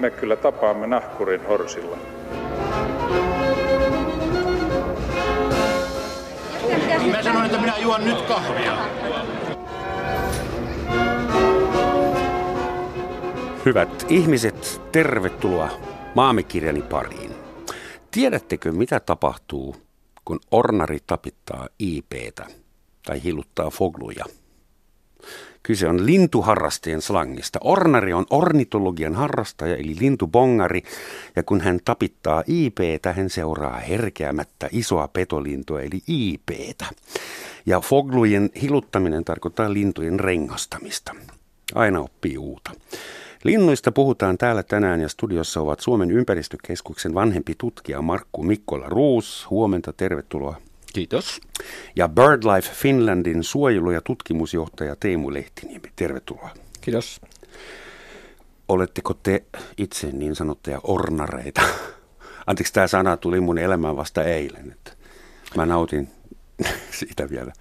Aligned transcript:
me 0.00 0.10
kyllä 0.10 0.36
tapaamme 0.36 0.86
nahkurin 0.86 1.46
horsilla. 1.46 1.96
Mä 7.10 7.22
sanoin, 7.22 7.46
että 7.46 7.60
minä 7.60 7.78
juon 7.78 8.04
nyt 8.04 8.20
kahvia. 8.22 8.78
Hyvät 13.66 14.06
ihmiset, 14.08 14.82
tervetuloa 14.92 15.70
maamikirjani 16.14 16.82
pariin. 16.82 17.34
Tiedättekö, 18.10 18.72
mitä 18.72 19.00
tapahtuu, 19.00 19.76
kun 20.24 20.40
ornari 20.50 20.98
tapittaa 21.06 21.68
IPtä 21.78 22.46
tai 23.06 23.24
hiluttaa 23.24 23.70
fogluja? 23.70 24.24
Kyse 25.62 25.88
on 25.88 26.06
lintuharrasteen 26.06 27.02
slangista. 27.02 27.58
Ornari 27.64 28.12
on 28.12 28.26
ornitologian 28.30 29.14
harrastaja 29.14 29.76
eli 29.76 29.96
lintubongari 30.00 30.82
ja 31.36 31.42
kun 31.42 31.60
hän 31.60 31.80
tapittaa 31.84 32.44
IPtä, 32.46 33.12
hän 33.12 33.30
seuraa 33.30 33.78
herkeämättä 33.78 34.68
isoa 34.72 35.08
petolintua 35.08 35.80
eli 35.80 36.02
IPtä. 36.06 36.84
Ja 37.66 37.80
foglujen 37.80 38.50
hiluttaminen 38.62 39.24
tarkoittaa 39.24 39.72
lintujen 39.72 40.20
rengastamista. 40.20 41.14
Aina 41.74 42.00
oppii 42.00 42.38
uutta. 42.38 42.70
Linnuista 43.44 43.92
puhutaan 43.92 44.38
täällä 44.38 44.62
tänään 44.62 45.00
ja 45.00 45.08
studiossa 45.08 45.60
ovat 45.60 45.80
Suomen 45.80 46.10
ympäristökeskuksen 46.10 47.14
vanhempi 47.14 47.54
tutkija 47.58 48.02
Markku 48.02 48.42
Mikkola 48.42 48.88
Ruus. 48.88 49.46
Huomenta, 49.50 49.92
tervetuloa. 49.92 50.56
Kiitos. 50.92 51.40
Ja 51.96 52.08
BirdLife 52.08 52.70
Finlandin 52.74 53.44
suojelu- 53.44 53.90
ja 53.90 54.00
tutkimusjohtaja 54.00 54.96
Teemu 54.96 55.32
Lehtiniemi, 55.32 55.92
tervetuloa. 55.96 56.50
Kiitos. 56.80 57.20
Oletteko 58.68 59.14
te 59.14 59.44
itse 59.78 60.06
niin 60.12 60.34
sanottuja 60.36 60.80
ornareita? 60.82 61.62
Anteeksi, 62.46 62.72
tämä 62.72 62.86
sana 62.86 63.16
tuli 63.16 63.40
mun 63.40 63.58
elämään 63.58 63.96
vasta 63.96 64.24
eilen. 64.24 64.72
Että 64.72 64.92
mä 65.56 65.66
nautin 65.66 66.08
siitä 66.98 67.30
vielä. 67.30 67.52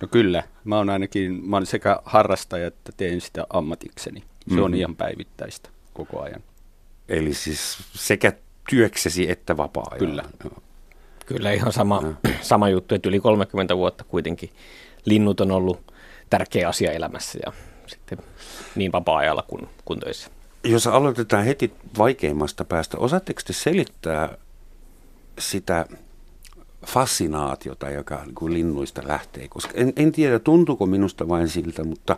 No 0.00 0.08
kyllä, 0.08 0.42
mä 0.64 0.76
oon 0.76 0.90
ainakin, 0.90 1.44
mä 1.44 1.56
oon 1.56 1.66
sekä 1.66 2.00
harrastaja 2.04 2.66
että 2.66 2.92
teen 2.96 3.20
sitä 3.20 3.46
ammatikseni. 3.50 4.20
Se 4.20 4.26
mm-hmm. 4.50 4.62
on 4.62 4.74
ihan 4.74 4.96
päivittäistä 4.96 5.68
koko 5.94 6.22
ajan. 6.22 6.42
Eli 7.08 7.34
siis 7.34 7.78
sekä 7.94 8.32
työksesi 8.70 9.30
että 9.30 9.56
vapaa-ajalla. 9.56 10.22
Kyllä. 10.38 10.54
Kyllä 11.26 11.52
ihan 11.52 11.72
sama, 11.72 12.02
sama 12.40 12.68
juttu, 12.68 12.94
että 12.94 13.08
yli 13.08 13.20
30 13.20 13.76
vuotta 13.76 14.04
kuitenkin 14.04 14.50
linnut 15.04 15.40
on 15.40 15.50
ollut 15.50 15.92
tärkeä 16.30 16.68
asia 16.68 16.92
elämässä 16.92 17.38
ja 17.46 17.52
sitten 17.86 18.18
niin 18.74 18.92
vapaa-ajalla 18.92 19.44
kuin, 19.48 19.68
kuin 19.84 20.00
töissä. 20.00 20.30
Jos 20.64 20.86
aloitetaan 20.86 21.44
heti 21.44 21.72
vaikeimmasta 21.98 22.64
päästä, 22.64 22.98
osaatteko 22.98 23.40
te 23.46 23.52
selittää 23.52 24.38
sitä 25.38 25.86
fascinaatiota, 26.86 27.90
joka 27.90 28.24
niin 28.24 28.54
linnuista 28.54 29.02
lähtee? 29.06 29.48
Koska 29.48 29.72
en, 29.74 29.92
en 29.96 30.12
tiedä, 30.12 30.38
tuntuuko 30.38 30.86
minusta 30.86 31.28
vain 31.28 31.48
siltä, 31.48 31.84
mutta 31.84 32.16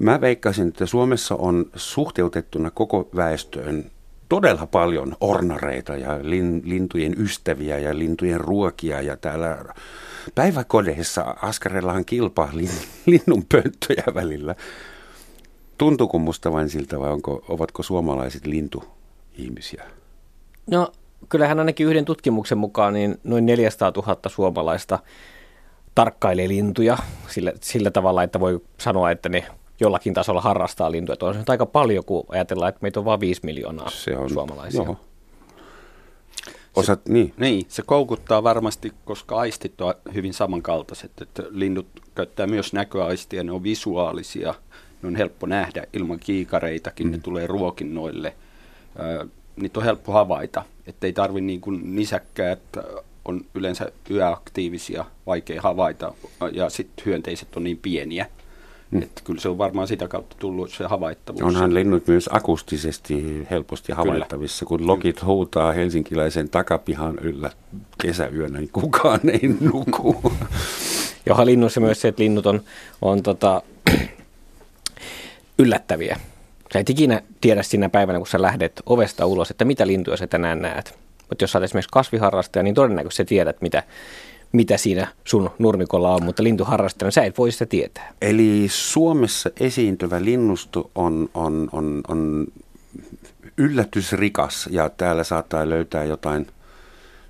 mä 0.00 0.20
veikkaisin, 0.20 0.68
että 0.68 0.86
Suomessa 0.86 1.34
on 1.34 1.66
suhteutettuna 1.76 2.70
koko 2.70 3.08
väestöön 3.16 3.90
todella 4.32 4.66
paljon 4.66 5.16
ornareita 5.20 5.96
ja 5.96 6.18
lin, 6.22 6.62
lintujen 6.64 7.14
ystäviä 7.18 7.78
ja 7.78 7.98
lintujen 7.98 8.40
ruokia 8.40 9.00
ja 9.00 9.16
täällä 9.16 9.64
päiväkodeissa 10.34 11.22
askarellaan 11.42 12.04
kilpaa 12.04 12.48
lin, 12.52 12.70
linnun 13.06 13.44
pönttöjä 13.52 14.04
välillä. 14.14 14.54
Tuntuuko 15.78 16.18
musta 16.18 16.52
vain 16.52 16.68
siltä 16.68 17.00
vai 17.00 17.10
onko, 17.10 17.44
ovatko 17.48 17.82
suomalaiset 17.82 18.46
lintuihmisiä? 18.46 19.84
No 20.70 20.92
kyllähän 21.28 21.58
ainakin 21.58 21.86
yhden 21.86 22.04
tutkimuksen 22.04 22.58
mukaan 22.58 22.94
niin 22.94 23.18
noin 23.24 23.46
400 23.46 23.92
000 23.96 24.16
suomalaista 24.26 24.98
tarkkailee 25.94 26.48
lintuja 26.48 26.98
sillä, 27.28 27.52
sillä 27.60 27.90
tavalla, 27.90 28.22
että 28.22 28.40
voi 28.40 28.60
sanoa, 28.78 29.10
että 29.10 29.28
ne 29.28 29.46
jollakin 29.82 30.14
tasolla 30.14 30.40
harrastaa 30.40 30.92
lintuja. 30.92 31.16
Tuo 31.16 31.28
on 31.28 31.44
aika 31.48 31.66
paljon, 31.66 32.04
kun 32.04 32.24
ajatellaan, 32.28 32.68
että 32.68 32.78
meitä 32.82 33.00
on 33.00 33.04
vain 33.04 33.20
5 33.20 33.40
miljoonaa 33.44 33.90
se 33.90 34.16
on, 34.16 34.30
suomalaisia. 34.30 34.82
Joo. 34.82 34.96
Osat, 36.76 37.00
se, 37.06 37.12
niin. 37.12 37.34
niin, 37.36 37.64
se 37.68 37.82
koukuttaa 37.82 38.42
varmasti, 38.42 38.92
koska 39.04 39.36
aistit 39.36 39.80
on 39.80 39.94
hyvin 40.14 40.34
samankaltaiset. 40.34 41.10
Että 41.20 41.42
linnut 41.50 41.86
käyttää 42.14 42.46
myös 42.46 42.72
näköaistia, 42.72 43.44
ne 43.44 43.52
on 43.52 43.62
visuaalisia, 43.62 44.54
ne 45.02 45.08
on 45.08 45.16
helppo 45.16 45.46
nähdä 45.46 45.84
ilman 45.92 46.18
kiikareitakin, 46.18 47.06
mm. 47.06 47.12
ne 47.12 47.18
tulee 47.18 47.46
ruokinnoille. 47.46 48.34
niitä 49.56 49.80
on 49.80 49.84
helppo 49.84 50.12
havaita, 50.12 50.62
että 50.86 51.06
ei 51.06 51.12
tarvitse 51.12 51.46
niin 51.46 51.60
kuin 51.60 51.96
nisäkkäät 51.96 52.60
on 53.24 53.44
yleensä 53.54 53.92
yöaktiivisia, 54.10 55.04
vaikea 55.26 55.62
havaita, 55.62 56.14
ja 56.52 56.70
sitten 56.70 57.04
hyönteiset 57.04 57.56
on 57.56 57.64
niin 57.64 57.78
pieniä, 57.78 58.26
Mm. 58.92 59.02
Että 59.02 59.22
kyllä 59.24 59.40
se 59.40 59.48
on 59.48 59.58
varmaan 59.58 59.88
sitä 59.88 60.08
kautta 60.08 60.36
tullut 60.38 60.70
se 60.70 60.84
havaittavuus. 60.84 61.42
Onhan 61.42 61.74
linnut 61.74 62.06
myös 62.06 62.28
akustisesti 62.32 63.46
helposti 63.50 63.92
havaittavissa, 63.92 64.64
kun 64.64 64.86
lokit 64.86 65.24
huutaa 65.24 65.72
helsinkiläisen 65.72 66.48
takapihan 66.48 67.18
yllä 67.18 67.50
kesäyönä, 68.02 68.58
niin 68.58 68.70
kukaan 68.72 69.20
ei 69.28 69.56
nuku. 69.60 70.32
Johan 71.26 71.46
linnussa 71.46 71.80
myös 71.80 72.00
se, 72.00 72.08
että 72.08 72.22
linnut 72.22 72.46
on, 72.46 72.60
on 73.02 73.22
tota, 73.22 73.62
yllättäviä. 75.58 76.20
Sä 76.72 76.78
et 76.78 76.90
ikinä 76.90 77.22
tiedä 77.40 77.62
siinä 77.62 77.88
päivänä, 77.88 78.18
kun 78.18 78.26
sä 78.26 78.42
lähdet 78.42 78.82
ovesta 78.86 79.26
ulos, 79.26 79.50
että 79.50 79.64
mitä 79.64 79.86
lintuja 79.86 80.16
sä 80.16 80.26
tänään 80.26 80.62
näet. 80.62 80.98
Mutta 81.28 81.42
jos 81.42 81.52
sä 81.52 81.58
olet 81.58 81.64
esimerkiksi 81.64 81.92
kasviharrastaja, 81.92 82.62
niin 82.62 82.74
todennäköisesti 82.74 83.22
sä 83.22 83.28
tiedät, 83.28 83.62
mitä 83.62 83.82
mitä 84.52 84.76
siinä 84.76 85.08
sun 85.24 85.50
nurmikolla 85.58 86.14
on, 86.14 86.24
mutta 86.24 86.42
lintuharrastajana 86.42 87.10
sä 87.10 87.24
et 87.24 87.38
voi 87.38 87.52
sitä 87.52 87.66
tietää. 87.66 88.12
Eli 88.22 88.66
Suomessa 88.68 89.50
esiintyvä 89.60 90.24
linnusto 90.24 90.90
on, 90.94 91.28
on, 91.34 91.68
on, 91.72 92.00
on 92.08 92.46
yllätysrikas 93.56 94.68
ja 94.70 94.88
täällä 94.88 95.24
saattaa 95.24 95.68
löytää 95.68 96.04
jotain 96.04 96.46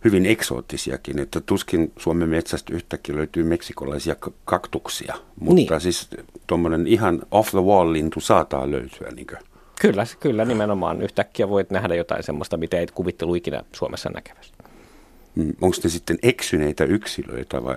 hyvin 0.05 0.27
eksoottisiakin, 0.27 1.19
että 1.19 1.41
tuskin 1.41 1.93
Suomen 1.99 2.29
metsästä 2.29 2.75
yhtäkkiä 2.75 3.17
löytyy 3.17 3.45
meksikolaisia 3.45 4.17
kaktuksia, 4.45 5.15
mutta 5.41 5.75
niin. 5.75 5.81
siis 5.81 6.09
tuommoinen 6.47 6.87
ihan 6.87 7.23
off 7.31 7.51
the 7.51 7.61
wall 7.61 7.93
lintu 7.93 8.21
saattaa 8.21 8.71
löytyä. 8.71 9.09
Niinkö? 9.17 9.37
Kyllä, 9.81 10.07
kyllä 10.21 10.45
nimenomaan. 10.45 11.03
Yhtäkkiä 11.03 11.49
voit 11.49 11.71
nähdä 11.71 11.95
jotain 11.95 12.23
semmoista, 12.23 12.57
mitä 12.57 12.81
et 12.81 12.91
kuvittelu 12.91 13.35
ikinä 13.35 13.63
Suomessa 13.73 14.11
näkevästi. 14.11 14.62
Mm, 15.35 15.53
Onko 15.61 15.77
ne 15.85 15.91
sitten 15.91 16.19
eksyneitä 16.23 16.85
yksilöitä 16.85 17.65
vai? 17.65 17.77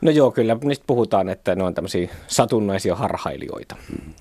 No 0.00 0.10
joo, 0.10 0.30
kyllä 0.30 0.56
niistä 0.64 0.84
puhutaan, 0.86 1.28
että 1.28 1.54
ne 1.54 1.64
on 1.64 1.74
tämmöisiä 1.74 2.08
satunnaisia 2.26 2.94
harhailijoita. 2.94 3.76
Mm. 3.90 4.12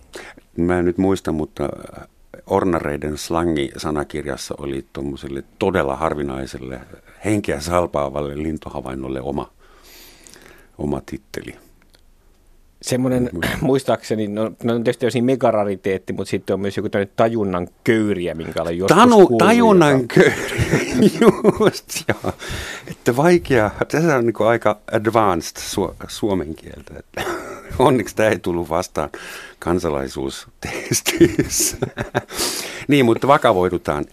Mä 0.65 0.79
en 0.79 0.85
nyt 0.85 0.97
muista, 0.97 1.31
mutta 1.31 1.69
ornareiden 2.47 3.17
slangi 3.17 3.71
sanakirjassa 3.77 4.55
oli 4.57 4.85
tuommoiselle 4.93 5.43
todella 5.59 5.95
harvinaiselle 5.95 6.79
henkeä 7.25 7.59
salpaavalle 7.59 8.43
lintuhavainnolle 8.43 9.21
oma, 9.21 9.51
oma 10.77 11.01
titteli 11.05 11.62
semmoinen, 12.83 13.29
muistaakseni, 13.61 14.27
no, 14.27 14.51
no 14.63 14.75
on 14.75 14.83
tietysti 14.83 15.21
megarariteetti, 15.21 16.13
mutta 16.13 16.31
sitten 16.31 16.53
on 16.53 16.59
myös 16.59 16.77
joku 16.77 16.89
tajunnan 17.15 17.67
köyriä, 17.83 18.35
minkä 18.35 18.61
olen 18.61 18.77
joskus 18.77 18.97
Tanu, 18.97 19.15
kuullut. 19.15 19.37
Tajunnan 19.37 20.01
joka... 20.01 20.15
köyriä, 20.15 20.95
just 21.59 22.03
joo. 22.07 22.33
Että 22.87 23.15
vaikea, 23.15 23.71
tässä 23.91 24.15
on 24.15 24.25
niin 24.25 24.47
aika 24.47 24.79
advanced 24.91 25.57
su- 25.57 25.95
suomen 26.07 26.55
kieltä. 26.55 26.93
Että 26.99 27.23
onneksi 27.79 28.15
tämä 28.15 28.29
ei 28.29 28.39
tullut 28.39 28.69
vastaan 28.69 29.09
kansalaisuustestissä. 29.59 31.77
niin, 32.87 33.05
mutta 33.05 33.27
vakavoidutaan. 33.27 34.05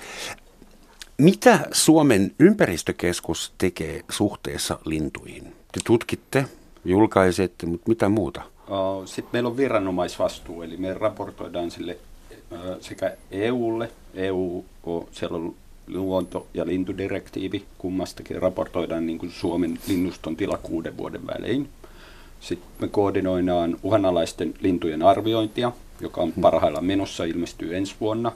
Mitä 1.18 1.58
Suomen 1.72 2.32
ympäristökeskus 2.38 3.52
tekee 3.58 4.04
suhteessa 4.10 4.78
lintuihin? 4.84 5.44
Te 5.44 5.80
tutkitte, 5.84 6.44
julkaisette, 6.84 7.66
mutta 7.66 7.88
mitä 7.88 8.08
muuta? 8.08 8.49
Sitten 9.04 9.30
meillä 9.32 9.48
on 9.48 9.56
viranomaisvastuu, 9.56 10.62
eli 10.62 10.76
me 10.76 10.94
raportoidaan 10.94 11.70
sille 11.70 11.98
sekä 12.80 13.16
EUlle, 13.30 13.90
EU, 14.14 14.64
siellä 15.12 15.36
on 15.36 15.54
luonto- 15.88 16.46
ja 16.54 16.66
lintudirektiivi, 16.66 17.64
kummastakin 17.78 18.42
raportoidaan 18.42 19.06
niin 19.06 19.18
kuin 19.18 19.32
Suomen 19.32 19.78
linnuston 19.88 20.36
tila 20.36 20.58
kuuden 20.62 20.96
vuoden 20.96 21.26
välein. 21.26 21.68
Sitten 22.40 22.68
me 22.80 22.88
koordinoidaan 22.88 23.76
uhanalaisten 23.82 24.54
lintujen 24.60 25.02
arviointia, 25.02 25.72
joka 26.00 26.20
on 26.20 26.32
parhaillaan 26.40 26.84
menossa, 26.84 27.24
ilmestyy 27.24 27.76
ensi 27.76 27.94
vuonna. 28.00 28.32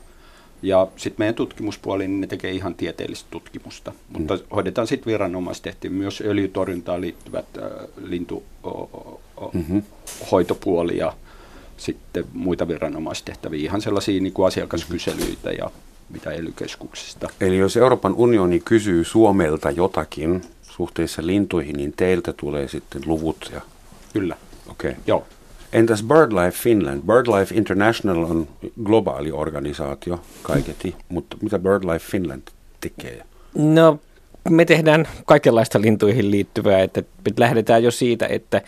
Ja 0.64 0.88
sitten 0.96 1.18
meidän 1.18 1.34
tutkimuspuoli, 1.34 2.08
niin 2.08 2.20
ne 2.20 2.26
tekee 2.26 2.50
ihan 2.50 2.74
tieteellistä 2.74 3.28
tutkimusta. 3.30 3.90
Mm. 3.90 3.96
Mutta 4.18 4.38
hoidetaan 4.54 4.86
sitten 4.86 5.12
viranomaistehtiin 5.12 5.92
myös 5.92 6.22
öljytorjuntaan 6.26 7.00
liittyvät 7.00 7.46
äh, 7.58 7.70
lintu 8.02 8.42
mm-hmm. 9.52 9.82
ja 10.94 11.12
sitten 11.76 12.24
muita 12.32 12.68
viranomaistehtäviä, 12.68 13.64
ihan 13.64 13.80
sellaisia 13.80 14.20
niin 14.20 14.32
kuin 14.32 14.46
asiakaskyselyitä 14.46 15.50
ja 15.50 15.70
mitä 16.10 16.30
ely 16.30 16.52
Eli 17.40 17.58
jos 17.58 17.76
Euroopan 17.76 18.14
unioni 18.14 18.60
kysyy 18.60 19.04
Suomelta 19.04 19.70
jotakin 19.70 20.42
suhteessa 20.62 21.26
lintuihin, 21.26 21.76
niin 21.76 21.92
teiltä 21.96 22.32
tulee 22.32 22.68
sitten 22.68 23.02
luvut 23.06 23.50
ja... 23.54 23.60
Kyllä. 24.12 24.36
Okei. 24.70 24.90
Okay. 24.90 25.02
Joo. 25.06 25.26
Entäs 25.74 26.02
BirdLife 26.02 26.58
Finland? 26.62 27.02
BirdLife 27.02 27.54
International 27.54 28.24
on 28.24 28.48
globaali 28.84 29.32
organisaatio 29.32 30.20
kaiketi, 30.42 30.96
mutta 31.08 31.36
mitä 31.42 31.58
BirdLife 31.58 32.10
Finland 32.10 32.42
tekee? 32.80 33.22
No, 33.54 33.98
me 34.50 34.64
tehdään 34.64 35.08
kaikenlaista 35.26 35.80
lintuihin 35.80 36.30
liittyvää, 36.30 36.82
että 36.82 37.02
lähdetään 37.36 37.82
jo 37.82 37.90
siitä, 37.90 38.26
että 38.26 38.62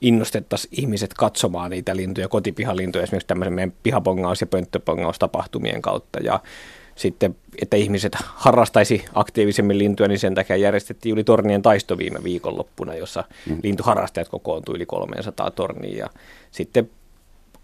innostettaisiin 0.00 0.80
ihmiset 0.80 1.14
katsomaan 1.14 1.70
niitä 1.70 1.96
lintuja, 1.96 2.28
kotipihalintuja, 2.28 3.04
esimerkiksi 3.04 3.26
tämmöisen 3.26 3.52
meidän 3.52 3.72
pihapongaus- 3.82 4.40
ja 4.40 4.46
pönttöpongaustapahtumien 4.46 5.82
kautta. 5.82 6.18
Ja 6.18 6.40
sitten, 6.98 7.36
että 7.62 7.76
ihmiset 7.76 8.12
harrastaisi 8.34 9.04
aktiivisemmin 9.14 9.78
lintuja, 9.78 10.08
niin 10.08 10.18
sen 10.18 10.34
takia 10.34 10.56
järjestettiin 10.56 11.12
yli 11.12 11.24
tornien 11.24 11.62
taisto 11.62 11.98
viime 11.98 12.24
viikonloppuna, 12.24 12.94
jossa 12.94 13.24
mm. 13.46 13.58
lintuharrastajat 13.62 14.28
kokoontui 14.28 14.76
yli 14.76 14.86
300 14.86 15.50
tornia. 15.50 15.98
Ja 15.98 16.10
sitten 16.50 16.90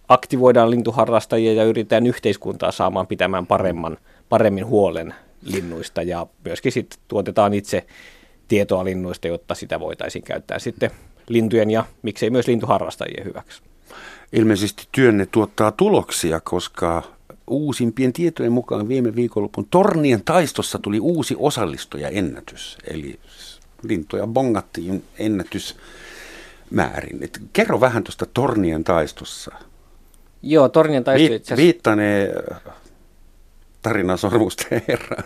aktivoidaan 0.09 0.71
lintuharrastajia 0.71 1.53
ja 1.53 1.65
yritetään 1.65 2.07
yhteiskuntaa 2.07 2.73
saamaan 2.73 3.07
pitämään 3.07 3.47
paremman, 3.47 3.99
paremmin 4.29 4.67
huolen 4.67 5.15
linnuista 5.43 6.03
ja 6.03 6.27
myöskin 6.45 6.73
sitten 6.73 6.99
tuotetaan 7.09 7.55
itse 7.55 7.87
tietoa 8.49 8.85
linnuista, 8.85 9.29
jotta 9.29 9.55
sitä 9.55 9.81
voitaisiin 9.81 10.25
käyttää 10.25 10.59
sitten 10.59 10.91
lintujen 11.29 11.71
ja 11.71 11.85
miksei 12.03 12.31
myös 12.31 12.47
lintuharrastajien 12.47 13.25
hyväksi. 13.25 13.63
Ilmeisesti 14.33 14.89
työnne 14.93 15.27
tuottaa 15.27 15.73
tuloksia, 15.73 16.41
koska 16.41 17.03
uusimpien 17.47 18.13
tietojen 18.13 18.53
mukaan 18.53 18.89
viime 18.89 19.15
viikonlopun 19.15 19.67
Tornien 19.71 20.25
taistossa 20.25 20.79
tuli 20.79 21.01
uusi 21.01 21.37
osallistujaennätys. 21.39 22.79
Eli 22.91 23.21
lintuja 23.83 24.27
bongattiin 24.27 25.05
ennätysmäärin. 25.19 27.19
Et 27.21 27.43
kerro 27.53 27.81
vähän 27.81 28.05
tuosta 28.05 28.27
Tornien 28.35 28.85
taistossa. 28.85 29.55
Joo, 30.43 30.69
Tornien 30.69 31.05
taisto 31.05 31.35
itse 31.35 31.37
asiassa... 31.37 31.57
Viittanee 31.57 32.35
tarina 33.83 34.17
sormusten 34.17 34.83
herra, 34.89 35.23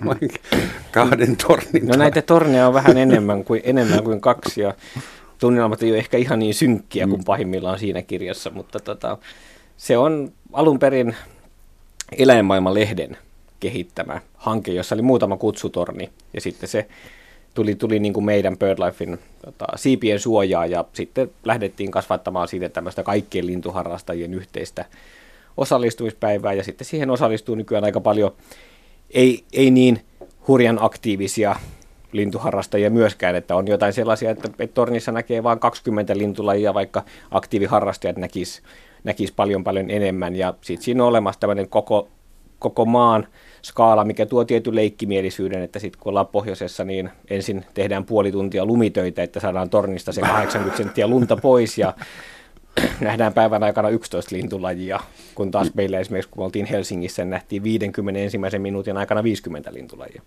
kahden 0.92 1.36
tornin. 1.36 1.86
No 1.86 1.96
näitä 1.96 2.22
torneja 2.22 2.68
on 2.68 2.74
vähän 2.74 2.96
enemmän 2.96 3.44
kuin, 3.44 3.60
enemmän 3.64 4.04
kuin 4.04 4.20
kaksi 4.20 4.60
ja 4.60 4.74
tunnelmat 5.38 5.82
ei 5.82 5.90
ole 5.90 5.98
ehkä 5.98 6.16
ihan 6.16 6.38
niin 6.38 6.54
synkkiä 6.54 7.06
kuin 7.06 7.20
mm. 7.20 7.24
pahimmillaan 7.24 7.78
siinä 7.78 8.02
kirjassa, 8.02 8.50
mutta 8.50 8.80
tota, 8.80 9.18
se 9.76 9.98
on 9.98 10.32
alun 10.52 10.78
perin 10.78 11.16
Eläinmaailman-lehden 12.18 13.16
kehittämä 13.60 14.20
hanke, 14.34 14.72
jossa 14.72 14.94
oli 14.94 15.02
muutama 15.02 15.36
kutsutorni. 15.36 16.10
Ja 16.34 16.40
sitten 16.40 16.68
se 16.68 16.88
tuli, 17.54 17.74
tuli 17.74 17.98
niin 17.98 18.12
kuin 18.12 18.24
meidän 18.24 18.58
BirdLifein 18.58 19.18
tota, 19.44 19.66
siipien 19.76 20.20
suojaa 20.20 20.66
ja 20.66 20.84
sitten 20.92 21.30
lähdettiin 21.44 21.90
kasvattamaan 21.90 22.48
siitä 22.48 22.68
tämmöistä 22.68 23.02
kaikkien 23.02 23.46
lintuharrastajien 23.46 24.34
yhteistä 24.34 24.84
osallistumispäivää. 25.56 26.52
Ja 26.52 26.64
sitten 26.64 26.86
siihen 26.86 27.10
osallistuu 27.10 27.54
nykyään 27.54 27.84
aika 27.84 28.00
paljon 28.00 28.32
ei, 29.10 29.44
ei 29.52 29.70
niin 29.70 30.00
hurjan 30.48 30.78
aktiivisia 30.80 31.56
lintuharrastajia 32.12 32.90
myöskään, 32.90 33.36
että 33.36 33.56
on 33.56 33.68
jotain 33.68 33.92
sellaisia, 33.92 34.30
että, 34.30 34.48
että 34.58 34.74
tornissa 34.74 35.12
näkee 35.12 35.42
vain 35.42 35.58
20 35.58 36.18
lintulajia, 36.18 36.74
vaikka 36.74 37.04
aktiiviharrastajat 37.30 38.16
näkis, 38.16 38.62
näkis 39.04 39.32
paljon 39.32 39.64
paljon 39.64 39.90
enemmän 39.90 40.36
ja 40.36 40.54
sitten 40.60 40.84
siinä 40.84 41.02
on 41.02 41.08
olemassa 41.08 41.40
tämmöinen 41.40 41.68
koko, 41.68 42.08
koko 42.58 42.84
maan 42.84 43.26
skaala, 43.62 44.04
mikä 44.04 44.26
tuo 44.26 44.44
tietyn 44.44 44.74
leikkimielisyyden, 44.74 45.62
että 45.62 45.78
sitten 45.78 46.00
kun 46.00 46.10
ollaan 46.10 46.26
pohjoisessa, 46.26 46.84
niin 46.84 47.10
ensin 47.30 47.64
tehdään 47.74 48.04
puoli 48.04 48.32
tuntia 48.32 48.64
lumitöitä, 48.64 49.22
että 49.22 49.40
saadaan 49.40 49.70
tornista 49.70 50.12
se 50.12 50.20
80 50.20 50.76
senttiä 50.76 51.06
lunta 51.06 51.36
pois 51.36 51.78
ja 51.78 51.94
nähdään 53.00 53.32
päivän 53.32 53.62
aikana 53.62 53.88
11 53.88 54.36
lintulajia, 54.36 55.00
kun 55.34 55.50
taas 55.50 55.74
meillä 55.74 55.98
esimerkiksi 55.98 56.30
kun 56.30 56.44
oltiin 56.44 56.66
Helsingissä, 56.66 57.22
niin 57.22 57.30
nähtiin 57.30 57.62
50 57.62 58.20
ensimmäisen 58.20 58.62
minuutin 58.62 58.96
aikana 58.96 59.22
50 59.22 59.74
lintulajia. 59.74 60.22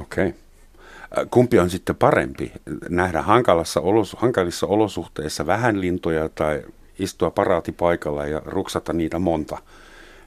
Okei. 0.00 0.26
Okay. 0.26 1.26
Kumpi 1.30 1.58
on 1.58 1.70
sitten 1.70 1.96
parempi? 1.96 2.52
Nähdä 2.88 3.22
hankalassa 3.22 3.80
olos, 3.80 4.16
hankalissa 4.18 4.66
olosuhteissa 4.66 5.46
vähän 5.46 5.80
lintuja 5.80 6.28
tai 6.28 6.62
istua 7.02 7.30
paraatipaikalla 7.30 8.26
ja 8.26 8.42
ruksata 8.44 8.92
niitä 8.92 9.18
monta? 9.18 9.58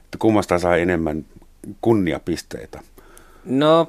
Että 0.04 0.18
kummasta 0.18 0.58
saa 0.58 0.76
enemmän 0.76 1.24
kunniapisteitä? 1.80 2.80
No 3.44 3.88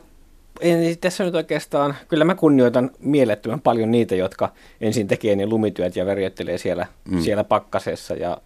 en, 0.61 0.97
tässä 0.97 1.23
nyt 1.23 1.35
oikeastaan, 1.35 1.95
kyllä 2.07 2.25
mä 2.25 2.35
kunnioitan 2.35 2.91
mielettömän 2.99 3.61
paljon 3.61 3.91
niitä, 3.91 4.15
jotka 4.15 4.53
ensin 4.81 5.07
tekee 5.07 5.35
ne 5.35 5.45
lumityöt 5.47 5.95
ja 5.95 6.05
värjöttelee 6.05 6.57
siellä, 6.57 6.87
mm. 7.09 7.21
siellä 7.21 7.43
pakkasessa. 7.43 8.15
Ja 8.15 8.37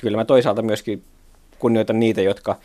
kyllä 0.00 0.16
mä 0.16 0.24
toisaalta 0.24 0.62
myöskin 0.62 1.04
kunnioitan 1.58 2.00
niitä, 2.00 2.20
jotka 2.20 2.56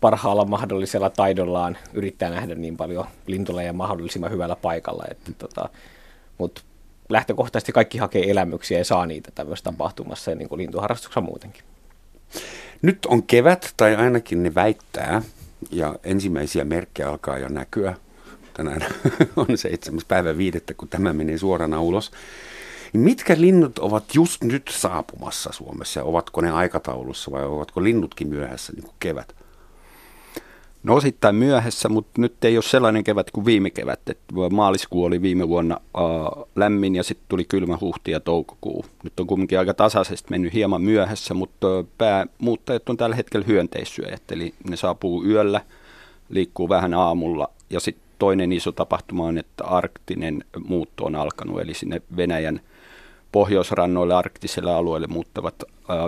parhaalla 0.00 0.44
mahdollisella 0.44 1.10
taidollaan 1.10 1.76
yrittää 1.92 2.30
nähdä 2.30 2.54
niin 2.54 2.76
paljon 2.76 3.06
lintuleja 3.26 3.72
mahdollisimman 3.72 4.30
hyvällä 4.30 4.56
paikalla. 4.56 5.04
Että, 5.10 5.30
mm. 5.30 5.34
tota, 5.34 5.68
Mutta 6.38 6.62
lähtökohtaisesti 7.08 7.72
kaikki 7.72 7.98
hakee 7.98 8.30
elämyksiä 8.30 8.78
ja 8.78 8.84
saa 8.84 9.06
niitä 9.06 9.30
tämmöisessä 9.34 9.70
tapahtumassa 9.70 10.30
ja 10.30 10.36
niin 10.36 10.48
kuin 10.48 10.58
lintuharrastuksessa 10.58 11.20
muutenkin. 11.20 11.62
Nyt 12.82 13.06
on 13.06 13.22
kevät, 13.22 13.74
tai 13.76 13.96
ainakin 13.96 14.42
ne 14.42 14.54
väittää, 14.54 15.22
ja 15.70 15.94
ensimmäisiä 16.04 16.64
merkkejä 16.64 17.08
alkaa 17.08 17.38
jo 17.38 17.48
näkyä 17.48 17.94
tänään 18.54 18.86
on 19.36 19.58
seitsemäs 19.58 20.04
päivä 20.04 20.36
viidettä, 20.36 20.74
kun 20.74 20.88
tämä 20.88 21.12
menee 21.12 21.38
suorana 21.38 21.80
ulos. 21.80 22.10
Mitkä 22.92 23.34
linnut 23.38 23.78
ovat 23.78 24.04
just 24.14 24.44
nyt 24.44 24.62
saapumassa 24.70 25.52
Suomessa? 25.52 26.02
Ovatko 26.02 26.40
ne 26.40 26.50
aikataulussa 26.50 27.30
vai 27.30 27.44
ovatko 27.44 27.84
linnutkin 27.84 28.28
myöhässä 28.28 28.72
niin 28.72 28.84
kuin 28.84 28.94
kevät? 29.00 29.34
No 30.84 30.94
osittain 30.94 31.36
myöhässä, 31.36 31.88
mutta 31.88 32.20
nyt 32.20 32.44
ei 32.44 32.56
ole 32.56 32.62
sellainen 32.62 33.04
kevät 33.04 33.30
kuin 33.30 33.44
viime 33.44 33.70
kevät. 33.70 34.00
Et 34.08 34.18
maaliskuu 34.50 35.04
oli 35.04 35.22
viime 35.22 35.48
vuonna 35.48 35.76
äh, 35.96 36.44
lämmin 36.56 36.96
ja 36.96 37.02
sitten 37.02 37.26
tuli 37.28 37.44
kylmä 37.44 37.78
huhti 37.80 38.10
ja 38.10 38.20
toukokuu. 38.20 38.84
Nyt 39.04 39.20
on 39.20 39.26
kuitenkin 39.26 39.58
aika 39.58 39.74
tasaisesti 39.74 40.30
mennyt 40.30 40.52
hieman 40.52 40.82
myöhässä, 40.82 41.34
mutta 41.34 41.66
päämuuttajat 41.98 42.88
on 42.88 42.96
tällä 42.96 43.16
hetkellä 43.16 43.46
hyönteissyöjät. 43.46 44.32
Eli 44.32 44.54
ne 44.70 44.76
saapuu 44.76 45.24
yöllä, 45.24 45.60
liikkuu 46.28 46.68
vähän 46.68 46.94
aamulla 46.94 47.50
ja 47.70 47.80
sitten 47.80 48.04
toinen 48.18 48.52
iso 48.52 48.72
tapahtuma 48.72 49.24
on, 49.24 49.38
että 49.38 49.64
arktinen 49.64 50.44
muutto 50.64 51.04
on 51.04 51.14
alkanut, 51.14 51.60
eli 51.60 51.74
sinne 51.74 52.02
Venäjän 52.16 52.60
pohjoisrannoille, 53.32 54.14
arktiselle 54.14 54.72
alueelle 54.72 55.06
muuttavat 55.06 55.54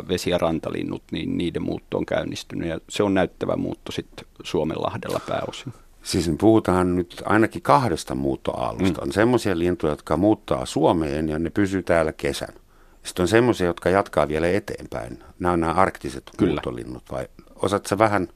vesi- 0.09 0.31
ja 0.31 0.39
rantalinnut, 0.39 1.03
niin 1.11 1.39
niiden 1.39 1.63
muutto 1.63 1.99
on 1.99 2.07
käynnistynyt 2.07 2.69
ja 2.69 2.81
se 2.89 3.03
on 3.03 3.15
näyttävä 3.15 3.57
muutto 3.57 3.93
sitten 3.93 4.27
Suomenlahdella 4.43 5.21
pääosin. 5.29 5.73
Siis 6.03 6.31
puhutaan 6.39 6.97
nyt 6.97 7.23
ainakin 7.25 7.63
kahdesta 7.63 8.15
muuttoaallosta. 8.15 9.01
Mm. 9.01 9.07
On 9.07 9.13
semmoisia 9.13 9.59
lintuja, 9.59 9.93
jotka 9.93 10.17
muuttaa 10.17 10.67
Suomeen 10.67 11.29
ja 11.29 11.39
ne 11.39 11.51
pysyy 11.51 11.83
täällä 11.83 12.13
kesän. 12.13 12.55
Sitten 13.03 13.23
on 13.23 13.29
semmoisia, 13.29 13.67
jotka 13.67 13.91
jatkaa 13.91 14.29
vielä 14.29 14.49
eteenpäin. 14.49 15.19
Nämä 15.39 15.53
on 15.53 15.61
nämä 15.61 15.73
arktiset 15.73 16.31
Kyllä. 16.37 16.51
muuttolinnut. 16.51 17.03
Vai 17.11 17.29
osaatko 17.57 17.99
vähän 17.99 18.29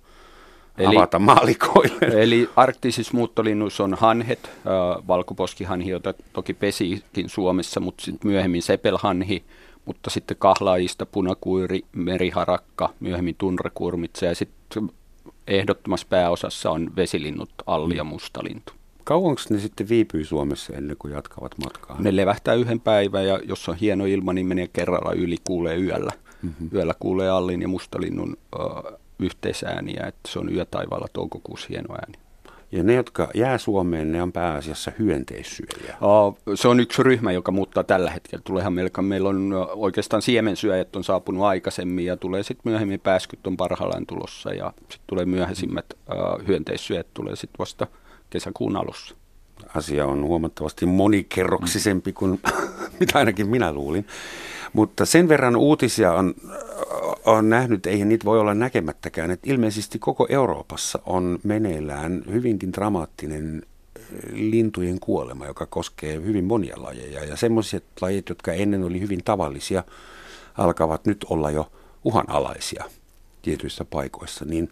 eli, 0.78 0.96
avata 0.96 1.18
maalikoille. 1.18 2.06
Eli 2.22 2.50
arktisissa 2.56 3.14
muuttolinnuissa 3.14 3.84
on 3.84 3.94
hanhet, 3.94 4.40
äh, 4.44 5.06
valkoposkihanhi, 5.08 5.90
jota 5.90 6.14
toki 6.32 6.54
pesikin 6.54 7.28
Suomessa, 7.28 7.80
mutta 7.80 8.04
sitten 8.04 8.30
myöhemmin 8.30 8.62
sepelhanhi, 8.62 9.44
mutta 9.84 10.10
sitten 10.10 10.36
kahlaajista 10.40 11.06
punakuiri, 11.06 11.80
meriharakka, 11.92 12.94
myöhemmin 13.00 13.34
tunrakurmitse 13.38 14.26
ja 14.26 14.34
sitten 14.34 14.90
ehdottomassa 15.46 16.06
pääosassa 16.10 16.70
on 16.70 16.96
vesilinnut, 16.96 17.50
alli 17.66 17.96
ja 17.96 18.04
mustalintu. 18.04 18.72
Kauanko 19.04 19.40
ne 19.50 19.58
sitten 19.58 19.88
viipyy 19.88 20.24
Suomessa 20.24 20.72
ennen 20.72 20.96
kuin 20.98 21.14
jatkavat 21.14 21.58
matkaa? 21.58 21.96
Ne 22.00 22.16
levähtää 22.16 22.54
yhden 22.54 22.80
päivän 22.80 23.26
ja 23.26 23.40
jos 23.44 23.68
on 23.68 23.76
hieno 23.76 24.04
ilma, 24.04 24.32
niin 24.32 24.46
menee 24.46 24.68
kerralla 24.72 25.12
yli, 25.12 25.36
kuulee 25.44 25.76
yöllä. 25.76 26.12
Mm-hmm. 26.42 26.70
Yöllä 26.72 26.94
kuulee 27.00 27.30
allin 27.30 27.62
ja 27.62 27.68
mustalinnun 27.68 28.36
äh, 28.60 28.98
yhteisääniä, 29.18 30.06
että 30.06 30.28
se 30.28 30.38
on 30.38 30.54
yötaivaalla 30.54 31.06
toukokuussa 31.12 31.66
hieno 31.70 31.94
ääni. 31.94 32.18
Ja 32.72 32.82
ne, 32.82 32.94
jotka 32.94 33.28
jää 33.34 33.58
Suomeen, 33.58 34.12
ne 34.12 34.22
on 34.22 34.32
pääasiassa 34.32 34.92
hyönteissyöjiä. 34.98 35.96
Se 36.54 36.68
on 36.68 36.80
yksi 36.80 37.02
ryhmä, 37.02 37.32
joka 37.32 37.52
muuttaa 37.52 37.84
tällä 37.84 38.10
hetkellä. 38.10 38.42
Tuleehan 38.46 38.72
meillä, 38.72 39.02
meillä 39.02 39.28
on 39.28 39.52
oikeastaan 39.74 40.22
siemensyöjät 40.22 40.96
on 40.96 41.04
saapunut 41.04 41.44
aikaisemmin 41.44 42.06
ja 42.06 42.16
tulee 42.16 42.42
sitten 42.42 42.72
myöhemmin 42.72 43.00
pääskyt 43.00 43.46
on 43.46 43.56
parhaillaan 43.56 44.06
tulossa 44.06 44.54
ja 44.54 44.72
sitten 44.78 45.06
tulee 45.06 45.24
myöhäisimmät 45.24 45.86
hyönteissyöjät 46.48 47.06
tulee 47.14 47.36
sitten 47.36 47.58
vasta 47.58 47.86
kesäkuun 48.30 48.76
alussa. 48.76 49.14
Asia 49.74 50.06
on 50.06 50.24
huomattavasti 50.24 50.86
monikerroksisempi 50.86 52.12
kuin 52.12 52.40
mitä 53.00 53.18
ainakin 53.18 53.48
minä 53.48 53.72
luulin. 53.72 54.06
Mutta 54.72 55.06
sen 55.06 55.28
verran 55.28 55.56
uutisia 55.56 56.12
on 56.12 56.34
on 57.24 57.48
nähnyt, 57.48 57.86
eihän 57.86 58.08
niitä 58.08 58.24
voi 58.24 58.40
olla 58.40 58.54
näkemättäkään, 58.54 59.30
että 59.30 59.50
ilmeisesti 59.50 59.98
koko 59.98 60.26
Euroopassa 60.30 60.98
on 61.06 61.38
meneillään 61.42 62.22
hyvinkin 62.30 62.72
dramaattinen 62.72 63.62
lintujen 64.32 65.00
kuolema, 65.00 65.46
joka 65.46 65.66
koskee 65.66 66.14
hyvin 66.14 66.44
monia 66.44 66.82
lajeja. 66.82 67.24
Ja 67.24 67.36
semmoiset 67.36 67.84
lajit, 68.00 68.28
jotka 68.28 68.52
ennen 68.52 68.84
oli 68.84 69.00
hyvin 69.00 69.24
tavallisia, 69.24 69.84
alkavat 70.58 71.06
nyt 71.06 71.26
olla 71.28 71.50
jo 71.50 71.72
uhanalaisia 72.04 72.84
tietyissä 73.42 73.84
paikoissa. 73.84 74.44
Niin 74.44 74.70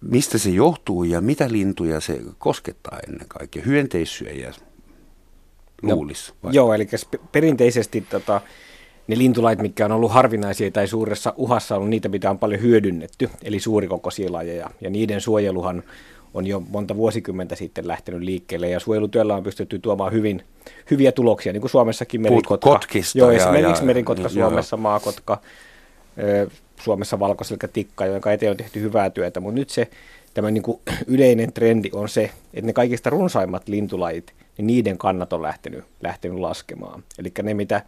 mistä 0.00 0.38
se 0.38 0.50
johtuu 0.50 1.04
ja 1.04 1.20
mitä 1.20 1.52
lintuja 1.52 2.00
se 2.00 2.20
koskettaa 2.38 2.98
ennen 3.08 3.28
kaikkea? 3.28 3.62
Hyönteissyöjiä 3.62 4.52
luulisi. 5.82 6.32
No, 6.42 6.50
joo, 6.50 6.74
eli 6.74 6.88
perinteisesti 7.32 8.00
tota, 8.00 8.40
ne 9.10 9.18
lintulait, 9.18 9.62
mitkä 9.62 9.84
on 9.84 9.92
ollut 9.92 10.12
harvinaisia 10.12 10.70
tai 10.70 10.86
suuressa 10.86 11.34
uhassa 11.36 11.76
ollut, 11.76 11.88
niitä 11.88 12.08
mitä 12.08 12.30
on 12.30 12.38
paljon 12.38 12.62
hyödynnetty, 12.62 13.30
eli 13.42 13.60
suurikokoisia 13.60 14.32
lajeja. 14.32 14.70
Ja 14.80 14.90
niiden 14.90 15.20
suojeluhan 15.20 15.82
on 16.34 16.46
jo 16.46 16.62
monta 16.70 16.96
vuosikymmentä 16.96 17.56
sitten 17.56 17.88
lähtenyt 17.88 18.22
liikkeelle, 18.22 18.68
ja 18.68 18.80
suojelutyöllä 18.80 19.34
on 19.34 19.42
pystytty 19.42 19.78
tuomaan 19.78 20.12
hyvin, 20.12 20.42
hyviä 20.90 21.12
tuloksia, 21.12 21.52
niin 21.52 21.60
kuin 21.60 21.70
Suomessakin 21.70 22.20
merikotka. 22.20 22.70
Kotkista 22.70 23.18
joo, 23.18 23.30
esimerkiksi 23.30 23.82
ja, 23.82 23.86
merikotka 23.86 24.22
ja, 24.22 24.28
Suomessa, 24.28 24.76
joo. 24.76 24.82
maakotka, 24.82 25.40
Suomessa 26.82 27.18
valkoiselkä 27.18 27.68
tikka, 27.68 28.06
jonka 28.06 28.32
eteen 28.32 28.50
on 28.50 28.56
tehty 28.56 28.80
hyvää 28.80 29.10
työtä, 29.10 29.40
mutta 29.40 29.58
nyt 29.58 29.70
se 29.70 29.88
tämä 30.34 30.50
niin 30.50 30.62
kuin 30.62 30.80
yleinen 31.06 31.52
trendi 31.52 31.90
on 31.92 32.08
se, 32.08 32.30
että 32.54 32.66
ne 32.66 32.72
kaikista 32.72 33.10
runsaimmat 33.10 33.68
lintulajit, 33.68 34.32
niin 34.58 34.66
niiden 34.66 34.98
kannat 34.98 35.32
on 35.32 35.42
lähtenyt, 35.42 35.84
lähtenyt 36.02 36.38
laskemaan. 36.38 37.04
Eli 37.18 37.32
ne, 37.42 37.54
mitä 37.54 37.82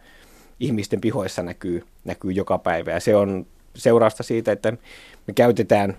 ihmisten 0.59 1.01
pihoissa 1.01 1.43
näkyy, 1.43 1.83
näkyy 2.05 2.31
joka 2.31 2.57
päivä. 2.57 2.91
Ja 2.91 2.99
se 2.99 3.15
on 3.15 3.45
seurausta 3.75 4.23
siitä, 4.23 4.51
että 4.51 4.71
me 5.27 5.33
käytetään 5.35 5.97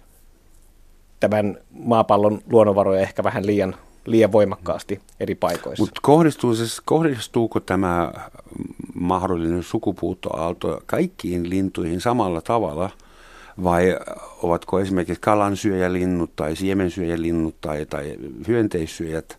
tämän 1.20 1.58
maapallon 1.70 2.40
luonnonvaroja 2.50 3.00
ehkä 3.00 3.24
vähän 3.24 3.46
liian, 3.46 3.76
liian 4.06 4.32
voimakkaasti 4.32 5.00
eri 5.20 5.34
paikoissa. 5.34 5.82
Mutta 5.82 6.00
kohdistuu, 6.02 6.54
siis, 6.54 6.80
kohdistuuko 6.84 7.60
tämä 7.60 8.12
mahdollinen 8.94 9.62
sukupuuttoaalto 9.62 10.82
kaikkiin 10.86 11.50
lintuihin 11.50 12.00
samalla 12.00 12.40
tavalla– 12.40 12.90
vai 13.62 13.98
ovatko 14.42 14.80
esimerkiksi 14.80 15.20
kalansyöjälinnut 15.20 16.36
tai 16.36 16.56
siemensyöjälinnut 16.56 17.60
tai, 17.60 17.86
tai 17.86 18.16
hyönteissyöjät 18.48 19.38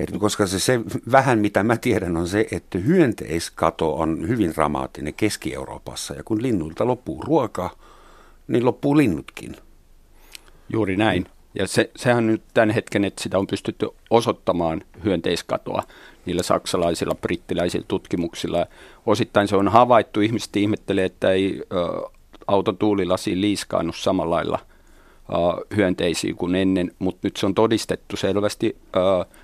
et 0.00 0.10
koska 0.18 0.46
se, 0.46 0.58
se 0.58 0.80
vähän 1.12 1.38
mitä 1.38 1.62
mä 1.62 1.76
tiedän 1.76 2.16
on 2.16 2.28
se, 2.28 2.46
että 2.52 2.78
hyönteiskato 2.78 3.96
on 3.96 4.28
hyvin 4.28 4.54
dramaattinen 4.54 5.14
Keski-Euroopassa 5.14 6.14
ja 6.14 6.22
kun 6.24 6.42
linnulta 6.42 6.86
loppuu 6.86 7.22
ruoka, 7.22 7.70
niin 8.48 8.64
loppuu 8.64 8.96
linnutkin. 8.96 9.56
Juuri 10.68 10.96
näin. 10.96 11.26
Ja 11.54 11.66
se, 11.66 11.90
sehän 11.96 12.26
nyt 12.26 12.42
tämän 12.54 12.70
hetken, 12.70 13.04
että 13.04 13.22
sitä 13.22 13.38
on 13.38 13.46
pystytty 13.46 13.88
osoittamaan 14.10 14.82
hyönteiskatoa 15.04 15.82
niillä 16.26 16.42
saksalaisilla, 16.42 17.14
brittiläisillä 17.14 17.84
tutkimuksilla. 17.88 18.66
Osittain 19.06 19.48
se 19.48 19.56
on 19.56 19.68
havaittu, 19.68 20.20
ihmiset 20.20 20.56
ihmettelee, 20.56 21.04
että 21.04 21.30
ei 21.30 21.62
ö, 21.72 22.08
auton 22.46 22.76
liiskaannut 23.34 23.96
samalla 23.96 24.36
lailla– 24.36 24.58
hyönteisiä 25.76 26.34
kuin 26.34 26.54
ennen, 26.54 26.90
mutta 26.98 27.20
nyt 27.22 27.36
se 27.36 27.46
on 27.46 27.54
todistettu 27.54 28.16
selvästi 28.16 28.76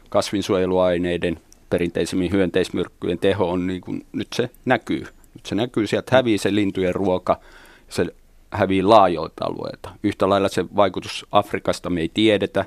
kasvinsuojeluaineiden 0.09 1.40
perinteisemmin 1.71 2.33
hyönteismyrkkyjen 2.33 3.19
teho 3.19 3.50
on 3.50 3.66
niin 3.66 3.81
kuin, 3.81 4.07
nyt 4.12 4.28
se 4.35 4.50
näkyy. 4.64 5.07
Nyt 5.35 5.47
se 5.47 5.55
näkyy, 5.55 5.87
sieltä 5.87 6.16
hävii 6.16 6.38
se 6.38 6.55
lintujen 6.55 6.95
ruoka, 6.95 7.40
se 7.88 8.07
hävii 8.50 8.83
laajoilta 8.83 9.45
alueilta. 9.45 9.90
Yhtä 10.02 10.28
lailla 10.28 10.49
se 10.49 10.64
vaikutus 10.76 11.26
Afrikasta 11.33 11.90
me 11.90 12.00
ei 12.00 12.11
tiedetä, 12.14 12.64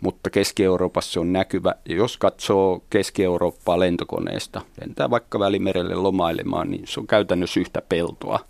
mutta 0.00 0.30
Keski-Euroopassa 0.30 1.12
se 1.12 1.20
on 1.20 1.32
näkyvä. 1.32 1.74
Ja 1.88 1.96
jos 1.96 2.16
katsoo 2.16 2.82
Keski-Eurooppaa 2.90 3.80
lentokoneesta, 3.80 4.60
lentää 4.80 5.10
vaikka 5.10 5.38
Välimerelle 5.38 5.94
lomailemaan, 5.94 6.70
niin 6.70 6.86
se 6.86 7.00
on 7.00 7.06
käytännössä 7.06 7.60
yhtä 7.60 7.82
peltoa 7.88 8.40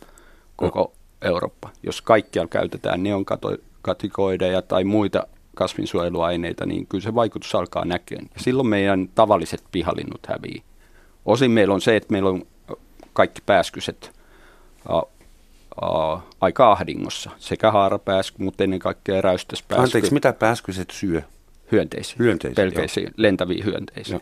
koko 0.56 0.80
no. 0.80 0.92
Eurooppa. 1.28 1.70
Jos 1.82 2.02
kaikkialla 2.02 2.48
käytetään 2.48 3.02
neonkato, 3.02 3.56
katikoideja 3.88 4.62
tai 4.62 4.84
muita 4.84 5.26
kasvinsuojeluaineita, 5.54 6.66
niin 6.66 6.86
kyllä 6.86 7.02
se 7.02 7.14
vaikutus 7.14 7.54
alkaa 7.54 7.84
näkyä. 7.84 8.18
Ja 8.34 8.40
silloin 8.40 8.68
meidän 8.68 9.08
tavalliset 9.14 9.64
pihalinnut 9.72 10.26
hävii. 10.26 10.62
Osin 11.26 11.50
meillä 11.50 11.74
on 11.74 11.80
se, 11.80 11.96
että 11.96 12.12
meillä 12.12 12.28
on 12.28 12.42
kaikki 13.12 13.40
pääskyset 13.46 14.10
uh, 14.88 15.02
uh, 15.82 16.22
aika 16.40 16.72
ahdingossa. 16.72 17.30
Sekä 17.38 17.70
haarapääsky, 17.70 18.42
mutta 18.42 18.64
ennen 18.64 18.78
kaikkea 18.78 19.20
räystäspääsky. 19.20 19.84
Anteeksi, 19.84 20.14
mitä 20.14 20.32
pääskyset 20.32 20.90
syö? 20.90 21.22
Hyönteisiä. 21.72 22.16
Hyönteisiä, 22.18 22.64
Pelkeisiä, 22.64 23.10
lentäviä 23.16 23.64
hyönteisiä. 23.64 24.20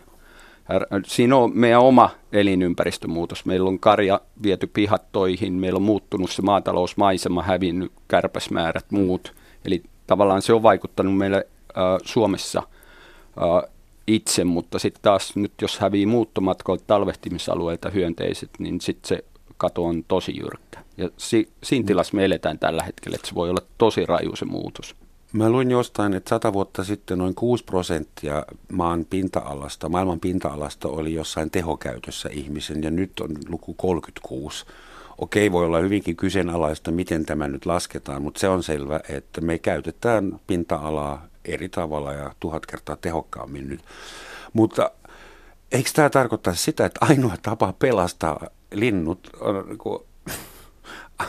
Joo. 0.71 1.01
Siinä 1.07 1.37
on 1.37 1.51
meidän 1.55 1.81
oma 1.81 2.11
elinympäristömuutos. 2.33 3.45
Meillä 3.45 3.69
on 3.69 3.79
karja 3.79 4.21
viety 4.43 4.67
pihattoihin, 4.67 5.53
meillä 5.53 5.77
on 5.77 5.83
muuttunut 5.83 6.31
se 6.31 6.43
maatalousmaisema, 6.43 7.43
hävinnyt 7.43 7.93
kärpäsmäärät, 8.09 8.87
muut. 8.91 9.35
Eli 9.67 9.83
tavallaan 10.07 10.43
se 10.43 10.53
on 10.53 10.63
vaikuttanut 10.63 11.17
meille 11.17 11.47
äh, 11.79 11.85
Suomessa 12.05 12.59
äh, 12.59 13.73
itse, 14.07 14.45
mutta 14.45 14.79
sitten 14.79 15.03
taas 15.03 15.37
nyt 15.37 15.53
jos 15.63 15.79
hävii 15.79 16.07
muuttomatkoilta 16.07 16.85
talvehtimisalueilta 16.87 17.91
hyönteiset, 17.91 18.51
niin 18.59 18.81
sitten 18.81 19.09
se 19.09 19.25
kato 19.57 19.85
on 19.85 20.05
tosi 20.09 20.37
jyrkkä. 20.37 20.81
Ja 20.97 21.11
si- 21.17 21.49
siinä 21.63 21.83
mm. 21.83 21.87
tilassa 21.87 22.17
me 22.17 22.25
eletään 22.25 22.59
tällä 22.59 22.83
hetkellä, 22.83 23.15
että 23.15 23.29
se 23.29 23.35
voi 23.35 23.51
olla 23.51 23.63
tosi 23.79 24.07
raju 24.07 24.37
se 24.37 24.45
muutos. 24.45 24.95
Mä 25.33 25.51
luin 25.51 25.71
jostain, 25.71 26.15
että 26.15 26.29
sata 26.29 26.53
vuotta 26.53 26.85
sitten 26.85 27.19
noin 27.19 27.35
6 27.35 27.65
prosenttia 27.65 28.45
maan 28.73 29.07
pinta-alasta, 29.11 29.89
maailman 29.89 30.21
pinta-alasta 30.21 30.89
oli 30.89 31.15
jossain 31.15 31.51
tehokäytössä 31.51 32.29
ihmisen 32.33 32.83
ja 32.83 32.91
nyt 32.91 33.21
on 33.21 33.31
luku 33.49 33.75
36. 33.75 34.65
Okei, 35.19 35.53
voi 35.53 35.67
olla 35.67 35.79
hyvinkin 35.79 36.17
kyseenalaista, 36.17 36.91
miten 36.91 37.27
tämä 37.27 37.49
nyt 37.49 37.67
lasketaan, 37.67 38.23
mutta 38.23 38.41
se 38.41 38.49
on 38.49 38.63
selvä, 38.63 39.01
että 39.09 39.41
me 39.41 39.59
käytetään 39.59 40.41
pinta-alaa 40.47 41.27
eri 41.45 41.69
tavalla 41.69 42.13
ja 42.13 42.35
tuhat 42.41 42.67
kertaa 42.67 42.97
tehokkaammin 42.97 43.69
nyt. 43.69 43.81
Mutta 44.53 44.91
eikö 45.73 45.91
tämä 45.95 46.11
tarkoita 46.11 46.55
sitä, 46.55 46.87
että 46.87 47.07
ainoa 47.09 47.35
tapa 47.43 47.75
pelastaa 47.79 48.47
linnut 48.73 49.31
on 49.41 49.65
niin 49.69 50.07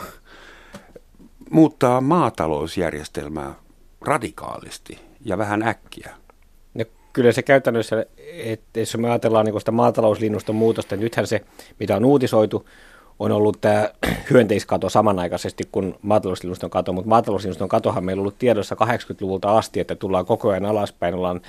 muuttaa 1.50 2.00
maatalousjärjestelmää 2.00 3.54
radikaalisti 4.00 4.98
ja 5.24 5.38
vähän 5.38 5.62
äkkiä? 5.62 6.10
No, 6.74 6.84
kyllä 7.12 7.32
se 7.32 7.42
käytännössä, 7.42 8.06
että 8.44 8.80
jos 8.80 8.96
me 8.96 9.10
ajatellaan 9.10 9.46
niin 9.46 9.60
sitä 9.60 9.72
maatalouslinnuston 9.72 10.56
muutosta, 10.56 10.96
nythän 10.96 11.26
se, 11.26 11.44
mitä 11.78 11.96
on 11.96 12.04
uutisoitu, 12.04 12.66
on 13.18 13.32
ollut 13.32 13.60
tämä 13.60 13.90
hyönteiskato 14.30 14.88
samanaikaisesti 14.88 15.64
kuin 15.72 15.94
maatalouslinnuston 16.02 16.70
kato, 16.70 16.92
mutta 16.92 17.08
maatalouslinnuston 17.08 17.68
katohan 17.68 18.04
meillä 18.04 18.20
on 18.20 18.22
ollut 18.22 18.38
tiedossa 18.38 18.74
80-luvulta 18.74 19.58
asti, 19.58 19.80
että 19.80 19.94
tullaan 19.94 20.26
koko 20.26 20.48
ajan 20.48 20.66
alaspäin, 20.66 21.14
ollaan 21.14 21.40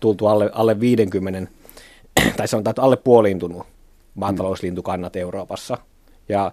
tultu 0.00 0.26
alle, 0.26 0.50
alle 0.52 0.80
50, 0.80 1.50
tai 2.36 2.48
sanotaan, 2.48 2.72
että 2.72 2.82
alle 2.82 2.96
puoliintunut 2.96 3.66
maatalouslintukannat 4.14 5.16
Euroopassa. 5.16 5.78
Ja 6.28 6.52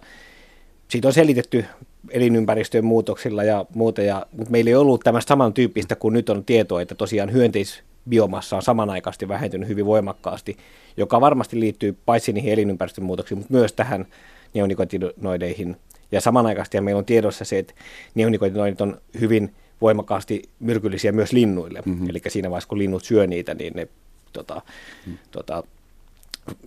siitä 0.88 1.08
on 1.08 1.14
selitetty 1.14 1.66
elinympäristöjen 2.10 2.86
muutoksilla 2.86 3.44
ja 3.44 3.66
muuta, 3.76 4.02
ja, 4.02 4.26
mutta 4.32 4.52
meillä 4.52 4.70
ei 4.70 4.76
ollut 4.76 5.02
tämmöistä 5.04 5.30
samantyyppistä 5.30 5.96
kuin 5.96 6.14
nyt 6.14 6.30
on 6.30 6.46
tietoa, 6.46 6.82
että 6.82 6.96
tosiaan 6.96 7.32
hyönteisbiomassa 7.32 8.56
on 8.56 8.62
samanaikaisesti 8.62 9.28
vähentynyt 9.28 9.70
hyvin 9.70 9.86
voimakkaasti, 9.86 10.58
joka 10.98 11.22
varmasti 11.22 11.60
liittyy 11.60 11.98
paitsi 12.06 12.34
niihin 12.34 12.54
elinympäristön 12.54 13.04
muutoksiin, 13.04 13.38
mutta 13.38 13.54
myös 13.54 13.74
tähän 13.74 14.06
neonikotinoideihin. 14.54 15.78
Ja 16.12 16.22
samanaikaisesti 16.22 16.82
meillä 16.82 17.00
on 17.00 17.06
tiedossa 17.06 17.46
se, 17.46 17.60
että 17.60 17.74
neonikotinoidit 18.16 18.82
on 18.82 19.02
hyvin 19.20 19.56
voimakkaasti 19.82 20.44
myrkyllisiä 20.60 21.12
myös 21.12 21.32
linnuille. 21.32 21.82
Mm-hmm. 21.86 22.10
Eli 22.10 22.22
siinä 22.28 22.50
vaiheessa, 22.50 22.70
kun 22.70 22.78
linnut 22.78 23.04
syö 23.04 23.28
niitä, 23.28 23.54
niin 23.54 23.74
ne, 23.76 23.88
tota, 24.34 24.62
mm. 25.08 25.18
tota, 25.32 25.64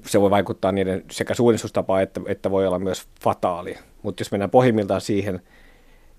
se 0.07 0.21
voi 0.21 0.31
vaikuttaa 0.31 0.73
niiden 0.73 1.05
sekä 1.11 1.35
suunnistustapaan 1.35 2.03
että, 2.03 2.21
että 2.27 2.51
voi 2.51 2.67
olla 2.67 2.79
myös 2.79 3.07
fataali. 3.21 3.79
Mutta 4.03 4.21
jos 4.21 4.31
mennään 4.31 4.51
pohjimmiltaan 4.51 5.01
siihen, 5.01 5.41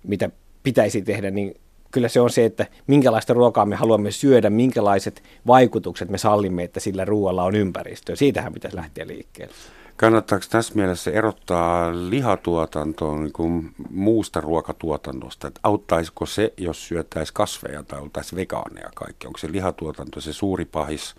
mitä 0.04 0.30
pitäisi 0.64 1.02
tehdä, 1.02 1.32
niin 1.32 1.56
kyllä 1.96 2.08
se 2.08 2.22
on 2.22 2.30
se, 2.30 2.46
että 2.46 2.68
minkälaista 2.88 3.34
ruokaa 3.34 3.66
me 3.66 3.76
haluamme 3.76 4.12
syödä, 4.12 4.50
minkälaiset 4.50 5.24
vaikutukset 5.48 6.10
me 6.10 6.18
sallimme, 6.18 6.64
että 6.64 6.80
sillä 6.80 7.06
ruoalla 7.06 7.44
on 7.44 7.56
ympäristöä. 7.56 8.16
Siitähän 8.16 8.54
pitäisi 8.54 8.78
lähteä 8.78 9.08
liikkeelle. 9.08 9.54
Kannattaako 9.98 10.46
tässä 10.50 10.74
mielessä 10.76 11.12
erottaa 11.12 11.92
lihatuotantoa 12.10 13.18
niin 13.18 13.34
kuin 13.34 13.72
muusta 13.90 14.42
ruokatuotannosta? 14.42 15.48
Että 15.48 15.60
auttaisiko 15.64 16.26
se, 16.26 16.54
jos 16.58 16.88
syötäisi 16.88 17.34
kasveja 17.34 17.84
tai 17.84 18.00
oltaisiin 18.00 18.38
vegaaneja 18.38 18.90
kaikki? 18.96 19.28
Onko 19.28 19.40
se 19.40 19.52
lihatuotanto 19.52 20.22
se 20.22 20.34
suuri 20.34 20.66
pahis 20.66 21.16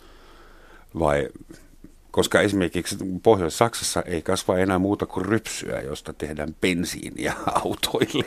vai 0.99 1.29
koska 2.17 2.41
esimerkiksi 2.41 2.97
Pohjois-Saksassa 3.23 4.03
ei 4.03 4.23
kasva 4.23 4.59
enää 4.59 4.79
muuta 4.79 5.07
kuin 5.07 5.27
rypsyä, 5.27 5.81
josta 5.81 6.13
tehdään 6.13 6.57
bensiiniä 6.61 7.35
autoille. 7.65 8.25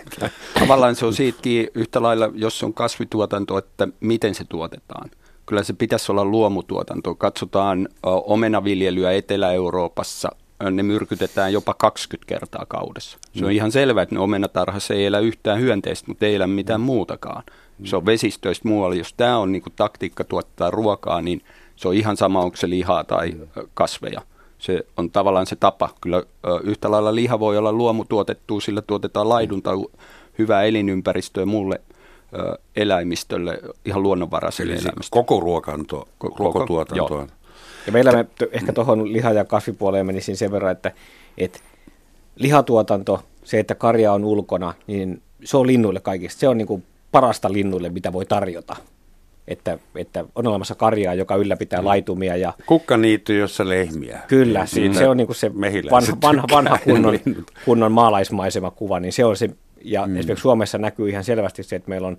Tavallaan 0.59 0.95
se 0.95 1.05
on 1.05 1.13
siitäkin 1.13 1.67
yhtä 1.75 2.01
lailla, 2.01 2.31
jos 2.33 2.63
on 2.63 2.73
kasvituotanto, 2.73 3.57
että 3.57 3.87
miten 3.99 4.35
se 4.35 4.43
tuotetaan. 4.49 5.09
Kyllä 5.45 5.63
se 5.63 5.73
pitäisi 5.73 6.11
olla 6.11 6.25
luomutuotanto. 6.25 7.15
Katsotaan 7.15 7.89
omenaviljelyä 8.03 9.11
Etelä-Euroopassa, 9.11 10.29
ne 10.71 10.83
myrkytetään 10.83 11.53
jopa 11.53 11.73
20 11.73 12.29
kertaa 12.29 12.65
kaudessa. 12.67 13.17
Se 13.33 13.45
on 13.45 13.51
mm. 13.51 13.55
ihan 13.55 13.71
selvää, 13.71 14.03
että 14.03 14.15
ne 14.15 14.21
omenatarhassa 14.21 14.93
ei 14.93 15.05
elä 15.05 15.19
yhtään 15.19 15.59
hyönteistä, 15.59 16.07
mutta 16.07 16.25
ei 16.25 16.35
elä 16.35 16.47
mitään 16.47 16.81
mm. 16.81 16.85
muutakaan. 16.85 17.43
Se 17.83 17.95
on 17.95 18.05
vesistöistä 18.05 18.67
muualla. 18.67 18.95
Jos 18.95 19.13
tämä 19.13 19.37
on 19.37 19.51
niin 19.51 19.63
taktiikka 19.75 20.23
tuottaa 20.23 20.71
ruokaa, 20.71 21.21
niin 21.21 21.41
se 21.79 21.87
on 21.87 21.93
ihan 21.93 22.17
sama, 22.17 22.41
onko 22.41 22.57
se 22.57 22.69
lihaa 22.69 23.03
tai 23.03 23.31
mm. 23.31 23.47
kasveja. 23.73 24.21
Se 24.57 24.85
on 24.97 25.11
tavallaan 25.11 25.45
se 25.45 25.55
tapa. 25.55 25.89
Kyllä 26.01 26.23
yhtä 26.63 26.91
lailla 26.91 27.15
liha 27.15 27.39
voi 27.39 27.57
olla 27.57 27.71
luomutuotettu, 27.71 28.59
sillä 28.59 28.81
tuotetaan 28.81 29.29
laidunta, 29.29 29.71
hyvää 30.39 30.63
elinympäristöä 30.63 31.45
mulle 31.45 31.81
eläimistölle, 32.75 33.59
ihan 33.85 34.03
luonnonvaraiselle 34.03 34.71
eläimistölle. 34.73 35.09
Koko 35.09 35.39
ruokanto, 35.39 36.07
koko 36.17 36.65
tuotantoa. 36.65 37.27
Ja 37.85 37.91
meillä 37.91 38.11
me 38.11 38.25
ehkä 38.51 38.73
tuohon 38.73 39.13
liha- 39.13 39.33
ja 39.33 39.45
kasvipuoleen 39.45 40.05
menisin 40.05 40.37
sen 40.37 40.51
verran, 40.51 40.71
että, 40.71 40.91
että 41.37 41.59
lihatuotanto, 42.35 43.23
se, 43.43 43.59
että 43.59 43.75
karja 43.75 44.13
on 44.13 44.25
ulkona, 44.25 44.73
niin 44.87 45.21
se 45.43 45.57
on 45.57 45.67
linnuille 45.67 45.99
kaikista. 45.99 46.39
Se 46.39 46.47
on 46.47 46.57
niin 46.57 46.67
kuin 46.67 46.83
parasta 47.11 47.53
linnuille, 47.53 47.89
mitä 47.89 48.13
voi 48.13 48.25
tarjota. 48.25 48.75
Että, 49.49 49.79
että 49.95 50.25
on 50.35 50.47
olemassa 50.47 50.75
karjaa, 50.75 51.13
joka 51.13 51.35
ylläpitää 51.35 51.81
mm. 51.81 51.85
laitumia. 51.85 52.35
Ja, 52.35 52.53
Kukkaniitty, 52.65 53.37
jossa 53.37 53.69
lehmiä. 53.69 54.19
Kyllä, 54.27 54.65
niin 54.75 54.95
se 54.95 55.07
on 55.07 55.17
niin 55.17 55.27
kuin 55.27 55.35
se 55.35 55.51
vanha, 55.91 56.17
vanha, 56.21 56.45
vanha 56.51 56.77
kunnon, 56.85 57.19
kunnon 57.65 57.91
maalaismaisema 57.91 58.71
kuva, 58.71 58.99
niin 58.99 59.13
se 59.13 59.25
on 59.25 59.37
se, 59.37 59.49
ja 59.83 60.07
mm. 60.07 60.17
esimerkiksi 60.17 60.41
Suomessa 60.41 60.77
näkyy 60.77 61.09
ihan 61.09 61.23
selvästi 61.23 61.63
se, 61.63 61.75
että 61.75 61.89
meillä 61.89 62.07
on 62.07 62.17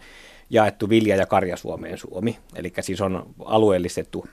jaettu 0.51 0.89
vilja- 0.89 1.17
ja 1.17 1.27
karja 1.27 1.57
Suomeen 1.57 1.99
Suomi, 1.99 2.39
eli 2.57 2.73
siis 2.81 3.01
on 3.01 3.27
alueellistettu 3.45 4.27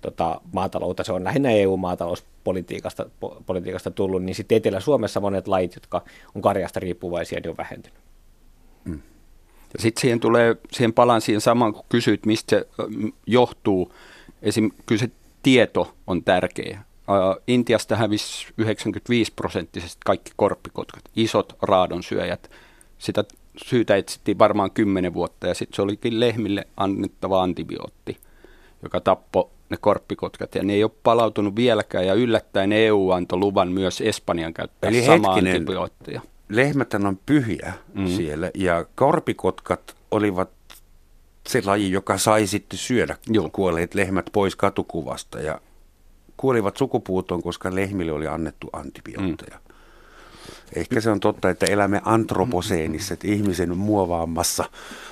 tota, 0.00 0.40
maataloutta, 0.52 1.04
se 1.04 1.12
on 1.12 1.24
lähinnä 1.24 1.50
EU-maatalouspolitiikasta 1.50 3.10
politiikasta 3.46 3.90
tullut, 3.90 4.22
niin 4.22 4.34
sitten 4.34 4.56
Etelä-Suomessa 4.56 5.20
monet 5.20 5.48
lajit, 5.48 5.74
jotka 5.74 6.04
on 6.34 6.42
karjasta 6.42 6.80
riippuvaisia, 6.80 7.40
niin 7.40 7.50
on 7.50 7.56
vähentynyt. 7.56 8.07
Ja 9.74 9.82
sitten 9.82 10.00
siihen 10.00 10.20
tulee, 10.20 10.56
siihen 10.72 10.92
palaan 10.92 11.20
siihen 11.20 11.40
samaan, 11.40 11.72
kun 11.72 11.84
kysyit, 11.88 12.26
mistä 12.26 12.56
se 12.56 12.66
johtuu. 13.26 13.92
Esim. 14.42 14.70
kyllä 14.86 15.00
se 15.00 15.10
tieto 15.42 15.94
on 16.06 16.24
tärkeä. 16.24 16.80
Intiasta 17.46 17.96
hävisi 17.96 18.46
95 18.58 19.32
prosenttisesti 19.32 19.98
kaikki 20.04 20.32
korppikotkat, 20.36 21.04
isot 21.16 21.56
raadonsyöjät. 21.62 22.50
Sitä 22.98 23.24
syytä 23.64 23.96
etsittiin 23.96 24.38
varmaan 24.38 24.70
kymmenen 24.70 25.14
vuotta 25.14 25.46
ja 25.46 25.54
sitten 25.54 25.76
se 25.76 25.82
olikin 25.82 26.20
lehmille 26.20 26.66
annettava 26.76 27.42
antibiootti, 27.42 28.16
joka 28.82 29.00
tappoi 29.00 29.50
ne 29.70 29.76
korppikotkat 29.80 30.54
ja 30.54 30.62
ne 30.62 30.72
ei 30.72 30.84
ole 30.84 30.92
palautunut 31.02 31.56
vieläkään 31.56 32.06
ja 32.06 32.14
yllättäen 32.14 32.72
EU 32.72 33.10
antoi 33.10 33.38
luvan 33.38 33.72
myös 33.72 34.00
Espanjan 34.00 34.54
käyttää 34.54 34.90
Eli 34.90 35.06
samaa 35.06 35.34
hetkinen, 35.34 35.54
antibioottia. 35.54 36.20
Lehmät 36.48 36.94
on 36.94 37.18
pyhiä 37.26 37.72
mm. 37.94 38.06
siellä 38.06 38.50
ja 38.54 38.84
korpikotkat 38.94 39.96
olivat 40.10 40.50
se 41.46 41.62
laji, 41.64 41.90
joka 41.90 42.18
sai 42.18 42.46
sitten 42.46 42.78
syödä 42.78 43.16
Joo. 43.26 43.50
kuolleet 43.52 43.94
lehmät 43.94 44.26
pois 44.32 44.56
katukuvasta 44.56 45.40
ja 45.40 45.60
kuolivat 46.36 46.76
sukupuutoon, 46.76 47.42
koska 47.42 47.74
lehmille 47.74 48.12
oli 48.12 48.26
annettu 48.26 48.70
antibiootteja. 48.72 49.58
Mm. 49.68 49.74
Ehkä 50.76 51.00
se 51.00 51.10
on 51.10 51.20
totta, 51.20 51.50
että 51.50 51.66
elämme 51.66 52.00
antroposeenissa, 52.04 53.14
että 53.14 53.28
ihmisen 53.28 53.76
muovaamassa, 53.76 54.64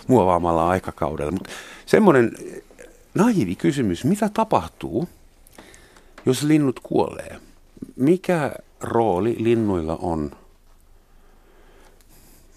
muovaamalla 0.06 0.68
aikakaudella. 0.68 1.32
Mutta 1.32 1.50
semmoinen 1.86 2.32
naivi 3.14 3.54
kysymys, 3.54 4.04
mitä 4.04 4.30
tapahtuu, 4.34 5.08
jos 6.26 6.42
linnut 6.42 6.80
kuolee? 6.82 7.36
Mikä 7.96 8.52
rooli 8.80 9.36
linnuilla 9.38 9.96
on 9.96 10.30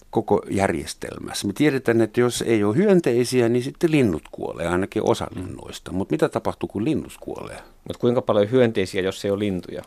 koko 0.09 0.41
järjestelmässä? 0.49 1.47
Me 1.47 1.53
tiedetään, 1.53 2.01
että 2.01 2.19
jos 2.19 2.41
ei 2.41 2.63
ole 2.63 2.75
hyönteisiä, 2.75 3.49
niin 3.49 3.63
sitten 3.63 3.91
linnut 3.91 4.23
kuolee, 4.31 4.67
ainakin 4.67 5.03
osa 5.03 5.27
linnuista. 5.35 5.91
Mutta 5.91 6.13
mitä 6.13 6.29
tapahtuu, 6.29 6.69
kun 6.69 6.85
linnus 6.85 7.17
kuolee? 7.17 7.57
Mutta 7.87 8.01
kuinka 8.01 8.21
paljon 8.21 8.51
hyönteisiä, 8.51 9.01
jos 9.01 9.25
ei 9.25 9.31
ole 9.31 9.39
lintuja? 9.39 9.83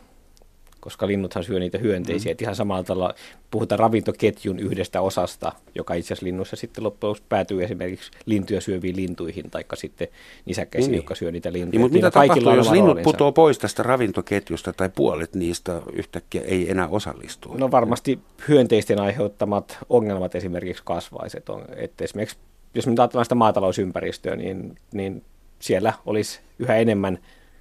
Koska 0.82 1.06
linnuthan 1.06 1.44
syö 1.44 1.58
niitä 1.58 1.78
hyönteisiä. 1.78 2.32
Mm. 2.32 2.36
ihan 2.40 2.54
samalla 2.54 2.82
tavalla 2.82 3.14
puhutaan 3.50 3.78
ravintoketjun 3.78 4.58
yhdestä 4.58 5.00
osasta, 5.00 5.52
joka 5.74 5.94
itse 5.94 6.06
asiassa 6.06 6.26
linnuissa 6.26 6.56
sitten 6.56 6.84
loppujen 6.84 7.08
lopuksi 7.08 7.22
päätyy 7.28 7.64
esimerkiksi 7.64 8.10
lintuja 8.26 8.60
syöviin 8.60 8.96
lintuihin, 8.96 9.50
tai 9.50 9.64
sitten 9.74 10.08
nisäkkäisiin, 10.46 10.90
niin. 10.90 10.96
jotka 10.96 11.14
syö 11.14 11.32
niitä 11.32 11.52
lintuja. 11.52 11.70
Niin, 11.70 11.80
mutta 11.80 11.94
mitä 11.94 12.10
tapahtuu, 12.10 12.54
jos 12.54 12.70
linnut 12.70 13.02
putoo 13.02 13.32
pois 13.32 13.58
tästä 13.58 13.82
ravintoketjusta 13.82 14.72
tai 14.72 14.88
puolet 14.88 15.34
niistä 15.34 15.82
yhtäkkiä 15.92 16.42
ei 16.44 16.70
enää 16.70 16.88
osallistu? 16.88 17.54
No 17.54 17.70
varmasti 17.70 18.18
hyönteisten 18.48 19.00
aiheuttamat 19.00 19.78
ongelmat 19.88 20.34
esimerkiksi 20.34 20.82
kasvaiset. 20.86 21.48
On, 21.48 21.64
että 21.76 22.04
esimerkiksi 22.04 22.36
jos 22.74 22.86
me 22.86 22.94
ajatellaan 22.98 23.24
sitä 23.24 23.34
maatalousympäristöä, 23.34 24.36
niin, 24.36 24.76
niin 24.92 25.24
siellä 25.58 25.92
olisi 26.06 26.40
yhä 26.58 26.76
enemmän 26.76 27.18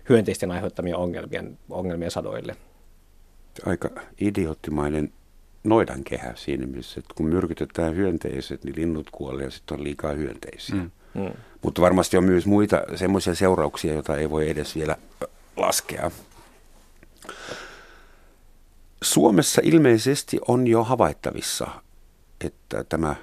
hyönteisten 0.10 0.51
aiheuttamia 0.51 0.97
ongelmia, 0.97 1.43
ongelmia 1.69 2.10
sadoille 2.10 2.55
aika 3.66 3.90
idioottimainen 4.22 5.14
noidankehä 5.64 6.34
siinä 6.36 6.68
missä, 6.68 7.00
että 7.00 7.14
kun 7.16 7.26
myrkytetään 7.26 7.96
hyönteiset, 7.96 8.64
niin 8.64 8.76
linnut 8.76 9.10
kuolee 9.12 9.46
ja 9.46 9.52
sitten 9.52 9.78
on 9.78 9.84
liikaa 9.84 10.14
hyönteisiä. 10.14 10.76
Mm. 10.76 10.92
Mm. 11.14 11.32
Mutta 11.62 11.82
varmasti 11.82 12.18
on 12.18 12.24
myös 12.24 12.46
muita 12.46 12.82
semmoisia 12.96 13.36
seurauksia, 13.36 13.94
joita 13.94 14.18
ei 14.18 14.30
voi 14.30 14.50
edes 14.50 14.76
vielä 14.76 14.98
laskea. 15.58 16.12
Suomessa 19.04 19.62
ilmeisesti 19.64 20.40
on 20.48 20.68
jo 20.68 20.84
havaittavissa, 20.84 21.68
että 22.46 22.84
tämä 22.84 23.16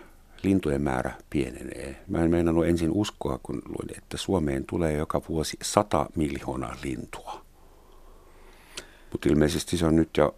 lintujen 0.43 0.83
määrä 0.83 1.15
pienenee. 1.31 1.97
Mä 2.09 2.25
en 2.25 2.31
meinannut 2.31 2.67
ensin 2.67 2.91
uskoa, 2.91 3.41
kun 3.43 3.63
luin, 3.69 3.99
että 3.99 4.17
Suomeen 4.17 4.65
tulee 4.65 4.93
joka 4.93 5.23
vuosi 5.29 5.57
100 5.63 6.07
miljoonaa 6.17 6.77
lintua. 6.85 7.45
Mutta 9.13 9.29
ilmeisesti 9.29 9.77
se 9.77 9.87
on 9.87 9.97
nyt 9.97 10.17
jo 10.17 10.35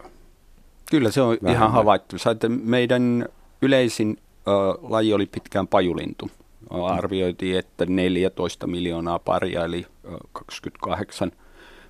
Kyllä 0.91 1.11
se 1.11 1.21
on 1.21 1.39
vähän 1.43 1.57
ihan 1.57 1.73
havaittu. 1.73 2.17
Meidän 2.49 3.29
yleisin 3.63 4.17
ö, 4.49 4.51
laji 4.83 5.13
oli 5.13 5.27
pitkään 5.27 5.69
pajulintu. 5.69 6.31
Arvioitiin, 6.71 7.59
että 7.59 7.87
14 7.87 8.67
miljoonaa 8.67 9.19
paria, 9.19 9.65
eli 9.65 9.87
28 10.33 11.33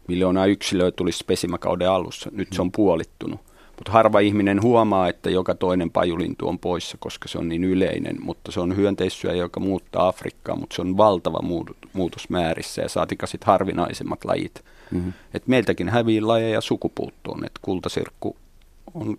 miljoonaa 0.08 0.46
yksilöä 0.46 0.90
tulisi 0.90 1.24
pesimäkauden 1.24 1.90
alussa. 1.90 2.30
Nyt 2.32 2.48
se 2.52 2.62
on 2.62 2.72
puolittunut. 2.72 3.40
Mutta 3.80 3.92
harva 3.92 4.20
ihminen 4.20 4.62
huomaa, 4.62 5.08
että 5.08 5.30
joka 5.30 5.54
toinen 5.54 5.90
pajulintu 5.90 6.48
on 6.48 6.58
poissa, 6.58 6.96
koska 7.00 7.28
se 7.28 7.38
on 7.38 7.48
niin 7.48 7.64
yleinen. 7.64 8.16
Mutta 8.22 8.52
se 8.52 8.60
on 8.60 8.76
hyönteissyöjä, 8.76 9.36
joka 9.36 9.60
muuttaa 9.60 10.08
Afrikkaa, 10.08 10.56
mutta 10.56 10.76
se 10.76 10.82
on 10.82 10.96
valtava 10.96 11.38
muutos 11.92 12.30
määrissä 12.30 12.82
ja 12.82 12.88
saatika 12.88 13.26
sitten 13.26 13.46
harvinaisemmat 13.46 14.24
lajit. 14.24 14.64
Mm-hmm. 14.90 15.12
Et 15.34 15.46
meiltäkin 15.46 15.88
hävii 15.88 16.20
lajeja 16.20 16.60
sukupuuttoon. 16.60 17.44
Et 17.44 17.52
kultasirkku 17.62 18.36
on 18.94 19.18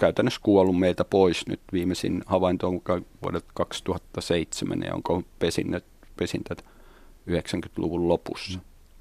käytännössä 0.00 0.40
kuollut 0.42 0.78
meiltä 0.78 1.04
pois. 1.04 1.46
Nyt 1.46 1.60
viimeisin 1.72 2.22
havainto 2.26 2.68
on 2.68 2.80
vuodelta 3.22 3.46
2007 3.54 4.82
ja 4.82 4.94
onko 4.94 5.22
pesinnät, 5.38 5.84
pesintät 6.16 6.64
90-luvun 7.30 8.08
lopussa. 8.08 8.58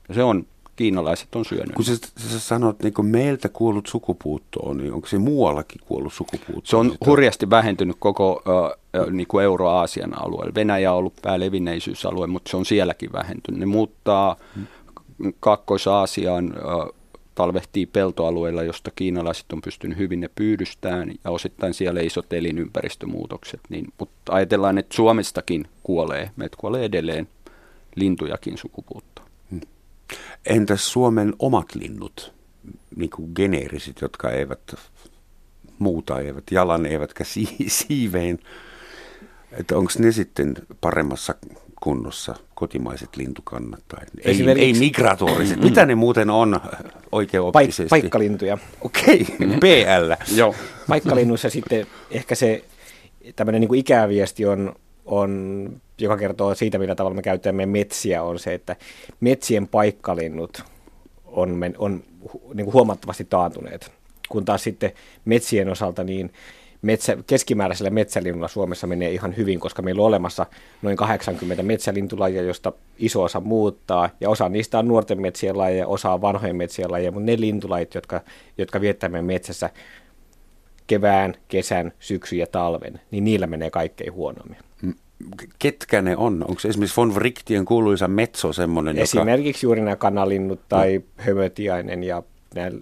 Ja 0.08 0.13
se 0.15 0.24
on 0.24 0.48
kiinalaiset 0.76 1.36
on 1.36 1.46
syönyt. 1.46 1.76
Kun 1.76 1.86
sä, 1.86 1.96
sä 2.18 2.40
sanot 2.40 2.84
niin 2.84 2.94
kun 2.94 3.06
meiltä 3.06 3.50
kuollut 3.50 3.88
sukupuuttoon, 3.88 4.78
niin 4.78 4.94
onko 4.94 5.08
se 5.08 5.18
muuallakin 5.18 5.82
kuollut 5.86 6.14
sukupuuttoon? 6.14 6.66
Se 6.66 6.78
on 6.78 6.92
sitä? 6.92 7.06
hurjasti 7.06 7.50
vähentynyt 7.50 7.96
koko 8.00 8.44
äh, 8.96 9.08
niin 9.12 9.28
kuin 9.28 9.44
Euro-Aasian 9.44 10.22
alueella. 10.22 10.56
Venäjä 10.56 10.92
on 10.92 10.98
ollut 10.98 11.14
päälevinneisyysalue, 11.22 12.28
mutta 12.28 12.52
se 12.52 12.58
on 12.58 12.66
sielläkin 12.66 13.12
vähentynyt. 13.14 13.60
Ne 13.60 13.66
muuttaa 13.66 14.36
hmm. 14.56 14.68
Kaakkois-Aasiaan, 15.40 16.54
äh, 16.58 16.90
talvehtii 17.36 17.86
peltoalueilla, 17.86 18.64
josta 18.64 18.92
kiinalaiset 18.96 19.52
on 19.54 19.62
pystynyt 19.62 19.98
hyvin 19.98 20.20
ne 20.20 20.30
pyydystään 20.36 21.12
ja 21.24 21.32
osittain 21.32 21.74
siellä 21.74 22.02
isot 22.02 22.34
elinympäristömuutokset. 22.34 23.60
Niin, 23.70 23.88
mutta 24.00 24.34
ajatellaan, 24.34 24.78
että 24.78 24.96
Suomestakin 24.96 25.68
kuolee, 25.84 26.32
meitä 26.36 26.58
kuolee 26.60 26.86
edelleen 26.86 27.28
lintujakin 27.96 28.58
sukupuuttoon. 28.58 29.25
Entäs 30.45 30.91
Suomen 30.91 31.34
omat 31.39 31.75
linnut, 31.75 32.34
niin 32.95 33.10
kuin 33.10 33.31
geneerisit, 33.36 34.01
jotka 34.01 34.31
eivät 34.31 34.75
muuta, 35.79 36.19
eivät 36.19 36.43
jalan, 36.51 36.86
eivätkä 36.86 37.23
si- 37.34 37.58
siiveen, 37.67 38.39
että 39.51 39.77
onko 39.77 39.91
ne 39.99 40.12
sitten 40.12 40.55
paremmassa 40.81 41.36
kunnossa 41.81 42.36
kotimaiset 42.55 43.15
lintukannat 43.15 43.84
tai 43.88 44.05
ei, 44.23 44.49
ei 44.49 44.73
migratoriset. 44.73 45.60
Mitä 45.69 45.86
ne 45.86 45.95
muuten 45.95 46.29
on 46.29 46.60
oikein 47.12 47.41
oppisesti? 47.41 47.84
Paik- 47.84 47.89
paikkalintuja. 47.89 48.58
Okei, 48.81 49.21
okay. 49.21 49.47
PL. 49.60 50.36
Joo. 50.36 50.55
Paikkalinnuissa 50.88 51.49
sitten 51.49 51.88
ehkä 52.12 52.36
se 52.36 52.65
tämmöinen 53.36 53.62
niin 53.62 53.75
ikäviesti 53.75 54.45
on, 54.45 54.75
on, 55.06 55.82
joka 56.00 56.18
kertoo 56.18 56.56
siitä, 56.56 56.80
millä 56.80 56.96
tavalla 56.96 57.15
me 57.15 57.22
käytämme 57.22 57.65
metsiä, 57.65 58.24
on 58.24 58.39
se, 58.39 58.54
että 58.54 58.76
metsien 59.20 59.68
paikkalinnut 59.68 60.63
on, 61.26 61.60
on 61.78 62.04
niin 62.54 62.65
kuin 62.65 62.74
huomattavasti 62.74 63.26
taantuneet. 63.26 63.91
Kun 64.30 64.46
taas 64.46 64.63
sitten 64.63 64.91
metsien 65.26 65.70
osalta 65.70 66.04
niin 66.04 66.32
metsä, 66.82 67.18
keskimääräisellä 67.28 67.89
metsälinnulla 67.89 68.48
Suomessa 68.48 68.88
menee 68.88 69.12
ihan 69.12 69.38
hyvin, 69.38 69.60
koska 69.60 69.82
meillä 69.82 70.02
on 70.02 70.08
olemassa 70.08 70.46
noin 70.82 70.98
80 70.98 71.63
metsälintulajia, 71.63 72.41
josta 72.41 72.74
iso 72.98 73.24
osa 73.24 73.39
muuttaa, 73.39 74.10
ja 74.22 74.30
osa 74.30 74.50
niistä 74.50 74.80
on 74.80 74.88
nuorten 74.88 75.22
metsien 75.22 75.58
lajeja, 75.58 75.88
osa 75.88 76.13
on 76.13 76.22
vanhojen 76.22 76.56
metsien 76.56 76.91
lajeja, 76.91 77.12
mutta 77.12 77.26
ne 77.26 77.39
lintulajit, 77.39 77.96
jotka, 77.96 78.22
jotka 78.58 78.82
viettämme 78.82 79.22
metsässä 79.22 79.70
kevään, 80.88 81.34
kesän, 81.48 81.91
syksyn 82.00 82.39
ja 82.39 82.48
talven, 82.48 83.02
niin 83.12 83.24
niillä 83.24 83.48
menee 83.48 83.70
kaikkein 83.70 84.13
huonommin. 84.13 84.64
Ketkä 85.60 86.01
ne 86.01 86.17
on? 86.17 86.45
Onko 86.47 86.60
se 86.60 86.67
esimerkiksi 86.67 86.97
von 86.97 87.15
Wrichtien 87.15 87.65
kuuluisa 87.65 88.08
metso 88.08 88.54
semmoinen, 88.54 88.97
Esimerkiksi 88.97 89.65
joka... 89.65 89.69
juuri 89.69 89.82
nämä 89.82 89.95
kanalinnut 89.95 90.60
tai 90.69 90.97
no. 90.97 91.23
hömötiainen 91.23 92.04
ja 92.04 92.23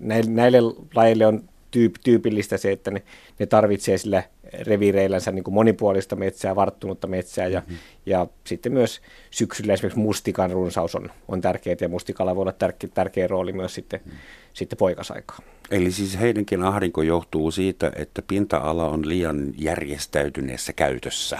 näille, 0.01 0.31
näille 0.31 0.57
lajeille 0.95 1.25
on 1.25 1.43
tyyp, 1.71 1.95
tyypillistä 2.03 2.57
se, 2.57 2.71
että 2.71 2.91
ne, 2.91 3.03
ne 3.39 3.45
tarvitsee 3.45 3.97
sillä 3.97 4.23
reviireillänsä 4.59 5.31
niin 5.31 5.43
kuin 5.43 5.53
monipuolista 5.53 6.15
metsää, 6.15 6.55
varttunutta 6.55 7.07
metsää 7.07 7.47
ja, 7.47 7.59
mm-hmm. 7.59 7.77
ja 8.05 8.27
sitten 8.43 8.71
myös 8.71 9.01
syksyllä 9.31 9.73
esimerkiksi 9.73 9.99
mustikan 9.99 10.51
runsaus 10.51 10.95
on, 10.95 11.09
on 11.27 11.41
tärkeää 11.41 11.75
ja 11.81 11.89
mustikalla 11.89 12.35
voi 12.35 12.41
olla 12.41 12.51
tärkeä, 12.51 12.89
tärkeä 12.93 13.27
rooli 13.27 13.53
myös 13.53 13.73
sitten, 13.75 13.99
mm-hmm. 14.05 14.19
sitten 14.53 14.77
poikasaikaa. 14.77 15.39
Eli 15.71 15.91
siis 15.91 16.19
heidänkin 16.19 16.63
ahdinko 16.63 17.01
johtuu 17.01 17.51
siitä, 17.51 17.91
että 17.95 18.21
pinta-ala 18.21 18.89
on 18.89 19.07
liian 19.07 19.53
järjestäytyneessä 19.57 20.73
käytössä. 20.73 21.39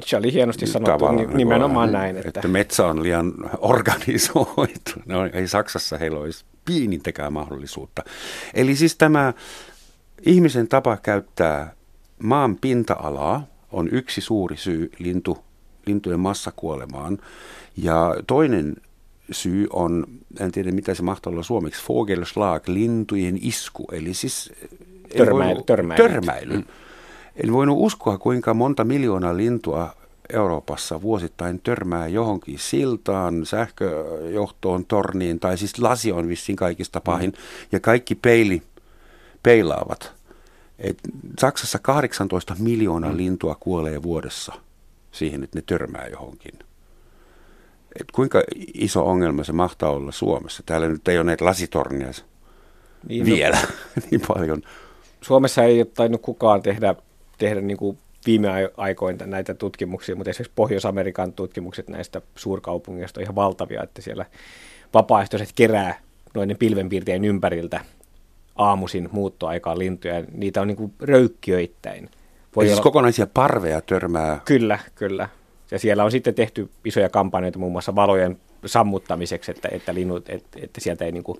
Se 0.00 0.16
oli 0.16 0.32
hienosti 0.32 0.66
sanottu, 0.66 0.98
Tavallaan, 0.98 1.36
nimenomaan 1.36 1.88
niin, 1.88 1.98
näin. 1.98 2.16
Että... 2.16 2.28
että 2.28 2.48
metsä 2.48 2.86
on 2.86 3.02
liian 3.02 3.32
organisoitu. 3.58 4.92
No, 5.06 5.26
ei 5.32 5.48
Saksassa 5.48 5.98
heillä 5.98 6.18
olisi 6.18 6.44
pienintäkään 6.64 7.32
mahdollisuutta. 7.32 8.02
Eli 8.54 8.76
siis 8.76 8.96
tämä 8.96 9.32
ihmisen 10.26 10.68
tapa 10.68 10.96
käyttää 10.96 11.74
maan 12.22 12.56
pinta-alaa 12.56 13.46
on 13.72 13.88
yksi 13.92 14.20
suuri 14.20 14.56
syy 14.56 14.90
lintu, 14.98 15.38
lintujen 15.86 16.20
massakuolemaan. 16.20 17.18
Ja 17.76 18.16
toinen 18.26 18.76
syy 19.30 19.66
on, 19.72 20.06
en 20.40 20.52
tiedä 20.52 20.72
mitä 20.72 20.94
se 20.94 21.02
mahtaa 21.02 21.30
olla 21.30 21.42
suomeksi, 21.42 21.82
Vogelschlag, 21.88 22.68
lintujen 22.68 23.38
isku, 23.42 23.84
eli 23.92 24.14
siis 24.14 24.52
törmäily. 25.16 25.62
törmäily. 25.66 26.02
törmäily. 26.08 26.56
Mm. 26.56 26.64
En 27.36 27.52
voinut 27.52 27.76
uskoa, 27.80 28.18
kuinka 28.18 28.54
monta 28.54 28.84
miljoonaa 28.84 29.36
lintua 29.36 29.94
Euroopassa 30.32 31.02
vuosittain 31.02 31.60
törmää 31.60 32.08
johonkin 32.08 32.58
siltaan, 32.58 33.46
sähköjohtoon, 33.46 34.84
torniin, 34.84 35.40
tai 35.40 35.58
siis 35.58 35.78
lasi 35.78 36.12
on 36.12 36.28
vissiin 36.28 36.56
kaikista 36.56 37.00
pahin, 37.00 37.30
mm. 37.30 37.68
ja 37.72 37.80
kaikki 37.80 38.14
peili, 38.14 38.62
peilaavat. 39.42 40.12
Et 40.78 40.98
Saksassa 41.40 41.78
18 41.78 42.56
miljoonaa 42.58 43.10
mm. 43.10 43.16
lintua 43.16 43.56
kuolee 43.60 44.02
vuodessa 44.02 44.52
siihen, 45.12 45.44
että 45.44 45.58
ne 45.58 45.62
törmää 45.66 46.06
johonkin. 46.06 46.58
Et 48.00 48.12
kuinka 48.12 48.42
iso 48.74 49.06
ongelma 49.06 49.44
se 49.44 49.52
mahtaa 49.52 49.90
olla 49.90 50.12
Suomessa? 50.12 50.62
Täällä 50.66 50.88
nyt 50.88 51.08
ei 51.08 51.18
ole 51.18 51.24
näitä 51.24 51.44
lasitornia 51.44 52.10
niin, 53.08 53.28
no. 53.28 53.34
vielä 53.34 53.56
no, 53.56 53.68
niin 54.10 54.20
paljon. 54.28 54.62
Suomessa 55.20 55.62
ei 55.62 55.78
ole 55.78 55.86
tainnut 55.94 56.22
kukaan 56.22 56.62
tehdä, 56.62 56.94
tehdä 57.42 57.60
niin 57.60 57.76
kuin 57.76 57.98
viime 58.26 58.48
aikoina 58.76 59.26
näitä 59.26 59.54
tutkimuksia, 59.54 60.16
mutta 60.16 60.30
esimerkiksi 60.30 60.52
Pohjois-Amerikan 60.54 61.32
tutkimukset 61.32 61.88
näistä 61.88 62.22
suurkaupungeista 62.34 63.20
on 63.20 63.22
ihan 63.22 63.34
valtavia, 63.34 63.82
että 63.82 64.02
siellä 64.02 64.26
vapaaehtoiset 64.94 65.48
kerää 65.54 65.98
noiden 66.34 66.56
pilvenpiirteen 66.56 67.24
ympäriltä 67.24 67.80
aamuisin 68.56 69.08
muuttoaikaan 69.12 69.78
lintuja. 69.78 70.24
Niitä 70.32 70.60
on 70.60 70.68
niin 70.68 70.76
kuin 70.76 70.92
röykkiöittäin. 71.00 72.08
Voi 72.56 72.64
siis 72.64 72.72
olla... 72.72 72.82
kokonaisia 72.82 73.26
parveja 73.26 73.80
törmää? 73.80 74.40
Kyllä, 74.44 74.78
kyllä. 74.94 75.28
Ja 75.70 75.78
siellä 75.78 76.04
on 76.04 76.10
sitten 76.10 76.34
tehty 76.34 76.70
isoja 76.84 77.08
kampanjoita 77.08 77.58
muun 77.58 77.72
muassa 77.72 77.94
valojen 77.94 78.38
sammuttamiseksi, 78.66 79.50
että, 79.50 79.68
että, 79.72 79.94
linnut, 79.94 80.28
että, 80.28 80.58
että 80.62 80.80
sieltä 80.80 81.04
ei, 81.04 81.12
niin 81.12 81.24
kuin, 81.24 81.38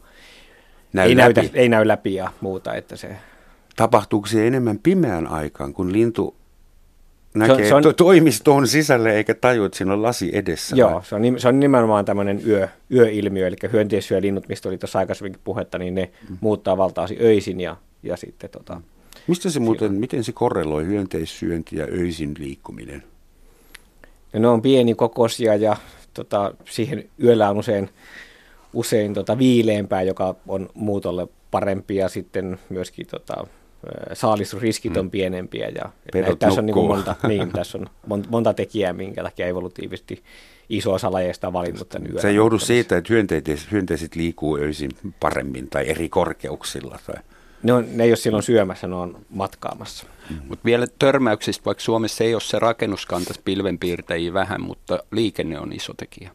näy, 0.92 1.08
ei, 1.08 1.16
läpi. 1.16 1.34
Näytä, 1.34 1.58
ei 1.58 1.68
näy 1.68 1.88
läpi 1.88 2.14
ja 2.14 2.30
muuta. 2.40 2.74
Että 2.74 2.96
se... 2.96 3.16
Tapahtuuko 3.76 4.26
se 4.26 4.46
enemmän 4.46 4.78
pimeän 4.78 5.26
aikaan, 5.26 5.72
kun 5.72 5.92
lintu 5.92 6.36
näkee 7.34 7.68
se 7.68 7.74
on, 7.74 7.82
se 7.82 7.88
on, 7.88 7.94
toimistoon 7.94 8.68
sisälle 8.68 9.16
eikä 9.16 9.34
tajua, 9.34 9.66
että 9.66 9.78
siinä 9.78 9.92
on 9.92 10.02
lasi 10.02 10.30
edessä. 10.32 10.76
Joo, 10.76 11.02
se 11.08 11.14
on, 11.14 11.22
se 11.36 11.48
on 11.48 11.60
nimenomaan 11.60 12.04
tämmöinen 12.04 12.42
yö, 12.46 12.68
yöilmiö, 12.92 13.46
eli 13.46 13.56
hyönteissyölinnut, 13.72 14.48
mistä 14.48 14.68
oli 14.68 14.78
tuossa 14.78 14.98
aikaisemminkin 14.98 15.40
puhetta, 15.44 15.78
niin 15.78 15.94
ne 15.94 16.10
mm. 16.28 16.38
muuttaa 16.40 16.76
valtaasi 16.76 17.18
öisin 17.20 17.60
ja, 17.60 17.76
ja 18.02 18.16
sitten 18.16 18.50
tota, 18.50 18.80
Mistä 19.26 19.50
se 19.50 19.60
muuten, 19.60 19.88
siellä. 19.88 20.00
miten 20.00 20.24
se 20.24 20.32
korreloi 20.32 20.86
hyönteissyönti 20.86 21.76
ja 21.76 21.84
öisin 21.84 22.34
liikkuminen? 22.38 23.02
No, 24.32 24.40
ne 24.40 24.48
on 24.48 24.62
pienikokoisia 24.62 25.54
ja 25.54 25.76
tota, 26.14 26.54
siihen 26.64 27.04
yöllä 27.22 27.50
on 27.50 27.58
usein, 27.58 27.90
usein 28.72 29.14
tota, 29.14 29.38
viileämpää, 29.38 30.02
joka 30.02 30.34
on 30.48 30.68
muutolle 30.74 31.28
parempi 31.50 31.96
ja 31.96 32.08
sitten 32.08 32.58
myöskin 32.68 33.06
tota, 33.06 33.46
saalisriskit 34.12 34.96
on 34.96 35.04
mm. 35.04 35.10
pienempiä 35.10 35.68
ja 35.68 35.84
näin, 36.14 36.38
tässä 36.38 36.60
on 36.60 36.66
niin 36.66 36.74
kuin 36.74 36.86
monta, 36.86 37.14
niin, 37.28 37.52
tässä 37.52 37.78
on 37.78 37.86
monta, 38.28 38.54
tekijää, 38.54 38.92
minkä 38.92 39.22
takia 39.22 39.46
evolutiivisesti 39.46 40.22
iso 40.68 40.92
osa 40.92 41.12
lajeista 41.12 41.46
on 41.46 41.52
valinnut 41.52 41.88
tämän 41.88 42.10
yön. 42.10 42.20
Se 42.20 42.28
ei 42.28 42.34
joudu 42.34 42.58
siitä, 42.58 42.96
että 42.96 43.12
hyönteiset, 43.12 43.72
hyönteiset 43.72 44.16
liikkuu 44.16 44.56
öisin 44.56 44.90
paremmin 45.20 45.68
tai 45.70 45.88
eri 45.88 46.08
korkeuksilla. 46.08 46.98
Tai... 47.06 47.22
Ne, 47.62 47.72
on, 47.72 47.86
ne 47.92 48.04
ei 48.04 48.10
ole 48.10 48.16
silloin 48.16 48.42
syömässä, 48.42 48.86
ne 48.86 48.94
on 48.94 49.18
matkaamassa. 49.30 50.06
Mm-hmm. 50.30 50.48
Mutta 50.48 50.64
vielä 50.64 50.86
törmäyksistä, 50.98 51.64
vaikka 51.64 51.82
Suomessa 51.84 52.24
ei 52.24 52.34
ole 52.34 52.40
se 52.40 52.58
rakennuskanta 52.58 53.34
pilvenpiirtäjiä 53.44 54.32
vähän, 54.32 54.62
mutta 54.62 54.98
liikenne 55.10 55.58
on 55.58 55.72
iso 55.72 55.94
tekijä. 55.94 56.30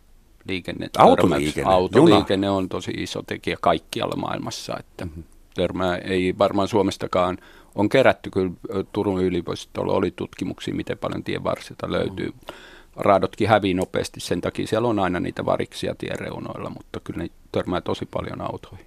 Liikenne, 0.47 0.89
autoliikenne, 0.97 1.73
autoliikenne 1.73 2.49
on 2.49 2.69
tosi 2.69 2.91
iso 2.91 3.23
tekijä 3.27 3.57
kaikkialla 3.61 4.15
maailmassa, 4.15 4.77
että 4.79 5.05
mm-hmm 5.05 5.23
törmää. 5.57 5.97
Ei 5.97 6.35
varmaan 6.37 6.67
Suomestakaan 6.67 7.37
on 7.75 7.89
kerätty, 7.89 8.29
kyllä 8.29 8.51
Turun 8.91 9.23
yliopistolla 9.23 9.93
oli 9.93 10.11
tutkimuksia, 10.15 10.75
miten 10.75 10.97
paljon 10.97 11.23
tien 11.23 11.43
varsilta 11.43 11.91
löytyy. 11.91 12.27
Mm. 12.27 12.55
Raadotkin 12.95 13.49
hävii 13.49 13.73
nopeasti, 13.73 14.19
sen 14.19 14.41
takia 14.41 14.67
siellä 14.67 14.87
on 14.87 14.99
aina 14.99 15.19
niitä 15.19 15.45
variksia 15.45 15.95
reunoilla, 16.15 16.69
mutta 16.69 16.99
kyllä 16.99 17.23
ne 17.23 17.29
törmää 17.51 17.81
tosi 17.81 18.05
paljon 18.05 18.41
autoihin. 18.41 18.85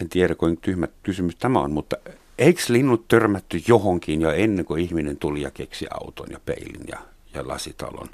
En 0.00 0.08
tiedä, 0.08 0.34
kuinka 0.34 0.60
tyhmä 0.60 0.88
kysymys 1.02 1.36
tämä 1.36 1.60
on, 1.60 1.72
mutta 1.72 1.96
eikö 2.38 2.62
linnut 2.68 3.08
törmätty 3.08 3.62
johonkin 3.68 4.20
jo 4.20 4.30
ennen 4.30 4.64
kuin 4.64 4.82
ihminen 4.82 5.16
tuli 5.16 5.42
ja 5.42 5.50
keksi 5.50 5.86
auton 5.90 6.26
ja 6.30 6.40
peilin 6.46 6.84
ja, 6.88 6.98
ja 7.34 7.48
lasitalon? 7.48 8.08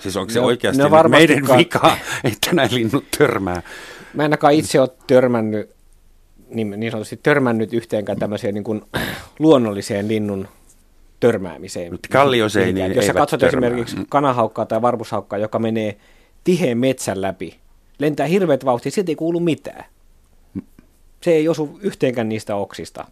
Siis 0.00 0.16
onko 0.16 0.32
se 0.32 0.40
no, 0.40 0.46
oikeasti 0.46 0.82
no 0.82 1.08
meidän 1.08 1.42
vika, 1.58 1.96
että 2.24 2.52
nämä 2.52 2.68
linnut 2.70 3.04
törmää? 3.18 3.62
Mä 4.16 4.22
en 4.22 4.24
ainakaan 4.24 4.52
itse 4.52 4.80
ole 4.80 4.88
törmännyt, 5.06 5.70
niin, 6.48 6.74
niin 6.76 6.92
sanotusti 6.92 7.20
törmännyt 7.22 7.72
yhteenkään 7.72 8.18
tämmöiseen 8.18 8.54
niin 8.54 8.64
kuin 8.64 8.82
luonnolliseen 9.38 10.08
linnun 10.08 10.48
törmäämiseen. 11.20 11.92
Mutta 11.92 12.08
kallioseiniin 12.12 12.94
Jos 12.94 13.06
sä 13.06 13.14
katsot 13.14 13.40
törmää. 13.40 13.68
esimerkiksi 13.68 13.96
kanahaukkaa 14.08 14.66
tai 14.66 14.82
varbushaukkaa, 14.82 15.38
joka 15.38 15.58
menee 15.58 15.96
tiheen 16.44 16.78
metsän 16.78 17.22
läpi, 17.22 17.56
lentää 17.98 18.26
hirveät 18.26 18.64
vauhtia, 18.64 18.92
sieltä 18.92 19.10
ei 19.10 19.16
kuulu 19.16 19.40
mitään. 19.40 19.84
Se 21.22 21.30
ei 21.30 21.48
osu 21.48 21.78
yhteenkään 21.82 22.28
niistä 22.28 22.56
oksista. 22.56 23.04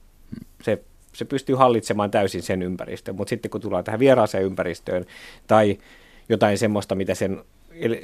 Se, 0.62 0.82
se 1.12 1.24
pystyy 1.24 1.54
hallitsemaan 1.56 2.10
täysin 2.10 2.42
sen 2.42 2.62
ympäristön, 2.62 3.16
mutta 3.16 3.30
sitten 3.30 3.50
kun 3.50 3.60
tullaan 3.60 3.84
tähän 3.84 4.00
vieraaseen 4.00 4.44
ympäristöön 4.44 5.06
tai 5.46 5.78
jotain 6.28 6.58
semmoista, 6.58 6.94
mitä 6.94 7.14
sen, 7.14 7.44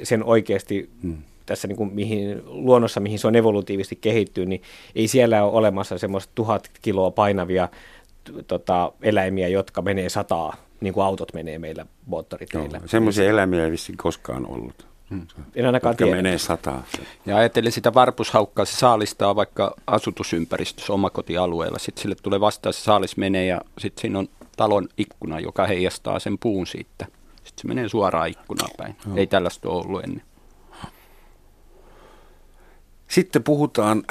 sen 0.03 0.23
oikeasti 0.23 0.89
hmm 1.03 1.17
tässä 1.45 1.67
niin 1.67 1.77
kuin 1.77 1.93
mihin, 1.93 2.41
luonnossa, 2.45 2.99
mihin 2.99 3.19
se 3.19 3.27
on 3.27 3.35
evolutiivisesti 3.35 3.95
kehittynyt, 3.95 4.49
niin 4.49 4.61
ei 4.95 5.07
siellä 5.07 5.43
ole 5.43 5.51
olemassa 5.51 5.97
semmoista 5.97 6.31
tuhat 6.35 6.71
kiloa 6.81 7.11
painavia 7.11 7.69
tota, 8.47 8.91
eläimiä, 9.01 9.47
jotka 9.47 9.81
menee 9.81 10.09
sataa, 10.09 10.55
niin 10.81 10.93
kuin 10.93 11.03
autot 11.03 11.33
menee 11.33 11.59
meillä 11.59 11.85
moottoriteillä. 12.05 12.77
Joo, 12.77 12.87
semmoisia 12.87 13.29
eläimiä 13.29 13.65
ei 13.65 13.71
vissiin 13.71 13.97
koskaan 13.97 14.45
ollut. 14.45 14.85
Hmm. 15.09 15.27
En 15.55 15.65
ainakaan 15.65 15.97
tiedä. 15.97 16.15
menee 16.15 16.37
sataa. 16.37 16.83
Ja 17.25 17.37
ajattelin 17.37 17.71
sitä 17.71 17.93
varpushaukkaa, 17.93 18.65
se 18.65 18.75
saalistaa 18.75 19.35
vaikka 19.35 19.75
asutusympäristössä 19.87 20.93
omakotialueella. 20.93 21.79
Sitten 21.79 22.01
sille 22.01 22.15
tulee 22.23 22.39
vastaan, 22.39 22.73
se 22.73 22.81
saalis 22.81 23.17
menee 23.17 23.45
ja 23.45 23.61
sitten 23.77 24.01
siinä 24.01 24.19
on 24.19 24.27
talon 24.57 24.87
ikkuna, 24.97 25.39
joka 25.39 25.67
heijastaa 25.67 26.19
sen 26.19 26.37
puun 26.37 26.67
siitä 26.67 27.05
Sitten 27.43 27.61
se 27.61 27.67
menee 27.67 27.89
suoraan 27.89 28.29
ikkunaan 28.29 28.71
päin. 28.77 28.95
Joo. 29.07 29.17
Ei 29.17 29.27
tällaista 29.27 29.69
ole 29.69 29.85
ollut 29.85 30.03
ennen. 30.03 30.21
Sitten 33.11 33.43
puhutaan, 33.43 34.03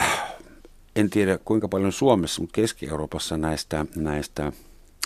en 0.96 1.10
tiedä 1.10 1.38
kuinka 1.44 1.68
paljon 1.68 1.92
Suomessa, 1.92 2.40
mutta 2.40 2.54
Keski-Euroopassa 2.54 3.36
näistä, 3.36 3.86
näistä 3.96 4.52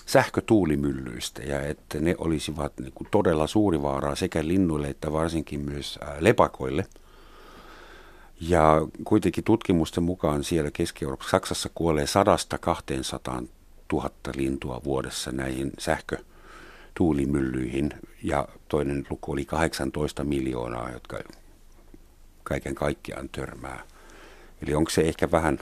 sähkötuulimyllyistä 0.06 1.42
ja 1.42 1.62
että 1.62 2.00
ne 2.00 2.14
olisivat 2.18 2.72
niin 2.80 2.92
kuin 2.94 3.08
todella 3.10 3.46
suuri 3.46 3.82
vaaraa 3.82 4.14
sekä 4.14 4.48
linnuille 4.48 4.88
että 4.88 5.12
varsinkin 5.12 5.60
myös 5.60 5.98
lepakoille. 6.18 6.86
Ja 8.40 8.88
kuitenkin 9.04 9.44
tutkimusten 9.44 10.02
mukaan 10.02 10.44
siellä 10.44 10.70
Keski-Euroopassa, 10.70 11.30
Saksassa 11.30 11.70
kuolee 11.74 12.04
100-200 13.40 13.44
000 13.92 14.10
lintua 14.36 14.80
vuodessa 14.84 15.32
näihin 15.32 15.72
sähkötuulimyllyihin 15.78 17.90
ja 18.22 18.48
toinen 18.68 19.06
luku 19.10 19.32
oli 19.32 19.44
18 19.44 20.24
miljoonaa, 20.24 20.90
jotka 20.90 21.18
kaiken 22.44 22.74
kaikkiaan 22.74 23.28
törmää. 23.28 23.82
Eli 24.62 24.74
onko 24.74 24.90
se 24.90 25.02
ehkä 25.02 25.30
vähän 25.30 25.58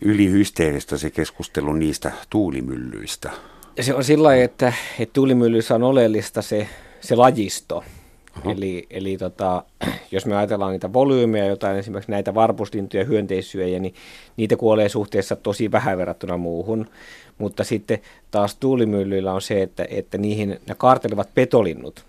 ylihysteeristä 0.00 0.98
se 0.98 1.10
keskustelu 1.10 1.72
niistä 1.72 2.12
tuulimyllyistä? 2.30 3.30
Ja 3.76 3.82
se 3.82 3.94
on 3.94 4.04
sillä 4.04 4.28
lailla, 4.28 4.44
että, 4.44 4.72
että 4.98 5.12
tuulimyllyissä 5.12 5.74
on 5.74 5.82
oleellista 5.82 6.42
se, 6.42 6.68
se 7.00 7.16
lajisto. 7.16 7.76
Uh-huh. 7.76 8.52
Eli, 8.52 8.86
eli 8.90 9.16
tota, 9.16 9.64
jos 10.10 10.26
me 10.26 10.36
ajatellaan 10.36 10.72
niitä 10.72 10.92
volyymeja, 10.92 11.46
jotain 11.46 11.78
esimerkiksi 11.78 12.10
näitä 12.10 12.34
varpuslintuja, 12.34 13.04
hyönteissyöjä, 13.04 13.78
niin 13.78 13.94
niitä 14.36 14.56
kuolee 14.56 14.88
suhteessa 14.88 15.36
tosi 15.36 15.72
vähän 15.72 15.98
verrattuna 15.98 16.36
muuhun. 16.36 16.90
Mutta 17.38 17.64
sitten 17.64 17.98
taas 18.30 18.56
tuulimyllyillä 18.56 19.32
on 19.32 19.42
se, 19.42 19.62
että, 19.62 19.86
että 19.90 20.18
niihin 20.18 20.60
ne 20.68 20.74
kaartelevat 20.74 21.34
petolinnut 21.34 22.04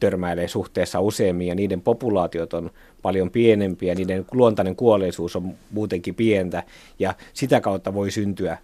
törmäilee 0.00 0.48
suhteessa 0.48 1.00
useammin 1.00 1.46
ja 1.46 1.54
niiden 1.54 1.80
populaatiot 1.80 2.54
on 2.54 2.70
paljon 3.02 3.30
pienempiä, 3.30 3.94
niiden 3.94 4.26
luontainen 4.32 4.76
kuolleisuus 4.76 5.36
on 5.36 5.54
muutenkin 5.70 6.14
pientä 6.14 6.62
ja 6.98 7.14
sitä 7.32 7.60
kautta 7.60 7.94
voi 7.94 8.10
syntyä 8.10 8.58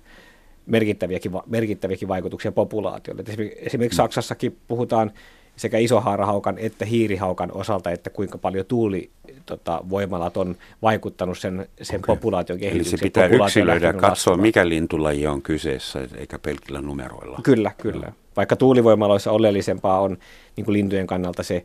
merkittäviäkin, 0.67 1.33
merkittäviäkin 1.47 2.09
vaikutuksia 2.09 2.53
populaatiolle. 2.53 3.25
Esimerkiksi 3.57 3.97
mm. 3.97 4.03
Saksassakin 4.03 4.57
puhutaan 4.69 5.13
sekä 5.57 5.79
isohaarahaukan 5.79 6.59
että 6.59 6.85
hiirihaukan 6.85 7.53
osalta, 7.53 7.91
että 7.91 8.11
kuinka 8.11 8.39
paljon 8.39 8.67
tuuli 8.67 9.11
tota, 9.47 9.81
voimalat 9.91 10.37
on 10.37 10.57
vaikuttanut 10.83 11.39
sen, 11.39 11.69
sen 11.83 12.01
okay. 12.01 12.17
populaation 12.17 12.59
kehitykseen. 12.59 12.95
Eli 12.95 12.99
se 12.99 13.03
pitää 13.03 13.27
yksilöidä 13.27 13.87
ja 13.87 13.93
katsoa, 13.93 14.09
laskemaan. 14.11 14.41
mikä 14.41 14.69
lintulaji 14.69 15.27
on 15.27 15.43
kyseessä, 15.43 16.09
eikä 16.17 16.39
pelkillä 16.39 16.81
numeroilla. 16.81 17.41
Kyllä, 17.43 17.71
kyllä. 17.83 18.07
No. 18.07 18.13
Vaikka 18.37 18.57
tuulivoimaloissa 18.57 19.31
oleellisempaa 19.31 20.01
on 20.01 20.19
niin 20.57 20.65
kuin 20.65 20.73
lintujen 20.73 21.07
kannalta 21.07 21.43
se, 21.43 21.65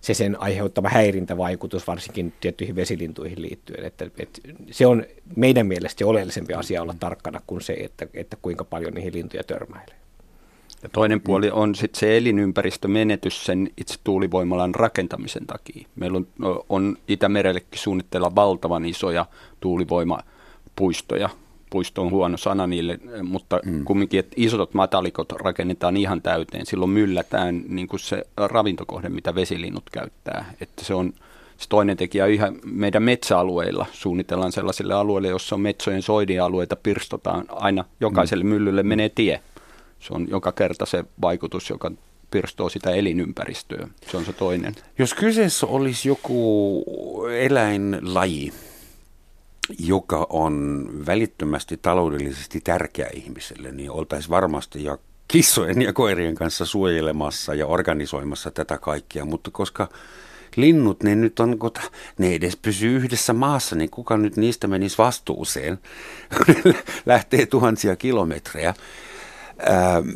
se 0.00 0.14
sen 0.14 0.40
aiheuttama 0.40 0.88
häirintävaikutus, 0.88 1.86
varsinkin 1.86 2.32
tiettyihin 2.40 2.76
vesilintuihin 2.76 3.42
liittyen. 3.42 3.84
Että, 3.84 4.10
että 4.18 4.40
se 4.70 4.86
on 4.86 5.04
meidän 5.36 5.66
mielestä 5.66 6.06
oleellisempi 6.06 6.54
asia 6.54 6.82
olla 6.82 6.94
tarkkana 7.00 7.40
kuin 7.46 7.60
se, 7.60 7.72
että, 7.72 8.06
että 8.14 8.36
kuinka 8.42 8.64
paljon 8.64 8.94
niihin 8.94 9.14
lintuja 9.14 9.44
törmäilee. 9.44 9.96
Ja 10.82 10.88
toinen 10.88 11.20
puoli 11.20 11.50
on 11.50 11.74
sitten 11.74 12.00
se 12.00 12.16
elinympäristömenetys 12.16 13.44
sen 13.44 13.70
itse 13.76 13.94
tuulivoimalan 14.04 14.74
rakentamisen 14.74 15.46
takia. 15.46 15.88
Meillä 15.96 16.16
on, 16.16 16.26
on 16.68 16.96
Itämerellekin 17.08 17.78
suunnitteilla 17.78 18.34
valtavan 18.34 18.84
isoja 18.84 19.26
tuulivoimapuistoja. 19.60 21.30
Puisto 21.70 22.02
on 22.02 22.10
huono 22.10 22.36
sana 22.36 22.66
niille, 22.66 22.98
mutta 23.22 23.60
mm. 23.64 23.84
kumminkin, 23.84 24.20
että 24.20 24.34
isot 24.36 24.74
matalikot 24.74 25.32
rakennetaan 25.32 25.96
ihan 25.96 26.22
täyteen. 26.22 26.66
Silloin 26.66 26.90
myllätään 26.90 27.64
niin 27.68 27.88
kuin 27.88 28.00
se 28.00 28.24
ravintokohde, 28.36 29.08
mitä 29.08 29.34
vesilinnut 29.34 29.90
käyttää. 29.92 30.54
Että 30.60 30.84
se 30.84 30.94
on 30.94 31.12
se 31.56 31.68
toinen 31.68 31.96
tekijä 31.96 32.26
ihan 32.26 32.56
meidän 32.64 33.02
metsäalueilla. 33.02 33.86
Suunnitellaan 33.92 34.52
sellaisille 34.52 34.94
alueille, 34.94 35.28
jossa 35.28 35.54
on 35.54 35.60
metsojen 35.60 36.02
soidialueita, 36.02 36.76
pirstotaan 36.76 37.44
aina 37.48 37.84
jokaiselle 38.00 38.44
mm. 38.44 38.50
myllylle 38.50 38.82
menee 38.82 39.08
tie 39.08 39.40
se 40.00 40.14
on 40.14 40.26
joka 40.30 40.52
kerta 40.52 40.86
se 40.86 41.04
vaikutus, 41.22 41.70
joka 41.70 41.90
pirstoo 42.30 42.68
sitä 42.68 42.90
elinympäristöä. 42.90 43.88
Se 44.10 44.16
on 44.16 44.24
se 44.24 44.32
toinen. 44.32 44.74
Jos 44.98 45.14
kyseessä 45.14 45.66
olisi 45.66 46.08
joku 46.08 46.84
eläinlaji, 47.38 48.52
joka 49.78 50.26
on 50.30 50.86
välittömästi 51.06 51.76
taloudellisesti 51.76 52.60
tärkeä 52.60 53.08
ihmiselle, 53.14 53.72
niin 53.72 53.90
oltaisiin 53.90 54.30
varmasti 54.30 54.84
ja 54.84 54.98
kissojen 55.28 55.82
ja 55.82 55.92
koirien 55.92 56.34
kanssa 56.34 56.64
suojelemassa 56.64 57.54
ja 57.54 57.66
organisoimassa 57.66 58.50
tätä 58.50 58.78
kaikkea, 58.78 59.24
mutta 59.24 59.50
koska 59.50 59.88
linnut, 60.56 61.02
ne 61.02 61.14
nyt 61.14 61.40
on, 61.40 61.58
ne 62.18 62.34
edes 62.34 62.56
pysyy 62.56 62.96
yhdessä 62.96 63.32
maassa, 63.32 63.76
niin 63.76 63.90
kuka 63.90 64.16
nyt 64.16 64.36
niistä 64.36 64.66
menisi 64.66 64.98
vastuuseen? 64.98 65.78
Lähtee 67.06 67.46
tuhansia 67.46 67.96
kilometrejä. 67.96 68.74
Ähm, 69.70 70.08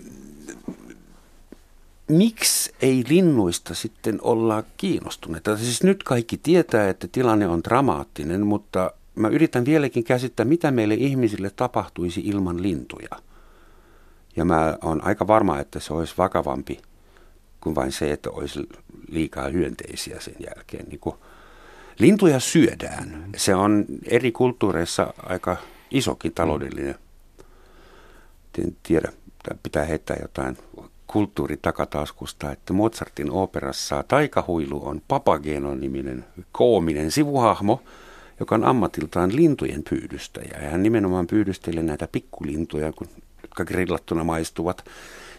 miksi 2.09 2.73
ei 2.83 3.05
linnuista 3.09 3.75
sitten 3.75 4.19
olla 4.23 4.65
kiinnostuneita? 4.77 5.57
Siis 5.57 5.83
nyt 5.83 6.03
kaikki 6.03 6.37
tietää, 6.37 6.89
että 6.89 7.09
tilanne 7.13 7.49
on 7.49 7.65
dramaattinen, 7.65 8.47
mutta 8.47 8.91
mä 9.15 9.29
yritän 9.29 9.65
vieläkin 9.65 10.05
käsittää, 10.05 10.47
mitä 10.47 10.71
meille 10.71 10.95
ihmisille 10.95 11.51
tapahtuisi 11.51 12.21
ilman 12.21 12.63
lintuja. 12.63 13.09
Ja 14.37 14.45
mä 14.45 14.79
oon 14.83 15.05
aika 15.05 15.27
varma, 15.27 15.59
että 15.59 15.81
se 15.81 15.95
olisi 15.95 16.15
vakavampi 16.19 16.81
kuin 17.61 17.75
vain 17.75 17.93
se, 17.93 18.13
että 18.13 18.31
olisi 18.31 18.69
liikaa 19.09 19.49
hyönteisiä 19.49 20.21
sen 20.21 20.35
jälkeen. 20.47 20.87
Niin 20.89 21.01
kuin 21.01 21.17
lintuja 21.99 22.41
syödään. 22.41 23.25
Se 23.37 23.55
on 23.55 23.85
eri 24.05 24.33
kulttuureissa 24.33 25.15
aika 25.23 25.57
isokin 25.91 26.35
taloudellinen. 26.35 26.95
En 28.59 28.77
tiedä, 28.83 29.13
pitää 29.63 29.85
heittää 29.85 30.17
jotain 30.23 30.59
kulttuuri 31.07 31.57
takataskusta, 31.57 32.53
että 32.53 32.73
Mozartin 32.73 33.31
operassa 33.31 34.05
Taikahuilu 34.09 34.89
on 34.89 35.03
Papageno-niminen 35.09 36.25
koominen 36.53 37.11
sivuhahmo, 37.11 37.83
joka 38.43 38.55
on 38.55 38.65
ammatiltaan 38.65 39.37
lintujen 39.37 39.83
pyydystäjä. 39.91 40.59
Ja 40.63 40.71
hän 40.71 40.83
nimenomaan 40.83 41.27
pyydystelee 41.27 41.83
näitä 41.83 42.09
pikkulintuja, 42.13 42.93
jotka 43.43 43.65
grillattuna 43.65 44.25
maistuvat. 44.25 44.85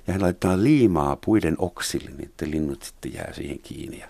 Ja 0.07 0.13
hän 0.13 0.21
laittaa 0.21 0.63
liimaa 0.63 1.17
puiden 1.25 1.55
oksille, 1.57 2.09
niin 2.09 2.25
että 2.25 2.45
linnut 2.49 2.83
sitten 2.83 3.13
jää 3.13 3.33
siihen 3.33 3.59
kiinni. 3.59 3.99
Ja 3.99 4.07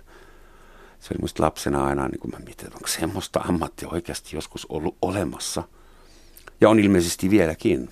se 0.99 1.08
oli 1.13 1.21
musta 1.21 1.43
lapsena 1.43 1.86
aina, 1.86 2.08
niin 2.08 2.19
kun 2.19 2.32
mä 2.32 2.39
mietin, 2.45 2.67
onko 2.73 2.88
semmoista 2.88 3.39
ammattia 3.39 3.89
oikeasti 3.91 4.36
joskus 4.36 4.65
ollut 4.69 4.95
olemassa. 5.01 5.63
Ja 6.62 6.69
on 6.69 6.79
ilmeisesti 6.79 7.29
vieläkin. 7.29 7.89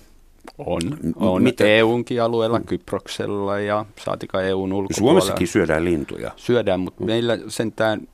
On, 0.58 0.80
on 1.16 1.42
Mitä? 1.42 1.64
EUnkin 1.64 2.22
alueella, 2.22 2.58
mm. 2.58 2.64
Kyproksella 2.64 3.58
ja 3.60 3.86
saatika 4.04 4.42
EUn 4.42 4.72
ulkopuolella. 4.72 5.20
Suomessakin 5.20 5.48
syödään 5.48 5.84
lintuja. 5.84 6.30
Syödään, 6.36 6.80
mutta 6.80 7.04
meillä 7.04 7.38
sentään, 7.48 8.08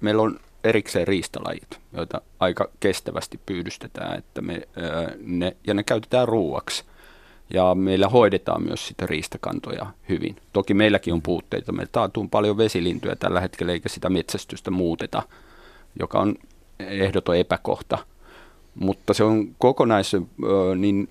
meillä 0.00 0.22
on 0.22 0.40
erikseen 0.64 1.08
riistalajit, 1.08 1.80
joita 1.92 2.20
aika 2.40 2.68
kestävästi 2.80 3.40
pyydystetään, 3.46 4.18
että 4.18 4.40
me, 4.42 4.62
ne, 5.20 5.56
ja 5.66 5.74
ne 5.74 5.82
käytetään 5.82 6.28
ruuaksi. 6.28 6.84
Ja 7.54 7.74
meillä 7.74 8.08
hoidetaan 8.08 8.62
myös 8.62 8.88
sitä 8.88 9.06
riistakantoja 9.06 9.86
hyvin. 10.08 10.36
Toki 10.52 10.74
meilläkin 10.74 11.14
on 11.14 11.22
puutteita. 11.22 11.72
Meillä 11.72 11.90
taatuu 11.92 12.28
paljon 12.28 12.56
vesilintuja 12.56 13.16
tällä 13.16 13.40
hetkellä, 13.40 13.72
eikä 13.72 13.88
sitä 13.88 14.10
metsästystä 14.10 14.70
muuteta, 14.70 15.22
joka 16.00 16.18
on 16.18 16.34
ehdoton 16.78 17.36
epäkohta. 17.36 17.98
Mutta 18.74 19.14
se 19.14 19.24
on 19.24 19.48
kokonais, 19.58 20.12
niin 20.76 21.08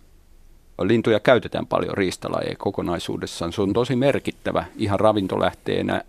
lintuja 0.82 1.20
käytetään 1.20 1.68
paljon 1.68 1.98
riistalajeja 1.98 2.56
kokonaisuudessaan. 2.58 3.54
Se 3.54 3.62
on 3.62 3.74
tosi 3.74 3.96
merkittävä 3.96 4.66
ihan 4.78 5.00
ravintolähteenä 5.00 6.02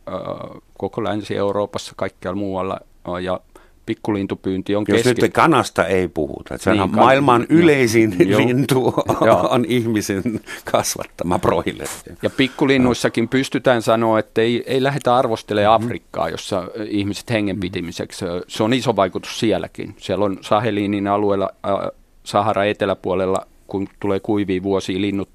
koko 0.79 1.05
Länsi-Euroopassa, 1.05 1.93
kaikkialla 1.97 2.39
muualla 2.39 2.81
ja 3.23 3.41
pikkulintupyynti 3.87 4.77
on 4.77 4.85
Jos 4.89 5.03
keski... 5.03 5.23
nyt 5.23 5.33
kanasta 5.33 5.87
ei 5.87 6.09
puhuta, 6.09 6.55
että 6.55 6.71
niin, 6.71 6.81
kan... 6.81 6.95
maailman 6.95 7.47
yleisin 7.49 8.17
jo. 8.29 8.39
lintu 8.39 8.95
on 9.51 9.65
ihmisen 9.69 10.41
kasvattama 10.65 11.39
broiler. 11.39 11.89
Ja 12.23 12.31
pikkulinnuissakin 12.31 13.29
pystytään 13.29 13.83
sanoa, 13.83 14.19
että 14.19 14.41
ei, 14.41 14.65
ei 14.67 14.83
lähdetä 14.83 15.17
arvostelemaan 15.17 15.81
mm-hmm. 15.81 15.87
Afrikkaa, 15.87 16.29
jossa 16.29 16.69
ihmiset 16.89 17.31
hengenpitimiseksi. 17.31 18.25
Se 18.49 18.63
on 18.63 18.75
iso 18.75 18.97
vaikutus 18.97 19.41
sielläkin. 19.41 19.95
Siellä 19.99 20.25
on 20.25 20.39
Sahelinin 20.41 21.07
alueella, 21.07 21.51
Sahara 22.25 22.65
eteläpuolella 22.65 23.47
kun 23.67 23.89
tulee 24.01 24.21
kuivia 24.21 24.63
vuosia, 24.63 25.01
linnut 25.01 25.29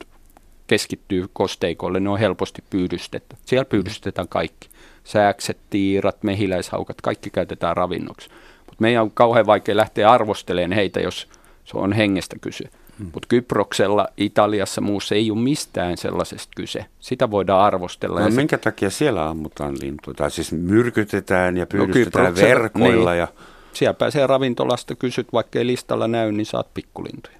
keskittyy 0.68 1.26
kosteikolle, 1.34 2.00
ne 2.00 2.10
on 2.10 2.20
helposti 2.20 2.64
pyydystetty. 2.70 3.36
Siellä 3.46 3.66
pyydystetään 3.66 4.28
kaikki. 4.28 4.70
Sääkset, 5.08 5.58
tiirat, 5.70 6.24
mehiläishaukat, 6.24 7.02
kaikki 7.02 7.30
käytetään 7.30 7.78
ravinnoksi. 7.78 8.30
Mutta 8.58 8.76
meidän 8.80 9.04
on 9.04 9.12
kauhean 9.12 9.46
vaikea 9.46 9.78
lähteä 9.78 10.12
arvostelemaan 10.12 10.76
heitä, 10.76 11.00
jos 11.00 11.28
se 11.64 11.78
on 11.78 11.94
hengestä 11.94 12.36
kyse. 12.42 12.64
Hmm. 13.00 13.10
Mutta 13.14 13.28
Kyproksella, 13.28 14.08
Italiassa, 14.18 14.82
muussa 14.82 15.16
ei 15.16 15.32
ole 15.32 15.40
mistään 15.40 15.98
sellaisesta 15.98 16.52
kyse. 16.56 16.86
Sitä 17.00 17.32
voidaan 17.32 17.62
arvostella. 17.62 18.20
No, 18.20 18.26
ja 18.26 18.32
minkä 18.32 18.58
se... 18.58 18.62
takia 18.62 18.90
siellä 18.90 19.30
ammutaan 19.30 19.76
lintuja? 19.82 20.16
Tai 20.16 20.32
siis 20.32 20.52
myrkytetään 20.52 21.58
ja 21.58 21.64
no 21.64 21.68
pyydystetään 21.68 22.34
no, 22.34 22.42
verkoilla. 22.42 23.12
Niin. 23.12 23.20
Ja... 23.20 23.28
Siellä 23.74 23.94
pääsee 23.94 24.28
ravintolasta, 24.28 24.96
kysyt, 24.96 25.28
vaikka 25.34 25.60
ei 25.60 25.68
listalla 25.68 26.08
näy, 26.08 26.32
niin 26.32 26.46
saat 26.46 26.74
pikkulintuja. 26.74 27.37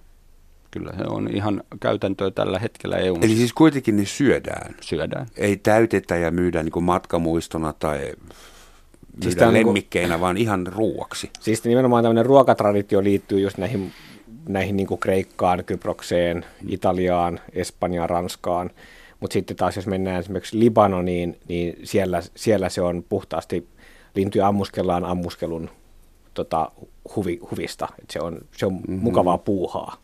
Kyllä 0.72 0.94
se 0.98 1.04
on 1.08 1.30
ihan 1.34 1.64
käytäntöä 1.80 2.32
tällä 2.32 2.60
hetkellä 2.60 2.98
EU. 2.98 3.18
Eli 3.22 3.36
siis 3.36 3.54
kuitenkin 3.54 3.98
ne 3.98 4.06
syödään? 4.06 4.76
Syödään. 4.82 5.28
Ei 5.38 5.58
täytetä 5.58 6.16
ja 6.16 6.32
myydä 6.32 6.64
niin 6.64 6.84
matkamuistona 6.84 7.74
tai 7.74 7.98
siis 9.22 9.36
myydä 9.36 9.54
lemmikkeinä, 9.54 10.08
niin 10.08 10.14
kuin, 10.14 10.22
vaan 10.22 10.38
ihan 10.38 10.68
ruuaksi. 10.68 11.30
Siis 11.40 11.64
nimenomaan 11.64 12.04
tämmöinen 12.04 12.26
ruokatraditio 12.26 13.04
liittyy 13.04 13.40
just 13.40 13.58
näihin 13.58 13.92
näihin 14.48 14.78
niin 14.78 14.88
kuin 14.88 15.00
Kreikkaan, 15.00 15.64
Kyprokseen, 15.66 16.46
Italiaan, 16.68 17.40
Espanjaan, 17.54 18.10
Ranskaan. 18.10 18.70
Mutta 19.20 19.34
sitten 19.34 19.58
taas 19.58 19.76
jos 19.76 19.88
mennään 19.88 20.20
esimerkiksi 20.20 20.60
Libanoniin, 20.60 21.40
niin 21.48 21.80
siellä, 21.84 22.22
siellä 22.36 22.70
se 22.70 22.82
on 22.82 23.04
puhtaasti, 23.10 23.68
lintuja 24.16 24.48
ammuskellaan 24.48 25.06
ammuskelun 25.06 25.70
tota, 26.34 26.72
huvi, 27.16 27.40
huvista. 27.52 27.88
Et 28.04 28.10
se 28.10 28.20
on, 28.20 28.38
se 28.58 28.66
on 28.66 28.74
mm-hmm. 28.74 29.00
mukavaa 29.00 29.38
puuhaa. 29.38 29.98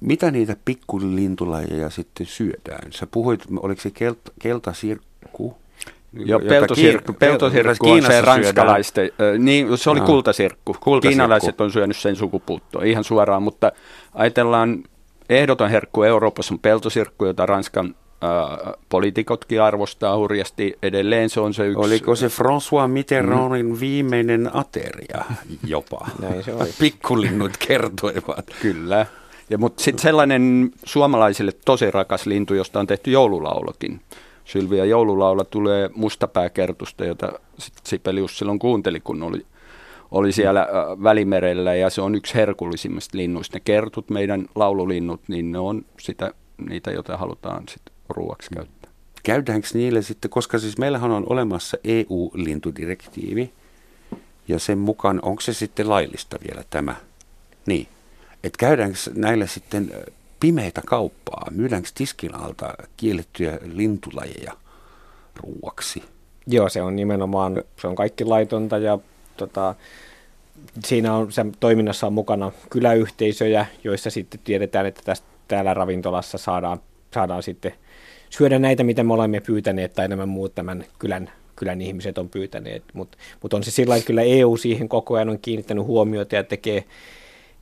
Mitä 0.00 0.30
niitä 0.30 0.56
pikkulintulajeja 0.64 1.90
sitten 1.90 2.26
syödään? 2.26 2.92
Sä 2.92 3.06
puhuit, 3.06 3.44
oliko 3.56 3.80
se 3.80 3.90
kelt, 3.90 4.18
keltasirkku? 4.38 5.56
Joo, 6.12 6.40
peltosirkku, 6.40 7.12
peltosirkku 7.12 7.90
on 7.90 8.02
se 8.02 8.20
ranskalaisten, 8.20 9.04
äh, 9.04 9.38
niin 9.38 9.78
se 9.78 9.90
oli 9.90 10.00
no. 10.00 10.06
kultasirkku. 10.06 10.76
kultasirkku. 10.80 11.08
Kiinalaiset 11.08 11.60
on 11.60 11.72
syönyt 11.72 11.96
sen 11.96 12.16
sukupuuttoon 12.16 12.86
ihan 12.86 13.04
suoraan, 13.04 13.42
mutta 13.42 13.72
ajatellaan 14.14 14.84
ehdoton 15.28 15.70
herkku 15.70 16.02
Euroopassa 16.02 16.54
on 16.54 16.58
peltosirkku, 16.58 17.24
jota 17.24 17.46
Ranskan 17.46 17.94
äh, 18.24 18.74
poliitikotkin 18.88 19.62
arvostaa 19.62 20.16
hurjasti. 20.16 20.78
Edelleen 20.82 21.30
se 21.30 21.40
on 21.40 21.54
se 21.54 21.66
yksi... 21.66 21.78
Oliko 21.78 22.16
se 22.16 22.26
François 22.26 22.88
Mitterrandin 22.88 23.66
mm. 23.66 23.80
viimeinen 23.80 24.50
ateria 24.56 25.24
jopa? 25.66 26.08
Näin 26.22 26.44
se 26.44 26.54
oli. 26.54 26.68
Pikkulinnut 26.80 27.52
kertoivat. 27.68 28.46
Kyllä. 28.62 29.06
Ja, 29.50 29.58
mutta 29.58 29.82
sitten 29.82 30.02
sellainen 30.02 30.70
suomalaisille 30.84 31.52
tosi 31.64 31.90
rakas 31.90 32.26
lintu, 32.26 32.54
josta 32.54 32.80
on 32.80 32.86
tehty 32.86 33.10
joululaulokin. 33.10 34.00
Sylviä 34.44 34.84
joululaula 34.84 35.44
tulee 35.44 35.90
mustapääkertusta, 35.94 37.04
jota 37.04 37.32
Sipelius 37.84 38.38
silloin 38.38 38.58
kuunteli, 38.58 39.00
kun 39.00 39.22
oli, 39.22 39.46
oli 40.10 40.32
siellä 40.32 40.68
Välimerellä 41.02 41.74
ja 41.74 41.90
se 41.90 42.00
on 42.00 42.14
yksi 42.14 42.34
herkullisimmista 42.34 43.18
linnuista. 43.18 43.56
Ne 43.56 43.60
kertut, 43.64 44.10
meidän 44.10 44.46
laululinnut, 44.54 45.20
niin 45.28 45.52
ne 45.52 45.58
on 45.58 45.84
sitä, 46.00 46.34
niitä, 46.68 46.90
joita 46.90 47.16
halutaan 47.16 47.62
sitten 47.68 47.94
ruuaksi 48.08 48.50
käyttää. 48.54 48.90
Käydäänkö 49.22 49.68
niille 49.74 50.02
sitten, 50.02 50.30
koska 50.30 50.58
siis 50.58 50.78
meillähän 50.78 51.10
on 51.10 51.26
olemassa 51.28 51.76
EU-lintudirektiivi 51.84 53.52
ja 54.48 54.58
sen 54.58 54.78
mukaan, 54.78 55.20
onko 55.22 55.40
se 55.40 55.52
sitten 55.52 55.88
laillista 55.88 56.36
vielä 56.48 56.64
tämä? 56.70 56.94
Niin. 57.66 57.88
Että 58.44 58.58
käydäänkö 58.58 58.98
näille 59.14 59.46
sitten 59.46 59.90
pimeitä 60.40 60.80
kauppaa? 60.86 61.46
Myydäänkö 61.50 61.88
tiskin 61.94 62.34
alta 62.34 62.74
kiellettyjä 62.96 63.58
lintulajeja 63.62 64.52
ruuaksi? 65.36 66.02
Joo, 66.46 66.68
se 66.68 66.82
on 66.82 66.96
nimenomaan, 66.96 67.62
se 67.80 67.86
on 67.86 67.94
kaikki 67.94 68.24
laitonta 68.24 68.78
ja 68.78 68.98
tota, 69.36 69.74
siinä 70.84 71.14
on, 71.14 71.32
se 71.32 71.46
toiminnassa 71.60 72.06
on 72.06 72.12
mukana 72.12 72.52
kyläyhteisöjä, 72.70 73.66
joissa 73.84 74.10
sitten 74.10 74.40
tiedetään, 74.44 74.86
että 74.86 75.02
tästä, 75.04 75.26
täällä 75.48 75.74
ravintolassa 75.74 76.38
saadaan, 76.38 76.80
saadaan 77.14 77.42
sitten 77.42 77.72
syödä 78.30 78.58
näitä, 78.58 78.84
mitä 78.84 79.02
me 79.02 79.12
olemme 79.12 79.40
pyytäneet, 79.40 79.94
tai 79.94 80.08
nämä 80.08 80.26
muut 80.26 80.54
tämän 80.54 80.84
kylän, 80.98 81.30
kylän 81.56 81.80
ihmiset 81.80 82.18
on 82.18 82.28
pyytäneet. 82.28 82.82
Mutta 82.92 83.18
mut 83.42 83.54
on 83.54 83.64
se 83.64 83.70
sillä 83.70 84.00
kyllä 84.00 84.22
EU 84.22 84.56
siihen 84.56 84.88
koko 84.88 85.14
ajan 85.14 85.28
on 85.28 85.38
kiinnittänyt 85.38 85.84
huomiota 85.84 86.36
ja 86.36 86.44
tekee 86.44 86.84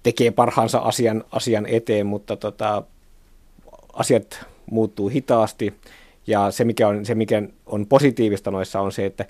tekee 0.07 0.31
parhaansa 0.31 0.79
asian, 0.79 1.25
asian 1.31 1.67
eteen, 1.67 2.07
mutta 2.07 2.37
tota, 2.37 2.83
asiat 3.93 4.45
muuttuu 4.71 5.09
hitaasti. 5.09 5.75
Ja 6.27 6.51
se 6.51 6.65
mikä, 6.65 6.89
on, 6.89 7.07
se, 7.07 7.15
mikä 7.15 7.43
on 7.67 7.87
positiivista 7.87 8.51
noissa, 8.51 8.81
on 8.81 8.93
se, 8.93 9.07
että, 9.07 9.25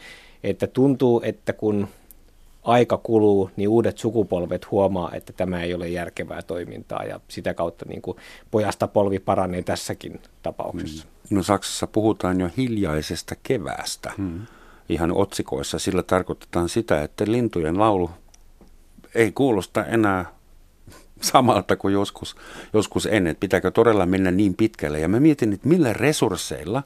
että 0.44 0.66
tuntuu, 0.66 1.20
että 1.24 1.52
kun 1.52 1.88
aika 2.62 2.96
kuluu, 2.96 3.50
niin 3.56 3.68
uudet 3.68 3.98
sukupolvet 3.98 4.70
huomaa, 4.70 5.12
että 5.14 5.32
tämä 5.32 5.62
ei 5.62 5.74
ole 5.74 5.88
järkevää 5.88 6.42
toimintaa 6.42 7.04
ja 7.04 7.20
sitä 7.28 7.54
kautta 7.54 7.84
niin 7.88 8.02
kuin 8.02 8.16
pojasta 8.50 8.88
polvi 8.88 9.18
paranee 9.18 9.62
tässäkin 9.62 10.20
tapauksessa. 10.42 11.06
Mm. 11.30 11.36
No 11.36 11.42
Saksassa 11.42 11.86
puhutaan 11.86 12.40
jo 12.40 12.50
hiljaisesta 12.56 13.34
keväästä 13.42 14.12
hmm. 14.16 14.46
ihan 14.88 15.12
otsikoissa. 15.12 15.78
Sillä 15.78 16.02
tarkoitetaan 16.02 16.68
sitä, 16.68 17.02
että 17.02 17.24
lintujen 17.28 17.78
laulu 17.78 18.10
ei 19.14 19.32
kuulosta 19.32 19.84
enää 19.84 20.35
samalta 21.26 21.76
kuin 21.76 21.94
joskus, 21.94 22.36
joskus 22.72 23.06
ennen, 23.06 23.30
että 23.30 23.40
pitääkö 23.40 23.70
todella 23.70 24.06
mennä 24.06 24.30
niin 24.30 24.54
pitkälle. 24.54 25.00
Ja 25.00 25.08
mä 25.08 25.20
mietin, 25.20 25.52
että 25.52 25.68
millä 25.68 25.92
resursseilla 25.92 26.82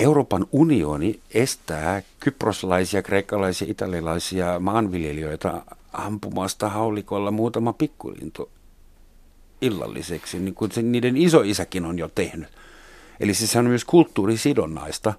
Euroopan 0.00 0.46
unioni 0.52 1.20
estää 1.34 2.02
kyproslaisia, 2.20 3.02
kreikkalaisia, 3.02 3.70
italialaisia 3.70 4.60
maanviljelijöitä 4.60 5.62
ampumasta 5.92 6.68
haulikolla 6.68 7.30
muutama 7.30 7.72
pikkulintu 7.72 8.50
illalliseksi, 9.60 10.38
niin 10.38 10.54
kuin 10.54 10.72
se, 10.72 10.82
niiden 10.82 11.16
isoisäkin 11.16 11.84
on 11.84 11.98
jo 11.98 12.08
tehnyt. 12.08 12.48
Eli 13.20 13.34
siis 13.34 13.56
on 13.56 13.66
myös 13.66 13.84
kulttuurisidonnaista. 13.84 15.14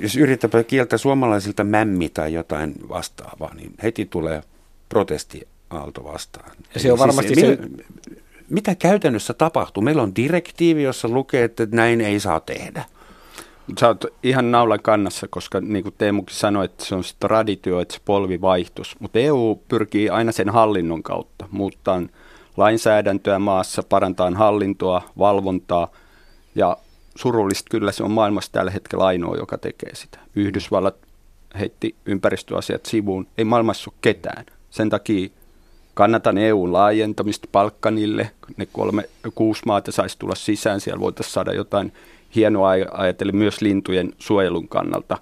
Jos 0.00 0.16
yrittää 0.16 0.64
kieltää 0.66 0.98
suomalaisilta 0.98 1.64
mämmi 1.64 2.08
tai 2.08 2.32
jotain 2.32 2.74
vastaavaa, 2.88 3.54
niin 3.54 3.74
heti 3.82 4.06
tulee 4.06 4.42
protesti 4.88 5.48
aalto 5.70 6.04
vastaan. 6.04 6.50
Ja 6.74 6.80
se 6.80 6.92
on 6.92 6.98
siis 6.98 7.08
varmasti 7.08 7.34
siis, 7.34 7.46
se... 7.46 7.58
Mitä 8.50 8.74
käytännössä 8.74 9.34
tapahtuu? 9.34 9.82
Meillä 9.82 10.02
on 10.02 10.16
direktiivi, 10.16 10.82
jossa 10.82 11.08
lukee, 11.08 11.44
että 11.44 11.66
näin 11.70 12.00
ei 12.00 12.20
saa 12.20 12.40
tehdä. 12.40 12.84
Sä 13.80 13.88
oot 13.88 14.04
ihan 14.22 14.50
naulan 14.50 14.82
kannassa, 14.82 15.26
koska 15.30 15.60
niin 15.60 15.82
kuin 15.82 15.94
Teemukin 15.98 16.36
sanoi, 16.36 16.64
että 16.64 16.84
se 16.84 16.94
on 16.94 17.04
se 17.04 17.14
traditio, 17.20 17.80
että 17.80 17.94
se 17.94 18.00
polvi 18.04 18.40
vaihtus. 18.40 18.96
Mutta 18.98 19.18
EU 19.18 19.62
pyrkii 19.68 20.08
aina 20.08 20.32
sen 20.32 20.48
hallinnon 20.48 21.02
kautta 21.02 21.48
muuttaa 21.50 22.02
lainsäädäntöä 22.56 23.38
maassa, 23.38 23.82
parantaa 23.82 24.30
hallintoa, 24.30 25.02
valvontaa 25.18 25.88
ja 26.54 26.76
surullista 27.14 27.70
kyllä 27.70 27.92
se 27.92 28.02
on 28.02 28.10
maailmassa 28.10 28.52
tällä 28.52 28.70
hetkellä 28.70 29.04
ainoa, 29.04 29.36
joka 29.36 29.58
tekee 29.58 29.94
sitä. 29.94 30.18
Yhdysvallat 30.36 30.96
heitti 31.58 31.94
ympäristöasiat 32.06 32.86
sivuun. 32.86 33.26
Ei 33.38 33.44
maailmassa 33.44 33.90
ole 33.90 33.98
ketään. 34.00 34.46
Sen 34.70 34.90
takia 34.90 35.28
Kannatan 35.98 36.38
EUn 36.38 36.72
laajentamista 36.72 37.48
Palkkanille. 37.52 38.30
Ne 38.56 38.66
kolme, 38.72 39.08
kuusi 39.34 39.62
maata 39.66 39.92
saisi 39.92 40.18
tulla 40.18 40.34
sisään. 40.34 40.80
Siellä 40.80 41.00
voitaisiin 41.00 41.32
saada 41.32 41.52
jotain 41.52 41.92
hienoa 42.34 42.70
ajatellen 42.92 43.36
myös 43.36 43.60
lintujen 43.60 44.12
suojelun 44.18 44.68
kannalta. 44.68 45.18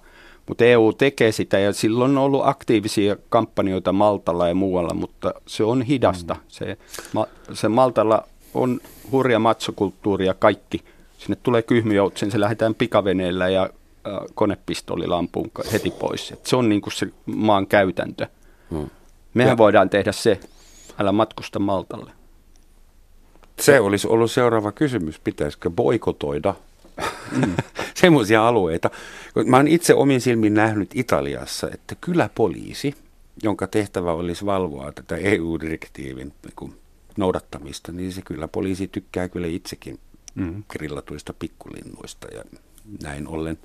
Mutta 0.47 0.65
EU 0.65 0.93
tekee 0.93 1.31
sitä 1.31 1.59
ja 1.59 1.73
silloin 1.73 2.11
on 2.11 2.23
ollut 2.23 2.41
aktiivisia 2.47 3.15
kampanjoita 3.29 3.93
Maltalla 3.93 4.47
ja 4.47 4.55
muualla, 4.55 4.93
mutta 4.93 5.33
se 5.45 5.63
on 5.63 5.81
hidasta. 5.81 6.33
Mm. 6.33 6.39
Se, 6.47 6.77
ma, 7.13 7.27
se 7.53 7.67
Maltalla 7.67 8.27
on 8.53 8.79
hurja 9.11 9.39
matsokulttuuri 9.39 10.25
ja 10.25 10.33
kaikki. 10.33 10.81
Sinne 11.17 11.37
tulee 11.43 11.61
kyhmyjoutsen, 11.61 12.31
se 12.31 12.39
lähdetään 12.39 12.75
pikaveneellä 12.75 13.49
ja 13.49 13.63
äh, 13.63 13.69
konepistolilla 14.33 15.17
ampuun 15.17 15.51
heti 15.71 15.91
pois. 15.91 16.31
Et 16.31 16.45
se 16.45 16.55
on 16.55 16.69
niinku 16.69 16.89
se 16.89 17.07
maan 17.25 17.67
käytäntö. 17.67 18.27
Mm. 18.69 18.89
Mehän 19.33 19.53
ja. 19.53 19.57
voidaan 19.57 19.89
tehdä 19.89 20.11
se 20.11 20.39
älä 20.97 21.11
matkusta 21.11 21.59
Maltalle. 21.59 22.11
Se 23.59 23.79
olisi 23.79 24.07
ollut 24.07 24.31
seuraava 24.31 24.71
kysymys. 24.71 25.19
Pitäisikö 25.19 25.69
boikotoida 25.69 26.53
mm. 27.31 27.55
semmoisia 27.93 28.47
alueita? 28.47 28.89
Mä 29.45 29.57
olen 29.57 29.67
itse 29.67 29.93
omin 29.93 30.21
silmin 30.21 30.53
nähnyt 30.53 30.89
Italiassa, 30.93 31.69
että 31.73 31.95
kyläpoliisi, 32.01 32.95
jonka 33.43 33.67
tehtävä 33.67 34.13
olisi 34.13 34.45
valvoa 34.45 34.91
tätä 34.91 35.15
EU-direktiivin 35.15 36.33
niin 36.43 36.73
noudattamista, 37.17 37.91
niin 37.91 38.11
se 38.11 38.21
kyllä 38.21 38.47
poliisi 38.47 38.87
tykkää 38.87 39.29
kyllä 39.29 39.47
itsekin 39.47 39.99
mm. 40.35 40.63
grillatuista 40.69 41.33
pikkulinnuista 41.33 42.27
ja 42.35 42.43
näin 43.03 43.27
ollen 43.27 43.57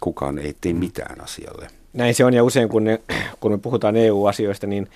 kukaan 0.00 0.38
ei 0.38 0.56
tee 0.60 0.72
mm. 0.72 0.78
mitään 0.78 1.20
asialle. 1.20 1.68
Näin 1.92 2.14
se 2.14 2.24
on 2.24 2.34
ja 2.34 2.44
usein 2.44 2.68
kun, 2.68 2.84
ne, 2.84 3.00
kun 3.40 3.52
me 3.52 3.58
puhutaan 3.58 3.96
EU-asioista, 3.96 4.66
niin 4.66 4.88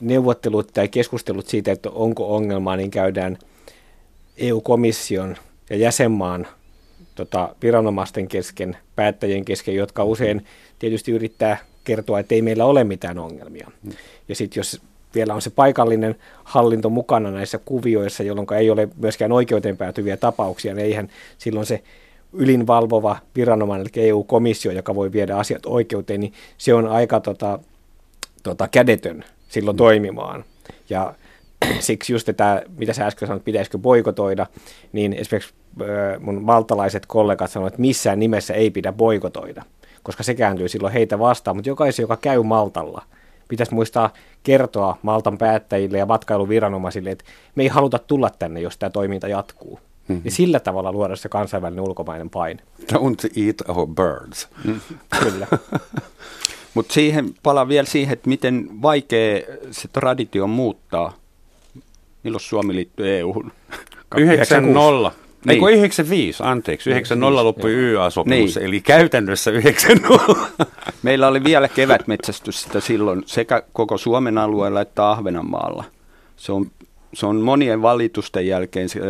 neuvottelut 0.00 0.70
tai 0.74 0.88
keskustelut 0.88 1.46
siitä, 1.46 1.72
että 1.72 1.90
onko 1.90 2.36
ongelmaa, 2.36 2.76
niin 2.76 2.90
käydään 2.90 3.38
EU-komission 4.36 5.36
ja 5.70 5.76
jäsenmaan 5.76 6.46
tota, 7.14 7.54
viranomaisten 7.62 8.28
kesken, 8.28 8.76
päättäjien 8.96 9.44
kesken, 9.44 9.74
jotka 9.74 10.04
usein 10.04 10.44
tietysti 10.78 11.12
yrittää 11.12 11.58
kertoa, 11.84 12.18
että 12.18 12.34
ei 12.34 12.42
meillä 12.42 12.64
ole 12.64 12.84
mitään 12.84 13.18
ongelmia. 13.18 13.70
Mm. 13.82 13.92
Ja 14.28 14.34
sitten 14.34 14.60
jos 14.60 14.80
vielä 15.14 15.34
on 15.34 15.42
se 15.42 15.50
paikallinen 15.50 16.14
hallinto 16.44 16.90
mukana 16.90 17.30
näissä 17.30 17.58
kuvioissa, 17.58 18.22
jolloin 18.22 18.46
ei 18.58 18.70
ole 18.70 18.88
myöskään 18.96 19.32
oikeuteen 19.32 19.76
päätyviä 19.76 20.16
tapauksia, 20.16 20.74
niin 20.74 20.86
eihän 20.86 21.08
silloin 21.38 21.66
se 21.66 21.82
ylinvalvova 22.32 23.16
viranomainen, 23.36 23.86
eli 23.94 24.08
EU-komissio, 24.08 24.72
joka 24.72 24.94
voi 24.94 25.12
viedä 25.12 25.36
asiat 25.36 25.66
oikeuteen, 25.66 26.20
niin 26.20 26.32
se 26.58 26.74
on 26.74 26.88
aika 26.88 27.20
tota, 27.20 27.58
tota, 28.42 28.68
kädetön 28.68 29.24
silloin 29.48 29.74
mm. 29.74 29.78
toimimaan. 29.78 30.44
Ja 30.90 31.14
siksi 31.80 32.12
just 32.12 32.28
tämä, 32.36 32.62
mitä 32.76 32.92
sä 32.92 33.06
äsken 33.06 33.28
sanoit, 33.28 33.44
pitäisikö 33.44 33.78
boikotoida, 33.78 34.46
niin 34.92 35.12
esimerkiksi 35.12 35.54
mun 36.20 36.42
maltalaiset 36.42 37.06
kollegat 37.06 37.50
sanoivat, 37.50 37.72
että 37.72 37.80
missään 37.80 38.18
nimessä 38.18 38.54
ei 38.54 38.70
pidä 38.70 38.92
boikotoida, 38.92 39.62
koska 40.02 40.22
se 40.22 40.34
kääntyy 40.34 40.68
silloin 40.68 40.92
heitä 40.92 41.18
vastaan, 41.18 41.56
mutta 41.56 41.70
jokaisen, 41.70 42.02
joka 42.02 42.16
käy 42.16 42.42
Maltalla, 42.42 43.02
pitäisi 43.48 43.74
muistaa 43.74 44.12
kertoa 44.42 44.98
Maltan 45.02 45.38
päättäjille 45.38 45.98
ja 45.98 46.06
matkailuviranomaisille, 46.06 47.10
että 47.10 47.24
me 47.54 47.62
ei 47.62 47.68
haluta 47.68 47.98
tulla 47.98 48.30
tänne, 48.38 48.60
jos 48.60 48.78
tämä 48.78 48.90
toiminta 48.90 49.28
jatkuu. 49.28 49.80
Mm-hmm. 50.08 50.22
Ja 50.24 50.30
sillä 50.30 50.60
tavalla 50.60 50.92
luoda 50.92 51.16
se 51.16 51.28
kansainvälinen 51.28 51.84
ulkomainen 51.84 52.30
paine. 52.30 52.62
Don't 52.92 53.46
eat 53.46 53.68
our 53.68 53.86
birds. 53.86 54.48
Mm. 54.64 54.80
Kyllä. 55.22 55.46
Mutta 56.74 56.94
siihen 56.94 57.34
palaan 57.42 57.68
vielä 57.68 57.86
siihen, 57.86 58.12
että 58.12 58.28
miten 58.28 58.68
vaikea 58.82 59.40
se 59.70 59.88
traditio 59.88 60.46
muuttaa. 60.46 61.12
Milloin 62.22 62.40
Suomi 62.40 62.74
liittyy 62.74 63.18
EU-hun? 63.18 63.52
90. 64.16 64.80
Niin. 65.44 65.64
Ei 65.64 65.72
95, 65.72 66.42
anteeksi. 66.42 66.90
90 66.90 67.44
loppui 67.44 67.70
YA-sopimus, 67.70 68.56
niin. 68.56 68.66
eli 68.66 68.80
käytännössä 68.80 69.50
90. 69.50 70.08
Meillä 71.02 71.28
oli 71.28 71.44
vielä 71.44 71.68
kevätmetsästystä 71.68 72.80
silloin 72.80 73.22
sekä 73.26 73.62
koko 73.72 73.98
Suomen 73.98 74.38
alueella 74.38 74.80
että 74.80 75.10
Ahvenanmaalla. 75.10 75.84
Se 76.36 76.52
on, 76.52 76.70
se 77.14 77.26
on 77.26 77.36
monien 77.36 77.82
valitusten 77.82 78.46
jälkeen 78.46 78.88
se, 78.88 79.00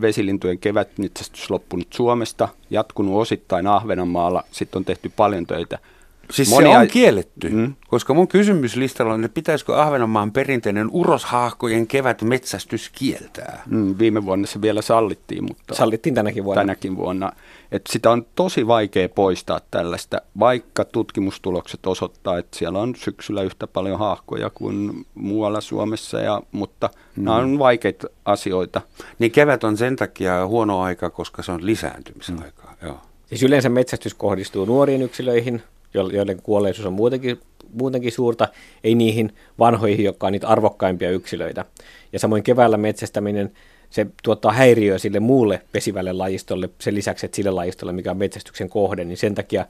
vesilintujen 0.00 0.58
kevätmetsästys 0.58 1.50
loppunut 1.50 1.86
Suomesta, 1.90 2.48
jatkunut 2.70 3.20
osittain 3.20 3.66
Ahvenanmaalla, 3.66 4.44
sitten 4.50 4.78
on 4.78 4.84
tehty 4.84 5.12
paljon 5.16 5.46
töitä– 5.46 5.78
Siis 6.32 6.50
Monia... 6.50 6.72
se 6.72 6.78
on 6.78 6.88
kielletty, 6.88 7.48
mm. 7.48 7.74
koska 7.88 8.14
mun 8.14 8.28
kysymyslistalla 8.28 9.14
on, 9.14 9.24
että 9.24 9.34
pitäisikö 9.34 9.82
Ahvenanmaan 9.82 10.32
perinteinen 10.32 10.88
uroshaahkojen 10.90 11.86
kevät 11.86 12.22
metsästys 12.22 12.90
kieltää? 12.90 13.62
Mm, 13.66 13.94
viime 13.98 14.24
vuonna 14.24 14.46
se 14.46 14.62
vielä 14.62 14.82
sallittiin, 14.82 15.44
mutta... 15.44 15.74
Sallittiin 15.74 16.14
tänäkin 16.14 16.44
vuonna. 16.44 16.60
Tänäkin 16.60 16.96
vuonna. 16.96 17.32
Et 17.72 17.82
sitä 17.90 18.10
on 18.10 18.26
tosi 18.34 18.66
vaikea 18.66 19.08
poistaa 19.08 19.60
tällaista, 19.70 20.20
vaikka 20.38 20.84
tutkimustulokset 20.84 21.86
osoittaa, 21.86 22.38
että 22.38 22.58
siellä 22.58 22.78
on 22.78 22.94
syksyllä 22.96 23.42
yhtä 23.42 23.66
paljon 23.66 23.98
haahkoja 23.98 24.50
kuin 24.50 25.06
muualla 25.14 25.60
Suomessa, 25.60 26.20
ja, 26.20 26.42
mutta 26.52 26.90
mm. 27.16 27.24
nämä 27.24 27.36
on 27.36 27.58
vaikeita 27.58 28.08
asioita. 28.24 28.80
Niin 29.18 29.32
kevät 29.32 29.64
on 29.64 29.76
sen 29.76 29.96
takia 29.96 30.46
huono 30.46 30.80
aika, 30.80 31.10
koska 31.10 31.42
se 31.42 31.52
on 31.52 31.66
lisääntymisaika. 31.66 32.62
Mm. 32.82 32.86
Joo. 32.88 33.00
Siis 33.26 33.42
yleensä 33.42 33.68
metsästys 33.68 34.14
kohdistuu 34.14 34.64
nuoriin 34.64 35.02
yksilöihin, 35.02 35.62
joiden 35.94 36.42
kuolleisuus 36.42 36.86
on 36.86 36.92
muutenkin, 36.92 37.40
muutenkin 37.72 38.12
suurta, 38.12 38.48
ei 38.84 38.94
niihin 38.94 39.32
vanhoihin, 39.58 40.04
jotka 40.04 40.26
on 40.26 40.32
niitä 40.32 40.48
arvokkaimpia 40.48 41.10
yksilöitä. 41.10 41.64
Ja 42.12 42.18
samoin 42.18 42.42
keväällä 42.42 42.76
metsästäminen, 42.76 43.52
se 43.90 44.06
tuottaa 44.22 44.52
häiriöä 44.52 44.98
sille 44.98 45.20
muulle 45.20 45.62
pesivälle 45.72 46.12
lajistolle, 46.12 46.68
sen 46.78 46.94
lisäksi, 46.94 47.26
että 47.26 47.36
sille 47.36 47.50
lajistolle, 47.50 47.92
mikä 47.92 48.10
on 48.10 48.16
metsästyksen 48.16 48.68
kohde, 48.68 49.04
niin 49.04 49.16
sen 49.16 49.34
takia 49.34 49.66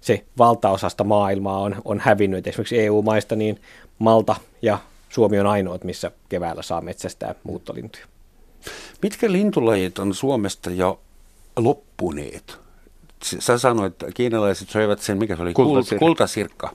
se 0.00 0.24
valtaosasta 0.38 1.04
maailmaa 1.04 1.58
on, 1.58 1.76
on 1.84 2.00
hävinnyt. 2.00 2.46
Esimerkiksi 2.46 2.80
EU-maista 2.80 3.36
niin 3.36 3.60
Malta 3.98 4.36
ja 4.62 4.78
Suomi 5.08 5.40
on 5.40 5.46
ainoat, 5.46 5.84
missä 5.84 6.10
keväällä 6.28 6.62
saa 6.62 6.80
metsästää 6.80 7.34
muuttolintuja. 7.44 8.04
Mitkä 9.02 9.32
lintulajit 9.32 9.98
on 9.98 10.14
Suomesta 10.14 10.70
jo 10.70 11.00
loppuneet? 11.56 12.58
Sä 13.24 13.58
sanoit, 13.58 13.92
että 13.92 14.06
kiinalaiset 14.14 14.70
söivät 14.70 14.98
sen, 14.98 15.18
mikä 15.18 15.36
se 15.36 15.42
oli? 15.42 15.52
Kultasirkka. 15.52 16.06
Kultasirkka. 16.06 16.70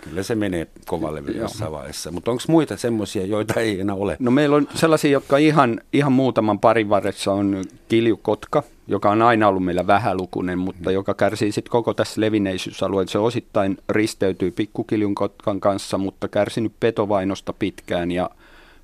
Kyllä 0.00 0.22
se 0.22 0.34
menee 0.34 0.66
kovalle 0.86 1.22
jossain 1.34 1.72
vaiheessa. 1.72 2.10
Mutta 2.10 2.30
onko 2.30 2.42
muita 2.48 2.76
semmoisia, 2.76 3.26
joita 3.26 3.60
ei 3.60 3.80
enää 3.80 3.96
ole? 3.96 4.16
No 4.18 4.30
meillä 4.30 4.56
on 4.56 4.68
sellaisia, 4.74 5.10
jotka 5.10 5.36
ihan, 5.36 5.80
ihan 5.92 6.12
muutaman 6.12 6.58
parin 6.58 6.88
varressa 6.88 7.32
on 7.32 7.64
kiljukotka, 7.88 8.62
joka 8.86 9.10
on 9.10 9.22
aina 9.22 9.48
ollut 9.48 9.64
meillä 9.64 9.86
vähälukunen, 9.86 10.58
mutta 10.58 10.90
mm. 10.90 10.94
joka 10.94 11.14
kärsii 11.14 11.52
sitten 11.52 11.70
koko 11.70 11.94
tässä 11.94 12.20
levinneisyysalueella. 12.20 13.10
Se 13.10 13.18
osittain 13.18 13.78
risteytyy 13.88 14.50
pikkukiljun 14.50 15.14
kotkan 15.14 15.60
kanssa, 15.60 15.98
mutta 15.98 16.28
kärsinyt 16.28 16.72
petovainosta 16.80 17.52
pitkään 17.52 18.10
ja 18.10 18.30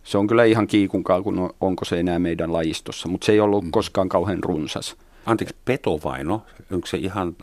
se 0.04 0.18
on 0.18 0.26
kyllä 0.26 0.44
ihan 0.44 0.66
kiikunkaa, 0.66 1.22
kun 1.22 1.50
onko 1.60 1.84
se 1.84 2.00
enää 2.00 2.18
meidän 2.18 2.52
lajistossa, 2.52 3.08
mutta 3.08 3.24
se 3.24 3.32
ei 3.32 3.40
ollut 3.40 3.64
mm. 3.64 3.70
koskaan 3.70 4.08
kauhean 4.08 4.42
runsas. 4.42 4.96
Anteeksi, 5.28 5.56
petovaino, 5.64 6.42
onko 6.72 6.86
se 6.86 6.96
ihan 6.96 7.36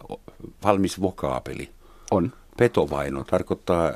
valmis 0.64 1.02
vokaapeli? 1.02 1.70
On. 2.12 2.32
Petovaino 2.58 3.24
tarkoittaa 3.24 3.94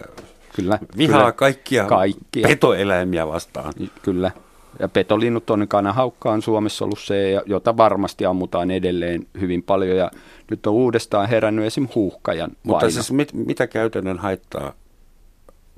kyllä, 0.56 0.80
vihaa 0.98 1.20
kyllä. 1.20 1.32
kaikkia, 1.32 1.86
kaikkia 1.86 2.48
petoeläimiä 2.48 3.28
vastaan. 3.28 3.74
Kyllä. 4.02 4.32
Ja 4.80 4.90
petolinnut 4.90 5.50
on 5.50 5.68
kanahaukka 5.68 6.32
on 6.32 6.42
Suomessa 6.42 6.86
ollut 6.86 7.00
se, 7.00 7.42
jota 7.46 7.78
varmasti 7.78 8.26
ammutaan 8.26 8.72
edelleen 8.72 9.28
hyvin 9.40 9.64
paljon. 9.64 9.98
Ja 9.98 10.12
nyt 10.50 10.68
on 10.68 10.74
uudestaan 10.74 11.30
herännyt 11.30 11.66
esim. 11.66 11.88
huuhkajan 11.96 12.52
Mutta 12.64 12.86
vaino. 12.86 12.90
siis 12.90 13.12
mit, 13.12 13.34
mitä 13.34 13.68
käytännön 13.68 14.18
haittaa 14.18 14.74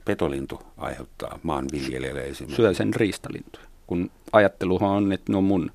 petolintu 0.05 0.62
aiheuttaa 0.78 1.39
maanviljelijälle 1.43 2.22
esimerkiksi? 2.22 2.55
Syö 2.55 2.74
sen 2.74 2.93
riistalintuja. 2.93 3.66
Kun 3.88 4.12
ajatteluhan 4.32 4.89
on, 4.89 5.12
että 5.12 5.32
ne 5.32 5.38
on 5.38 5.43
mun 5.43 5.72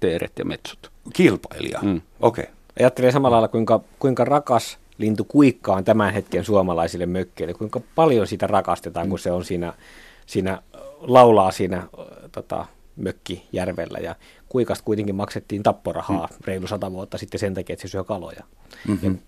teeret 0.00 0.32
ja 0.38 0.44
metsot. 0.44 0.90
Kilpailija, 1.12 1.78
mm. 1.82 2.00
okei. 2.20 2.42
Okay. 2.42 2.54
Ajattelee 2.78 3.12
samalla 3.12 3.34
lailla, 3.36 3.48
kuinka, 3.48 3.80
kuinka 3.98 4.24
rakas 4.24 4.78
lintu 4.98 5.24
kuikka 5.24 5.72
on 5.72 5.84
tämän 5.84 6.14
hetken 6.14 6.44
suomalaisille 6.44 7.06
mökkeille, 7.06 7.54
kuinka 7.54 7.80
paljon 7.94 8.26
sitä 8.26 8.46
rakastetaan, 8.46 9.06
mm. 9.06 9.10
kun 9.10 9.18
se 9.18 9.32
on 9.32 9.44
siinä, 9.44 9.72
siinä 10.26 10.62
laulaa 11.00 11.50
siinä 11.50 11.88
tota, 12.32 12.66
mökkijärvellä 12.96 13.98
ja 13.98 14.14
kuikasta 14.48 14.84
kuitenkin 14.84 15.14
maksettiin 15.14 15.62
tapporahaa 15.62 16.28
mm. 16.30 16.36
reilu 16.44 16.66
sata 16.66 16.92
vuotta 16.92 17.18
sitten 17.18 17.40
sen 17.40 17.54
takia, 17.54 17.72
että 17.72 17.82
se 17.82 17.90
syö 17.90 18.04
kaloja. 18.04 18.44
Mm-hmm. 18.88 19.18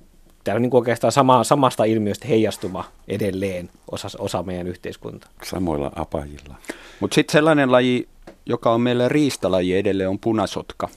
Tämä 0.44 0.56
on 0.56 0.62
niin 0.62 0.74
oikeastaan 0.74 1.12
sama, 1.12 1.44
samasta 1.44 1.84
ilmiöstä 1.84 2.28
heijastuma 2.28 2.84
edelleen 3.08 3.70
osa, 3.90 4.08
osa 4.18 4.42
meidän 4.42 4.66
yhteiskuntaa. 4.66 5.30
Samoilla 5.44 5.92
apajilla. 5.96 6.54
Mutta 7.00 7.14
sitten 7.14 7.32
sellainen 7.32 7.72
laji, 7.72 8.08
joka 8.46 8.72
on 8.72 8.80
meillä 8.80 9.08
riistalaji 9.08 9.76
edelleen, 9.76 10.10
on 10.10 10.18
punasotka. 10.18 10.88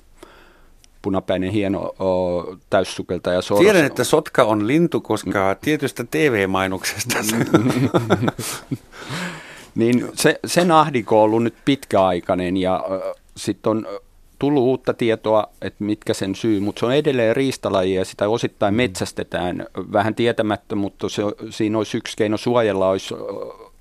Punapäinen 1.02 1.52
hieno 1.52 1.80
o, 1.80 2.44
täyssukelta 2.70 3.32
ja 3.32 3.42
soros. 3.42 3.64
Tiedän, 3.64 3.86
että 3.86 4.04
sotka 4.04 4.44
on 4.44 4.68
lintu, 4.68 5.02
koska 5.02 5.56
tietystä 5.62 6.06
TV-mainoksesta. 6.12 7.16
niin 9.76 10.08
se, 10.14 10.40
sen 10.46 10.72
ahdinko 10.72 11.18
on 11.18 11.24
ollut 11.24 11.44
nyt 11.44 11.56
pitkäaikainen 11.66 12.58
ja 12.58 12.84
sitten 13.38 13.70
on 13.70 13.88
tullut 14.40 14.64
uutta 14.64 14.94
tietoa, 14.94 15.48
että 15.62 15.84
mitkä 15.84 16.14
sen 16.14 16.36
syy, 16.36 16.60
mutta 16.60 16.80
se 16.80 16.86
on 16.86 16.94
edelleen 16.94 17.36
riistalaji 17.36 17.94
ja 17.94 18.06
sitä 18.06 18.30
osittain 18.30 18.74
metsästetään 18.74 19.66
vähän 19.94 20.16
tietämättä, 20.16 20.76
mutta 20.76 21.10
se, 21.10 21.22
siinä 21.50 21.78
olisi 21.78 21.98
yksi 21.98 22.18
keino 22.18 22.38
suojella, 22.38 22.90
olisi 22.90 23.14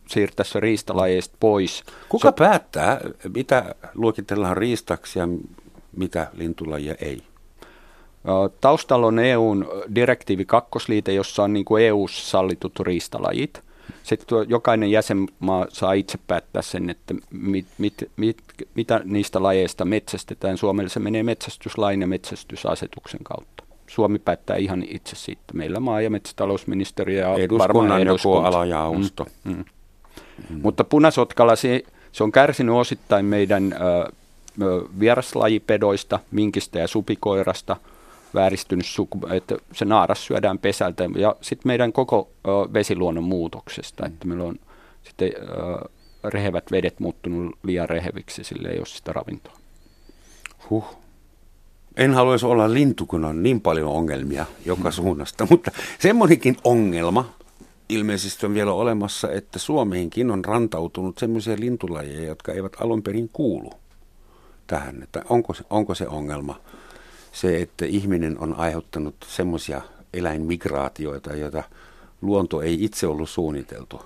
siirtää 0.09 0.45
se 0.45 0.61
riistalajeista 0.61 1.37
pois. 1.41 1.85
Kuka 2.09 2.29
se, 2.29 2.35
päättää, 2.39 3.01
mitä 3.35 3.75
luokitellaan 3.95 4.57
riistaksi 4.57 5.19
ja 5.19 5.29
mitä 5.97 6.27
lintulajia 6.33 6.95
ei? 7.01 7.23
Taustalla 8.61 9.07
on 9.07 9.19
EUn 9.19 9.69
direktiivi 9.95 10.45
kakkosliite, 10.45 11.13
jossa 11.13 11.43
on 11.43 11.53
niin 11.53 11.65
kuin 11.65 11.85
EU-ssa 11.85 12.31
sallitut 12.31 12.81
riistalajit. 12.81 13.63
Sitten 14.03 14.39
jokainen 14.49 14.91
jäsenmaa 14.91 15.67
saa 15.69 15.93
itse 15.93 16.19
päättää 16.27 16.63
sen, 16.63 16.91
että 16.91 17.15
mit, 17.31 17.67
mit, 17.79 18.11
mit, 18.17 18.37
mitä 18.75 19.01
niistä 19.05 19.43
lajeista 19.43 19.85
metsästetään. 19.85 20.59
Suomelle 20.59 20.89
se 20.89 21.01
menee 21.01 21.23
metsästyslain 21.23 22.01
ja 22.01 22.07
metsästysasetuksen 22.07 23.21
kautta. 23.25 23.65
Suomi 23.87 24.19
päättää 24.19 24.57
ihan 24.57 24.85
itse 24.89 25.17
siitä. 25.17 25.43
Meillä 25.53 25.81
maa- 25.81 26.01
ja 26.01 26.11
metsätalousministeriö 26.11 27.23
ja 27.23 27.35
Eduskunnan 27.35 28.07
joku 28.07 28.33
alajaosto. 28.35 29.27
Mm, 29.45 29.57
mm. 29.57 29.65
Mm. 30.51 30.61
Mutta 30.62 30.84
punasotkalla 30.84 31.57
se, 31.57 31.82
se 32.12 32.24
on 32.24 32.32
kärsinyt 32.32 32.74
osittain 32.74 33.24
meidän 33.24 33.72
ö, 33.72 34.11
vieraslajipedoista, 35.01 36.20
minkistä 36.30 36.78
ja 36.78 36.89
supikoirasta, 36.89 37.76
vääristynyt 38.34 38.86
suku, 38.86 39.20
että 39.30 39.57
se 39.72 39.84
naaras 39.84 40.26
syödään 40.26 40.59
pesältä 40.59 41.09
ja 41.16 41.36
sitten 41.41 41.68
meidän 41.68 41.93
koko 41.93 42.30
ö, 42.47 42.72
vesiluonnon 42.72 43.24
muutoksesta, 43.24 44.03
mm. 44.03 44.07
että 44.07 44.26
meillä 44.26 44.45
on 44.45 44.57
sitten 45.03 45.32
ö, 45.36 45.89
rehevät 46.24 46.64
vedet 46.70 47.01
muuttunut 47.01 47.59
liian 47.62 47.89
reheviksi, 47.89 48.45
sille 48.45 48.68
ei 48.68 48.78
ole 48.78 48.86
sitä 48.86 49.12
ravintoa. 49.12 49.59
Huh. 50.70 50.84
En 51.97 52.14
haluaisi 52.14 52.47
olla 52.47 52.74
lintu, 52.74 53.07
kun 53.07 53.24
on 53.24 53.43
niin 53.43 53.61
paljon 53.61 53.89
ongelmia 53.89 54.47
joka 54.64 54.91
suunnasta, 54.91 55.47
mutta 55.51 55.70
semmoinenkin 55.99 56.57
ongelma 56.64 57.34
ilmeisesti 57.89 58.47
on 58.47 58.55
vielä 58.55 58.72
olemassa, 58.72 59.30
että 59.30 59.59
Suomeenkin 59.59 60.30
on 60.30 60.45
rantautunut 60.45 61.18
sellaisia 61.18 61.57
lintulajeja, 61.59 62.28
jotka 62.28 62.53
eivät 62.53 62.72
alun 62.80 63.03
perin 63.03 63.30
kuulu 63.32 63.72
tähän. 64.66 65.03
Että 65.03 65.22
onko, 65.28 65.55
se, 65.55 65.64
onko 65.70 65.95
se 65.95 66.09
ongelma 66.09 66.61
se, 67.32 67.62
että 67.62 67.86
ihminen 67.86 68.39
on 68.39 68.55
aiheuttanut 68.55 69.14
semmoisia 69.26 69.80
eläinmigraatioita, 70.14 71.36
joita 71.36 71.62
luonto 72.22 72.62
ei 72.62 72.84
itse 72.84 73.07
ollut 73.07 73.30
suunniteltu? 73.30 74.03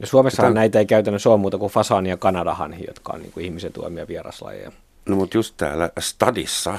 Ja 0.00 0.06
Suomessahan 0.06 0.52
Tätä... 0.52 0.60
näitä 0.60 0.78
ei 0.78 0.86
käytännössä 0.86 1.30
ole 1.30 1.40
muuta 1.40 1.58
kuin 1.58 1.72
fasani 1.72 2.08
ja 2.08 2.16
kanadahanhi, 2.16 2.84
jotka 2.86 3.12
on 3.12 3.22
niin 3.22 3.32
kuin 3.32 3.44
ihmisen 3.44 3.72
tuomia 3.72 4.08
vieraslajeja. 4.08 4.72
No 5.06 5.16
mutta 5.16 5.36
just 5.36 5.54
täällä 5.56 5.90
stadissa, 6.00 6.78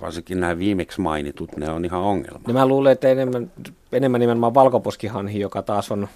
varsinkin 0.00 0.40
nämä 0.40 0.58
viimeksi 0.58 1.00
mainitut, 1.00 1.56
ne 1.56 1.70
on 1.70 1.84
ihan 1.84 2.00
ongelma. 2.00 2.40
No 2.46 2.52
mä 2.52 2.66
luulen, 2.66 2.92
että 2.92 3.08
enemmän, 3.08 3.52
enemmän 3.92 4.20
nimenomaan 4.20 4.54
valkoposkihanhi, 4.54 5.40
joka 5.40 5.62
taas 5.62 5.90
on, 5.90 6.08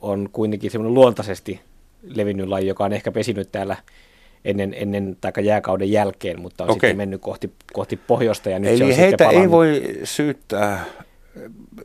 on 0.00 0.28
kuitenkin 0.32 0.70
semmoinen 0.70 0.94
luontaisesti 0.94 1.60
levinnyt 2.02 2.48
laji, 2.48 2.66
joka 2.66 2.84
on 2.84 2.92
ehkä 2.92 3.12
pesinyt 3.12 3.52
täällä 3.52 3.76
ennen, 4.44 4.74
ennen 4.76 5.16
tai 5.20 5.32
jääkauden 5.42 5.90
jälkeen, 5.90 6.40
mutta 6.40 6.64
on 6.64 6.70
okay. 6.70 6.76
sitten 6.76 6.96
mennyt 6.96 7.20
kohti, 7.20 7.52
kohti 7.72 7.96
pohjoista. 7.96 8.50
Ja 8.50 8.58
nyt 8.58 8.70
Eli 8.70 8.78
se 8.78 8.84
on 8.84 8.90
heitä 8.90 9.28
ei 9.28 9.50
voi 9.50 9.82
syyttää 10.04 10.84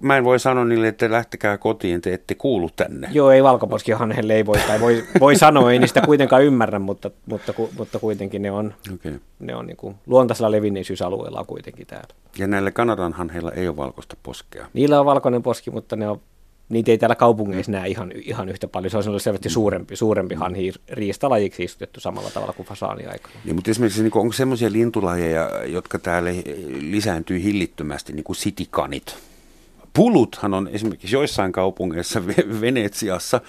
mä 0.01 0.17
en 0.17 0.23
voi 0.23 0.39
sanoa 0.39 0.65
niille, 0.65 0.87
että 0.87 1.11
lähtekää 1.11 1.57
kotiin, 1.57 2.01
te 2.01 2.13
ette 2.13 2.35
kuulu 2.35 2.69
tänne. 2.75 3.09
Joo, 3.11 3.31
ei 3.31 3.43
valkoposkihanhelle 3.43 4.33
ei 4.33 4.45
voi, 4.45 4.57
tai 4.67 4.79
voi, 4.79 5.03
voi 5.19 5.35
sanoa, 5.35 5.71
ei 5.71 5.79
niistä 5.79 6.01
kuitenkaan 6.01 6.43
ymmärrä, 6.43 6.79
mutta, 6.79 7.11
mutta, 7.25 7.53
mutta 7.77 7.99
kuitenkin 7.99 8.41
ne 8.41 8.51
on, 8.51 8.73
okay. 8.93 9.13
ne 9.39 9.55
on 9.55 9.67
niin 9.67 9.77
kuin 9.77 9.95
luontaisella 10.05 10.51
levinneisyysalueella 10.51 11.43
kuitenkin 11.43 11.87
täällä. 11.87 12.09
Ja 12.37 12.47
näillä 12.47 12.71
Kanadan 12.71 13.13
hanheilla 13.13 13.51
ei 13.51 13.67
ole 13.67 13.77
valkoista 13.77 14.17
poskea? 14.23 14.67
Niillä 14.73 14.99
on 14.99 15.05
valkoinen 15.05 15.43
poski, 15.43 15.71
mutta 15.71 15.95
ne 15.95 16.09
on, 16.09 16.21
niitä 16.69 16.91
ei 16.91 16.97
täällä 16.97 17.15
kaupungeissa 17.15 17.71
näe 17.71 17.87
ihan, 17.87 18.11
ihan 18.11 18.49
yhtä 18.49 18.67
paljon. 18.67 18.91
Se 18.91 19.09
on 19.09 19.19
selvästi 19.19 19.49
suurempi, 19.49 19.95
suurempi 19.95 20.35
hanhi 20.35 20.73
riistalajiksi 20.89 21.63
istutettu 21.63 21.99
samalla 21.99 22.29
tavalla 22.29 22.53
kuin 22.53 22.67
fasaani 22.67 23.05
aikana. 23.05 23.33
Niin, 23.45 23.55
mutta 23.55 23.71
esimerkiksi 23.71 24.03
niin 24.03 24.17
onko 24.17 24.33
sellaisia 24.33 24.71
lintulajeja, 24.71 25.49
jotka 25.65 25.99
täällä 25.99 26.29
lisääntyy 26.79 27.43
hillittömästi, 27.43 28.13
niin 28.13 28.23
kuin 28.23 28.35
sitikanit? 28.35 29.17
Puluthan 29.97 30.53
on 30.53 30.69
esimerkiksi 30.71 31.15
joissain 31.15 31.51
kaupungeissa, 31.51 32.27
Venetsiassa, 32.61 33.41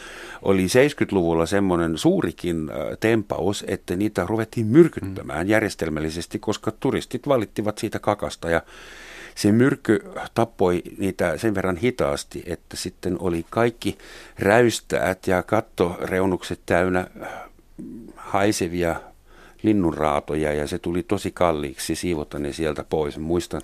oli 0.42 0.66
70-luvulla 0.66 1.46
semmoinen 1.46 1.98
suurikin 1.98 2.70
tempaus, 3.00 3.64
että 3.66 3.96
niitä 3.96 4.26
ruvettiin 4.26 4.66
myrkyttämään 4.66 5.46
mm. 5.46 5.50
järjestelmällisesti, 5.50 6.38
koska 6.38 6.70
turistit 6.70 7.28
valittivat 7.28 7.78
siitä 7.78 7.98
kakasta 7.98 8.50
ja 8.50 8.62
se 9.34 9.52
myrkky 9.52 10.00
tappoi 10.34 10.82
niitä 10.98 11.38
sen 11.38 11.54
verran 11.54 11.76
hitaasti, 11.76 12.42
että 12.46 12.76
sitten 12.76 13.16
oli 13.20 13.46
kaikki 13.50 13.98
räystäät 14.38 15.26
ja 15.26 15.42
kattoreunukset 15.42 16.60
täynnä 16.66 17.06
haisevia 18.16 19.00
linnunraatoja 19.62 20.54
ja 20.54 20.66
se 20.66 20.78
tuli 20.78 21.02
tosi 21.02 21.30
kalliiksi 21.30 21.94
siivota 21.94 22.38
ne 22.38 22.52
sieltä 22.52 22.84
pois. 22.84 23.18
Muistan 23.18 23.62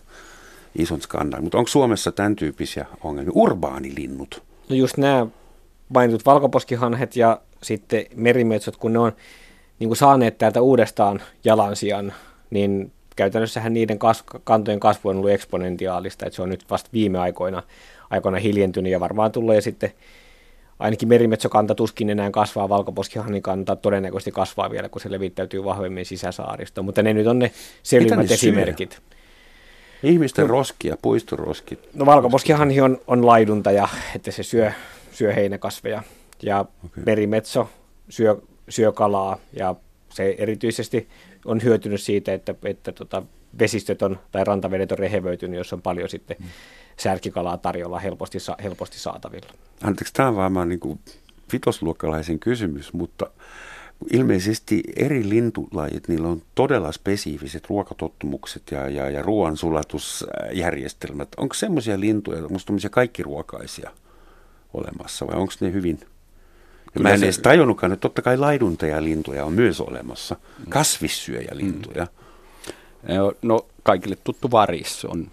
ison 0.78 1.00
skandaali. 1.00 1.42
Mutta 1.42 1.58
onko 1.58 1.68
Suomessa 1.68 2.12
tämän 2.12 2.36
tyyppisiä 2.36 2.86
ongelmia? 3.02 3.32
Urbaanilinnut? 3.34 4.42
No 4.68 4.76
just 4.76 4.96
nämä 4.96 5.26
mainitut 5.88 6.26
valkoposkihanhet 6.26 7.16
ja 7.16 7.40
sitten 7.62 8.06
merimetsot, 8.14 8.76
kun 8.76 8.92
ne 8.92 8.98
on 8.98 9.12
niin 9.78 9.88
kuin 9.88 9.96
saaneet 9.96 10.38
täältä 10.38 10.60
uudestaan 10.60 11.22
jalansijan, 11.44 12.12
niin 12.50 12.92
käytännössähän 13.16 13.74
niiden 13.74 13.98
kas- 13.98 14.24
kantojen 14.44 14.80
kasvu 14.80 15.08
on 15.08 15.16
ollut 15.16 15.30
eksponentiaalista, 15.30 16.26
että 16.26 16.36
se 16.36 16.42
on 16.42 16.48
nyt 16.48 16.64
vasta 16.70 16.90
viime 16.92 17.18
aikoina, 17.18 17.62
aikoina 18.10 18.38
hiljentynyt 18.38 18.92
ja 18.92 19.00
varmaan 19.00 19.32
tulee 19.32 19.60
sitten 19.60 19.92
ainakin 20.78 21.08
merimetsokanta 21.08 21.74
tuskin 21.74 22.10
enää 22.10 22.30
kasvaa, 22.30 22.68
valkoposkihanhin 22.68 23.42
kanta 23.42 23.76
todennäköisesti 23.76 24.32
kasvaa 24.32 24.70
vielä, 24.70 24.88
kun 24.88 25.00
se 25.00 25.10
levittäytyy 25.10 25.64
vahvemmin 25.64 26.06
sisäsaaristoon, 26.06 26.84
mutta 26.84 27.02
ne 27.02 27.12
nyt 27.12 27.26
on 27.26 27.38
ne 27.38 27.50
selvimmät 27.82 28.30
esimerkit. 28.30 28.92
Syö? 28.92 29.14
Ihmisten 30.04 30.46
no, 30.46 30.52
roskia, 30.52 30.96
puistoroskit. 31.02 31.88
No 31.94 32.06
valkoposkihanhi 32.06 32.80
on, 32.80 32.98
on 33.06 33.26
laiduntaja, 33.26 33.88
että 34.16 34.30
se 34.30 34.42
syö, 34.42 34.72
syö 35.12 35.32
heinäkasveja. 35.32 36.02
Ja 36.42 36.60
okay. 36.60 37.04
merimetso 37.06 37.68
syö, 38.08 38.36
syö 38.68 38.92
kalaa 38.92 39.38
ja 39.52 39.74
se 40.08 40.34
erityisesti 40.38 41.08
on 41.44 41.62
hyötynyt 41.62 42.00
siitä, 42.00 42.34
että, 42.34 42.54
että 42.64 42.92
tota, 42.92 43.22
vesistöt 43.58 44.02
on, 44.02 44.18
tai 44.32 44.44
rantavedet 44.44 44.92
on 44.92 44.98
rehevöitynyt, 44.98 45.58
jos 45.58 45.72
on 45.72 45.82
paljon 45.82 46.08
sitten 46.08 46.36
mm. 46.40 46.46
särkikalaa 46.96 47.56
tarjolla 47.56 47.98
helposti, 47.98 48.38
helposti 48.62 48.98
saatavilla. 48.98 49.48
Anteeksi, 49.82 50.14
tämä 50.14 50.28
on 50.28 50.54
vaan 50.54 50.68
niin 50.68 50.80
kuin 50.80 50.98
vitosluokkalaisen 51.52 52.38
kysymys, 52.38 52.92
mutta 52.92 53.30
ilmeisesti 54.12 54.82
eri 54.96 55.28
lintulajit, 55.28 56.08
niillä 56.08 56.28
on 56.28 56.42
todella 56.54 56.92
spesifiset 56.92 57.66
ruokatottumukset 57.68 58.62
ja, 58.70 58.88
ja, 58.88 59.10
ja 59.10 59.22
ruoansulatusjärjestelmät. 59.22 61.28
Onko 61.36 61.54
semmoisia 61.54 62.00
lintuja, 62.00 62.44
onko 62.44 62.58
semmoisia 62.58 62.90
kaikkiruokaisia 62.90 63.90
olemassa 64.74 65.26
vai 65.26 65.36
onko 65.36 65.52
ne 65.60 65.72
hyvin... 65.72 66.00
Ja 66.94 67.00
mä 67.00 67.10
en 67.10 67.18
se... 67.18 67.24
edes 67.24 67.38
tajunnutkaan, 67.38 67.92
että 67.92 68.00
totta 68.00 68.22
kai 68.22 68.38
laiduntajalintuja 68.38 69.44
on 69.44 69.52
myös 69.52 69.80
olemassa, 69.80 70.36
mm. 70.58 70.64
kasvissyöjälintuja. 70.68 72.04
Mm. 72.04 72.10
No 73.42 73.66
kaikille 73.82 74.16
tuttu 74.24 74.50
varis 74.50 75.04
on 75.04 75.30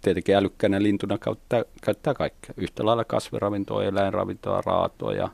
tietenkin 0.00 0.36
älykkäänä 0.36 0.82
lintuna 0.82 1.18
käyttää, 1.18 1.64
käyttää 1.82 2.14
kaikkea. 2.14 2.54
Yhtä 2.56 2.86
lailla 2.86 3.04
kasviravintoa, 3.04 3.84
eläinravintoa, 3.84 4.62
raatoa 4.66 5.12
ja 5.12 5.28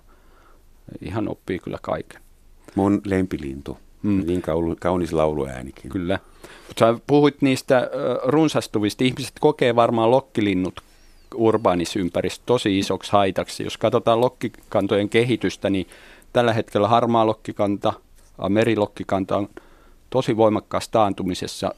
ihan 1.01 1.29
oppii 1.29 1.59
kyllä 1.59 1.79
kaiken. 1.83 2.21
Mun 2.79 3.01
lempilintu. 3.05 3.79
Mm. 4.03 4.27
Niin 4.27 4.43
kaunis 4.81 5.13
lauluäänikin. 5.13 5.91
Kyllä. 5.91 6.19
Mutta 6.69 6.87
sä 6.87 7.01
puhuit 7.07 7.43
niistä 7.43 7.91
runsastuvista. 8.25 9.05
Ihmiset 9.05 9.33
kokee 9.41 9.77
varmaan 9.77 10.11
lokkilinnut 10.11 10.81
urbaanisympäristössä 11.35 12.01
ympäristössä 12.01 12.47
tosi 12.47 12.79
isoksi 12.79 13.13
haitaksi. 13.13 13.65
Jos 13.65 13.77
katsotaan 13.77 14.21
lokkikantojen 14.21 15.09
kehitystä, 15.09 15.71
niin 15.71 15.87
tällä 16.33 16.53
hetkellä 16.53 16.89
harmaa 16.89 17.27
lokkikanta, 17.27 17.93
merilokkikanta 18.49 19.37
on 19.37 19.49
tosi 20.11 20.37
voimakkaassa 20.37 20.91
taantumisessa 20.91 21.75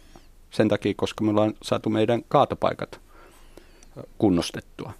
sen 0.50 0.68
takia, 0.68 0.94
koska 0.96 1.24
me 1.24 1.30
ollaan 1.30 1.54
saatu 1.62 1.90
meidän 1.90 2.22
kaatopaikat 2.28 3.00
kunnostettua. 4.18 4.92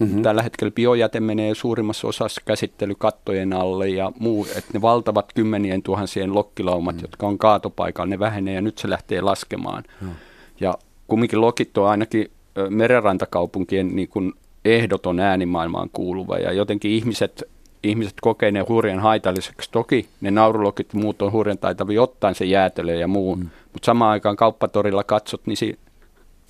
Mm-hmm. 0.00 0.22
Tällä 0.22 0.42
hetkellä 0.42 0.70
biojäte 0.70 1.20
menee 1.20 1.54
suurimmassa 1.54 2.08
osassa 2.08 2.42
käsittelykattojen 2.44 3.52
alle 3.52 3.88
ja 3.88 4.12
muu, 4.18 4.46
että 4.56 4.70
ne 4.74 4.82
valtavat 4.82 5.32
kymmenien 5.32 5.82
tuhansien 5.82 6.34
lokkilaumat, 6.34 6.94
mm-hmm. 6.94 7.04
jotka 7.04 7.26
on 7.26 7.38
kaatopaikalla, 7.38 8.10
ne 8.10 8.18
vähenee 8.18 8.54
ja 8.54 8.60
nyt 8.60 8.78
se 8.78 8.90
lähtee 8.90 9.20
laskemaan. 9.20 9.84
Mm-hmm. 10.00 10.16
Ja 10.60 10.74
kumminkin 11.06 11.40
lokit 11.40 11.78
on 11.78 11.88
ainakin 11.88 12.30
merenrantakaupunkien 12.70 13.96
niin 13.96 14.08
kuin 14.08 14.32
ehdoton 14.64 15.20
äänimaailmaan 15.20 15.90
kuuluva 15.92 16.38
ja 16.38 16.52
jotenkin 16.52 16.90
ihmiset, 16.90 17.42
ihmiset 17.82 18.14
kokee 18.20 18.50
ne 18.50 18.64
hurjan 18.68 19.00
haitalliseksi. 19.00 19.70
Toki 19.72 20.08
ne 20.20 20.30
naurulokit 20.30 20.94
muut 20.94 21.22
on 21.22 21.32
hurjan 21.32 21.58
taitavia 21.58 22.02
ottaen 22.02 22.34
se 22.34 22.44
jäätelö 22.44 22.94
ja 22.94 23.08
muu, 23.08 23.36
mm. 23.36 23.48
mutta 23.72 23.86
samaan 23.86 24.10
aikaan 24.10 24.36
kauppatorilla 24.36 25.04
katsot, 25.04 25.40
niin 25.46 25.56
si- 25.56 25.78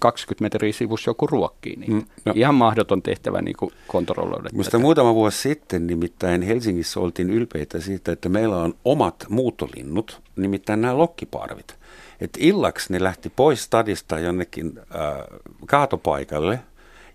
20 0.01 0.45
metriä 0.45 0.73
sivussa 0.73 1.11
joku 1.11 1.27
ruokkii. 1.27 1.77
Niin 1.77 1.93
mm, 1.93 2.05
no. 2.25 2.33
Ihan 2.37 2.55
mahdoton 2.55 3.03
tehtävä 3.03 3.43
niin 3.43 3.57
kontrolloida. 3.87 4.49
Musta 4.53 4.79
muutama 4.79 5.15
vuosi 5.15 5.39
sitten 5.39 5.87
nimittäin 5.87 6.43
Helsingissä 6.43 7.01
oltiin 7.01 7.31
ylpeitä 7.31 7.81
siitä, 7.81 8.13
että 8.13 8.29
meillä 8.29 8.57
on 8.57 8.75
omat 8.85 9.27
muuttolinnut, 9.29 10.21
nimittäin 10.37 10.81
nämä 10.81 10.99
lokkiparvit. 10.99 11.77
Et 12.21 12.31
illaksi 12.39 12.93
ne 12.93 13.03
lähti 13.03 13.33
pois 13.37 13.63
stadista 13.63 14.19
jonnekin 14.19 14.73
äh, 14.79 15.41
kaatopaikalle, 15.67 16.61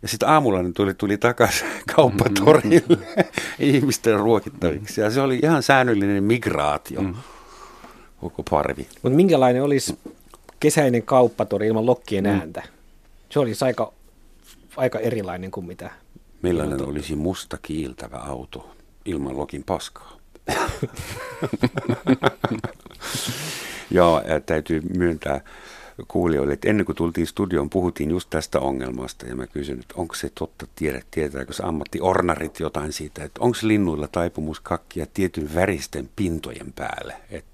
ja 0.01 0.07
sitten 0.07 0.29
aamulla 0.29 0.63
ne 0.63 0.71
tuli, 0.71 0.93
tuli 0.93 1.17
takaisin 1.17 1.67
kauppatorille 1.95 2.83
mm-hmm. 2.89 3.05
ihmisten 3.59 4.19
ruokittaviksi. 4.19 5.01
Ja 5.01 5.11
se 5.11 5.21
oli 5.21 5.39
ihan 5.43 5.63
säännöllinen 5.63 6.23
migraatio, 6.23 7.01
mm. 7.01 7.13
koko 8.21 8.43
parvi. 8.49 8.87
Mutta 9.01 9.15
minkälainen 9.15 9.63
olisi 9.63 9.97
kesäinen 10.59 11.03
kauppatori 11.03 11.67
ilman 11.67 11.85
lokkien 11.85 12.23
mm. 12.23 12.61
Se 13.35 13.39
olisi 13.39 13.65
aika, 13.65 13.93
aika 14.77 14.99
erilainen 14.99 15.51
kuin 15.51 15.65
mitä. 15.65 15.91
Millainen 16.41 16.77
mitä 16.77 16.89
olisi 16.89 17.15
musta 17.15 17.57
kiiltävä 17.61 18.17
auto 18.17 18.75
ilman 19.05 19.37
lokin 19.37 19.63
paskaa? 19.63 20.17
Joo, 23.91 24.21
täytyy 24.45 24.81
myöntää 24.97 25.41
kuulijoille, 26.07 26.53
että 26.53 26.69
ennen 26.69 26.85
kuin 26.85 26.95
tultiin 26.95 27.27
studioon, 27.27 27.69
puhuttiin 27.69 28.09
just 28.09 28.29
tästä 28.29 28.59
ongelmasta 28.59 29.25
ja 29.25 29.35
mä 29.35 29.47
kysyin, 29.47 29.79
että 29.79 29.93
onko 29.97 30.15
se 30.15 30.31
totta, 30.35 30.67
tiedä, 30.75 31.01
tietääkö 31.11 31.53
se 31.53 31.63
ammattiornarit 31.63 32.59
jotain 32.59 32.93
siitä, 32.93 33.23
että 33.23 33.41
onko 33.41 33.57
linnuilla 33.61 34.07
taipumus 34.07 34.59
kakkia 34.59 35.05
tietyn 35.13 35.55
väristen 35.55 36.09
pintojen 36.15 36.73
päälle. 36.73 37.15
Et, 37.29 37.45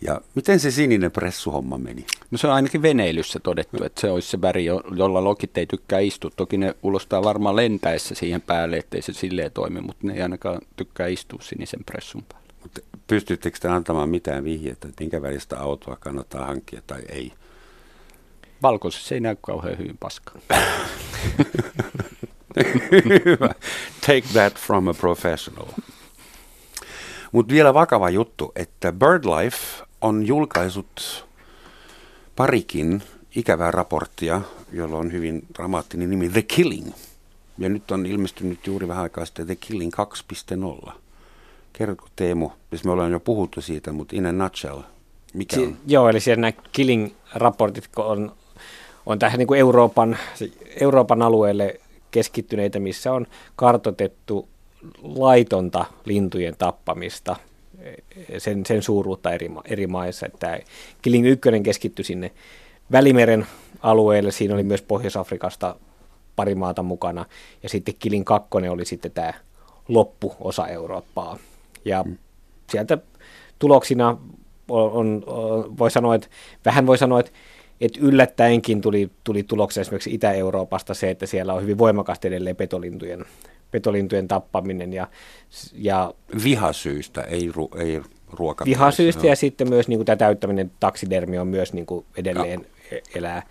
Ja 0.00 0.20
miten 0.34 0.60
se 0.60 0.70
sininen 0.70 1.12
pressuhomma 1.12 1.78
meni? 1.78 2.06
No 2.30 2.38
se 2.38 2.46
on 2.46 2.52
ainakin 2.52 2.82
veneilyssä 2.82 3.40
todettu, 3.40 3.84
että 3.84 4.00
se 4.00 4.10
olisi 4.10 4.28
se 4.28 4.40
väri, 4.40 4.64
jolla 4.96 5.24
lokit 5.24 5.58
ei 5.58 5.66
tykkää 5.66 5.98
istua. 5.98 6.30
Toki 6.36 6.58
ne 6.58 6.74
ulostaa 6.82 7.24
varmaan 7.24 7.56
lentäessä 7.56 8.14
siihen 8.14 8.40
päälle, 8.40 8.76
ettei 8.76 9.02
se 9.02 9.12
silleen 9.12 9.52
toimi, 9.52 9.80
mutta 9.80 10.06
ne 10.06 10.14
ei 10.14 10.22
ainakaan 10.22 10.60
tykkää 10.76 11.06
istua 11.06 11.38
sinisen 11.42 11.84
pressun 11.84 12.24
päälle. 12.28 12.48
Mutta 12.62 12.80
pystyttekö 13.06 13.58
te 13.60 13.68
antamaan 13.68 14.08
mitään 14.08 14.44
vihjettä, 14.44 14.88
että 14.88 15.02
minkä 15.04 15.22
väristä 15.22 15.58
autoa 15.58 15.96
kannattaa 16.00 16.46
hankkia 16.46 16.82
tai 16.86 17.02
ei? 17.08 17.32
Valkoisessa 18.62 19.14
ei 19.14 19.20
näy 19.20 19.36
kauhean 19.40 19.78
hyvin 19.78 19.98
paskaa. 20.00 20.38
Hyvä. 23.24 23.54
Take 24.00 24.28
that 24.32 24.54
from 24.58 24.88
a 24.88 24.94
professional. 24.94 25.66
Mutta 27.34 27.52
vielä 27.52 27.74
vakava 27.74 28.10
juttu, 28.10 28.52
että 28.56 28.92
BirdLife 28.92 29.84
on 30.00 30.26
julkaisut 30.26 31.26
parikin 32.36 33.02
ikävää 33.36 33.70
raporttia, 33.70 34.40
jolla 34.72 34.98
on 34.98 35.12
hyvin 35.12 35.46
dramaattinen 35.54 36.10
nimi 36.10 36.28
The 36.28 36.42
Killing. 36.42 36.92
Ja 37.58 37.68
nyt 37.68 37.90
on 37.90 38.06
ilmestynyt 38.06 38.66
juuri 38.66 38.88
vähän 38.88 39.02
aikaa 39.02 39.24
sitten 39.24 39.46
The 39.46 39.56
Killing 39.56 39.92
2.0. 40.86 40.92
Kerrotko 41.72 42.08
Teemu, 42.16 42.50
jos 42.72 42.84
me 42.84 42.90
ollaan 42.90 43.12
jo 43.12 43.20
puhuttu 43.20 43.60
siitä, 43.60 43.92
mutta 43.92 44.16
in 44.16 44.26
a 44.26 44.32
nutshell, 44.32 44.80
mikä 45.32 45.56
on? 45.56 45.66
Si- 45.66 45.76
joo, 45.86 46.08
eli 46.08 46.20
siellä 46.20 46.40
nämä 46.40 46.52
Killing-raportit 46.72 47.88
on, 47.96 48.32
on 49.06 49.18
tähän 49.18 49.38
niin 49.38 49.48
kuin 49.48 49.60
Euroopan, 49.60 50.18
Euroopan 50.80 51.22
alueelle 51.22 51.80
keskittyneitä, 52.10 52.78
missä 52.78 53.12
on 53.12 53.26
kartotettu 53.56 54.48
laitonta 55.02 55.84
lintujen 56.04 56.54
tappamista, 56.58 57.36
sen, 58.38 58.66
sen 58.66 58.82
suuruutta 58.82 59.32
eri, 59.32 59.50
eri 59.64 59.86
maissa. 59.86 60.26
Että 60.26 60.60
Killing 61.02 61.26
1 61.26 61.50
keskittyi 61.62 62.04
sinne 62.04 62.30
Välimeren 62.92 63.46
alueelle, 63.82 64.30
siinä 64.30 64.54
oli 64.54 64.62
myös 64.62 64.82
Pohjois-Afrikasta 64.82 65.76
pari 66.36 66.54
maata 66.54 66.82
mukana, 66.82 67.24
ja 67.62 67.68
sitten 67.68 67.94
Killing 67.98 68.24
2 68.24 68.48
oli 68.70 68.84
sitten 68.84 69.10
tämä 69.10 69.32
loppuosa 69.88 70.66
Eurooppaa. 70.66 71.38
Ja 71.84 72.02
mm. 72.02 72.18
sieltä 72.70 72.98
tuloksina 73.58 74.08
on, 74.68 74.90
on, 74.92 75.22
on, 75.26 75.78
voi 75.78 75.90
sanoa, 75.90 76.14
että 76.14 76.28
vähän 76.64 76.86
voi 76.86 76.98
sanoa, 76.98 77.20
että 77.20 77.32
että 77.80 77.98
yllättäenkin 78.02 78.80
tuli, 78.80 79.10
tuli 79.24 79.42
tuloksia 79.42 79.80
esimerkiksi 79.80 80.14
Itä-Euroopasta 80.14 80.94
se, 80.94 81.10
että 81.10 81.26
siellä 81.26 81.54
on 81.54 81.62
hyvin 81.62 81.78
voimakasta 81.78 82.28
edelleen 82.28 82.56
petolintujen, 82.56 83.24
petolintujen 83.74 84.28
tappaminen. 84.28 84.92
Ja, 84.92 85.08
ja 85.72 86.14
Vihasyistä, 86.44 87.22
ei, 87.22 87.50
ru, 87.54 87.70
ei 87.78 88.02
ruoka. 88.32 88.64
Vihasyistä 88.64 89.26
ja 89.26 89.36
sitten 89.36 89.68
myös 89.68 89.88
niin 89.88 89.98
kuin 89.98 90.06
tämä 90.06 90.16
täyttäminen 90.16 90.70
taksidermi 90.80 91.38
on 91.38 91.48
myös 91.48 91.72
niin 91.72 91.86
kuin 91.86 92.06
edelleen 92.16 92.66
ja. 92.90 92.98
elää, 93.14 93.42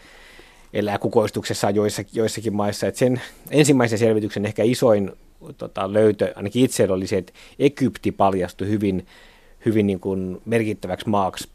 elää 0.74 0.98
kukoistuksessa 0.98 1.70
joissakin, 1.70 2.14
joissakin 2.16 2.56
maissa. 2.56 2.88
Et 2.88 2.96
sen 2.96 3.22
ensimmäisen 3.52 4.00
selvityksen 4.00 4.46
ehkä 4.46 4.64
isoin 4.64 5.12
tota, 5.58 5.94
löytö, 5.94 6.34
ainakin 6.36 6.66
itse 6.66 6.92
oli 6.92 7.08
se, 7.08 7.18
että 7.18 7.34
Egypti 7.60 8.12
paljastui 8.12 8.68
hyvin, 8.68 9.08
hyvin 9.66 9.88
niin 9.88 10.00
kuin 10.00 10.42
merkittäväksi 10.46 11.10
maaksi 11.10 11.50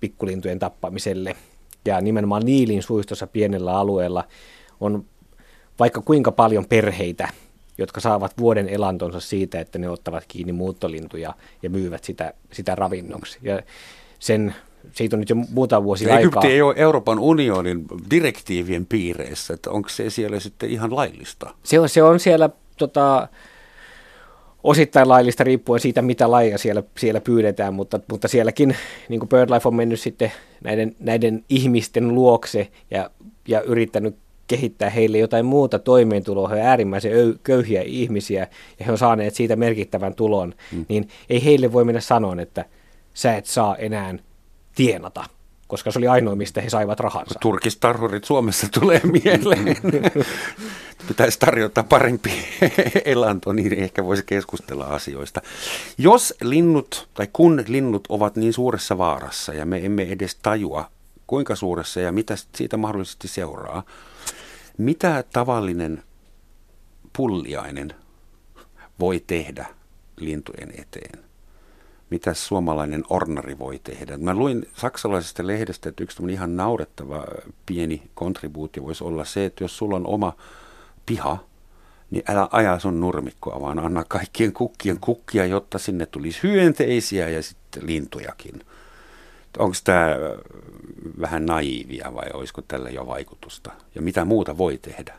pikkulintujen 0.00 0.58
tappamiselle– 0.58 1.36
ja 1.84 2.00
nimenomaan 2.00 2.42
Niilin 2.44 2.82
suistossa 2.82 3.26
pienellä 3.26 3.76
alueella 3.76 4.24
on 4.80 5.04
vaikka 5.78 6.00
kuinka 6.00 6.32
paljon 6.32 6.66
perheitä, 6.66 7.28
jotka 7.82 8.00
saavat 8.00 8.32
vuoden 8.38 8.68
elantonsa 8.68 9.20
siitä, 9.20 9.60
että 9.60 9.78
ne 9.78 9.88
ottavat 9.88 10.24
kiinni 10.28 10.52
muuttolintuja 10.52 11.34
ja 11.62 11.70
myyvät 11.70 12.04
sitä, 12.04 12.34
sitä 12.52 12.74
ravinnoksi. 12.74 13.38
Ja 13.42 13.62
sen, 14.18 14.54
siitä 14.92 15.16
on 15.16 15.20
nyt 15.20 15.30
jo 15.30 15.36
muutama 15.36 15.84
vuosi 15.84 16.04
Egypti 16.04 16.26
aikaa. 16.26 16.42
ei 16.44 16.62
ole 16.62 16.74
Euroopan 16.76 17.18
unionin 17.18 17.84
direktiivien 18.10 18.86
piireissä, 18.86 19.54
että 19.54 19.70
onko 19.70 19.88
se 19.88 20.10
siellä 20.10 20.40
sitten 20.40 20.70
ihan 20.70 20.96
laillista? 20.96 21.54
Se 21.62 21.80
on, 21.80 21.88
se 21.88 22.02
on 22.02 22.20
siellä 22.20 22.50
tota, 22.78 23.28
osittain 24.64 25.08
laillista 25.08 25.44
riippuen 25.44 25.80
siitä, 25.80 26.02
mitä 26.02 26.30
lajia 26.30 26.58
siellä, 26.58 26.82
siellä 26.98 27.20
pyydetään, 27.20 27.74
mutta, 27.74 28.00
mutta 28.10 28.28
sielläkin 28.28 28.76
niin 29.08 29.20
kuin 29.20 29.28
BirdLife 29.28 29.68
on 29.68 29.74
mennyt 29.74 30.00
sitten 30.00 30.32
näiden, 30.64 30.96
näiden 31.00 31.44
ihmisten 31.48 32.14
luokse 32.14 32.68
ja, 32.90 33.10
ja 33.48 33.60
yrittänyt 33.60 34.16
kehittää 34.46 34.90
heille 34.90 35.18
jotain 35.18 35.46
muuta 35.46 35.78
toimeentuloa, 35.78 36.48
he 36.48 36.54
ovat 36.54 36.66
äärimmäisen 36.66 37.12
köyhiä 37.42 37.82
ihmisiä 37.82 38.46
ja 38.78 38.84
he 38.86 38.92
on 38.92 38.98
saaneet 38.98 39.34
siitä 39.34 39.56
merkittävän 39.56 40.14
tulon, 40.14 40.54
mm. 40.72 40.86
niin 40.88 41.08
ei 41.30 41.44
heille 41.44 41.72
voi 41.72 41.84
mennä 41.84 42.00
sanoa, 42.00 42.36
että 42.42 42.64
sä 43.14 43.36
et 43.36 43.46
saa 43.46 43.76
enää 43.76 44.14
tienata 44.74 45.24
koska 45.72 45.90
se 45.90 45.98
oli 45.98 46.08
ainoa, 46.08 46.36
mistä 46.36 46.60
he 46.60 46.70
saivat 46.70 47.00
rahansa. 47.00 47.38
Turkistarhurit 47.40 48.24
Suomessa 48.24 48.66
tulee 48.80 49.00
mieleen. 49.04 49.76
Pitäisi 51.08 51.38
tarjota 51.38 51.82
parempi 51.82 52.32
elanto, 53.04 53.52
niin 53.52 53.72
ehkä 53.72 54.04
voisi 54.04 54.22
keskustella 54.26 54.84
asioista. 54.84 55.42
Jos 55.98 56.34
linnut, 56.42 57.08
tai 57.14 57.28
kun 57.32 57.64
linnut 57.68 58.06
ovat 58.08 58.36
niin 58.36 58.52
suuressa 58.52 58.98
vaarassa, 58.98 59.54
ja 59.54 59.66
me 59.66 59.86
emme 59.86 60.02
edes 60.02 60.34
tajua, 60.34 60.90
kuinka 61.32 61.56
suuressa 61.56 62.00
ja 62.00 62.12
mitä 62.12 62.36
siitä 62.54 62.76
mahdollisesti 62.76 63.28
seuraa, 63.28 63.82
mitä 64.78 65.24
tavallinen 65.32 66.02
pulliainen 67.16 67.94
voi 69.00 69.24
tehdä 69.26 69.66
lintujen 70.16 70.72
eteen? 70.80 71.24
mitä 72.10 72.34
suomalainen 72.34 73.04
ornari 73.10 73.58
voi 73.58 73.80
tehdä. 73.84 74.18
Mä 74.18 74.34
luin 74.34 74.66
saksalaisesta 74.76 75.46
lehdestä, 75.46 75.88
että 75.88 76.04
yksi 76.04 76.22
ihan 76.30 76.56
naurettava 76.56 77.24
pieni 77.66 78.02
kontribuutio 78.14 78.82
voisi 78.84 79.04
olla 79.04 79.24
se, 79.24 79.44
että 79.44 79.64
jos 79.64 79.78
sulla 79.78 79.96
on 79.96 80.06
oma 80.06 80.32
piha, 81.06 81.38
niin 82.10 82.24
älä 82.28 82.48
aja 82.50 82.78
sun 82.78 83.00
nurmikkoa, 83.00 83.60
vaan 83.60 83.78
anna 83.78 84.04
kaikkien 84.08 84.52
kukkien 84.52 85.00
kukkia, 85.00 85.46
jotta 85.46 85.78
sinne 85.78 86.06
tulisi 86.06 86.42
hyönteisiä 86.42 87.28
ja 87.28 87.42
sitten 87.42 87.86
lintujakin. 87.86 88.60
Onko 89.58 89.76
tämä 89.84 90.16
vähän 91.20 91.46
naiivia 91.46 92.14
vai 92.14 92.30
olisiko 92.34 92.62
tällä 92.62 92.90
jo 92.90 93.06
vaikutusta? 93.06 93.72
Ja 93.94 94.02
mitä 94.02 94.24
muuta 94.24 94.58
voi 94.58 94.78
tehdä? 94.78 95.14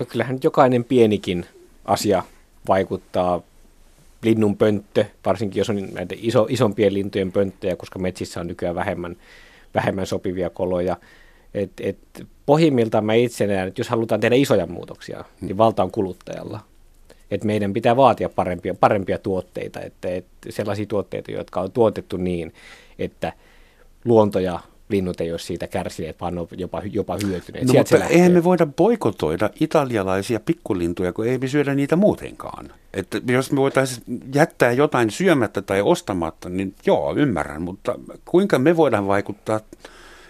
No 0.00 0.06
kyllähän 0.06 0.38
jokainen 0.42 0.84
pienikin 0.84 1.46
asia 1.84 2.22
vaikuttaa 2.68 3.42
linnun 4.22 4.56
pönttö, 4.56 5.04
varsinkin 5.26 5.60
jos 5.60 5.70
on 5.70 5.88
näitä 5.92 6.14
iso, 6.18 6.46
isompien 6.50 6.94
lintujen 6.94 7.32
pönttöjä, 7.32 7.76
koska 7.76 7.98
metsissä 7.98 8.40
on 8.40 8.46
nykyään 8.46 8.74
vähemmän, 8.74 9.16
vähemmän 9.74 10.06
sopivia 10.06 10.50
koloja. 10.50 10.96
Et, 11.54 11.70
et 11.80 11.98
pohjimmiltaan 12.46 13.04
mä 13.04 13.14
itse 13.14 13.46
näen, 13.46 13.68
että 13.68 13.80
jos 13.80 13.88
halutaan 13.88 14.20
tehdä 14.20 14.36
isoja 14.36 14.66
muutoksia, 14.66 15.16
hmm. 15.16 15.46
niin 15.46 15.58
valta 15.58 15.82
on 15.82 15.90
kuluttajalla. 15.90 16.60
Et 17.30 17.44
meidän 17.44 17.72
pitää 17.72 17.96
vaatia 17.96 18.28
parempia, 18.28 18.74
parempia 18.74 19.18
tuotteita, 19.18 19.80
että 19.80 20.08
et 20.08 20.26
sellaisia 20.50 20.86
tuotteita, 20.86 21.32
jotka 21.32 21.60
on 21.60 21.72
tuotettu 21.72 22.16
niin, 22.16 22.52
että 22.98 23.32
luonto 24.04 24.38
ja 24.38 24.60
linnut 24.92 25.20
ei 25.20 25.30
ole 25.30 25.38
siitä 25.38 25.66
kärsineet, 25.66 26.20
vaan 26.20 26.38
on 26.38 26.48
jopa, 26.56 26.82
jopa 26.92 27.18
hyötyneet. 27.26 27.64
No, 27.66 27.74
mutta 27.74 28.04
eihän 28.04 28.32
me 28.32 28.44
voida 28.44 28.66
boikotoida 28.66 29.50
italialaisia 29.60 30.40
pikkulintuja, 30.40 31.12
kun 31.12 31.26
ei 31.26 31.38
me 31.38 31.48
syödä 31.48 31.74
niitä 31.74 31.96
muutenkaan. 31.96 32.72
Että 32.94 33.20
jos 33.26 33.52
me 33.52 33.60
voitaisiin 33.60 34.20
jättää 34.34 34.72
jotain 34.72 35.10
syömättä 35.10 35.62
tai 35.62 35.82
ostamatta, 35.82 36.48
niin 36.48 36.74
joo, 36.86 37.14
ymmärrän, 37.16 37.62
mutta 37.62 37.98
kuinka 38.24 38.58
me 38.58 38.76
voidaan 38.76 39.06
vaikuttaa 39.06 39.60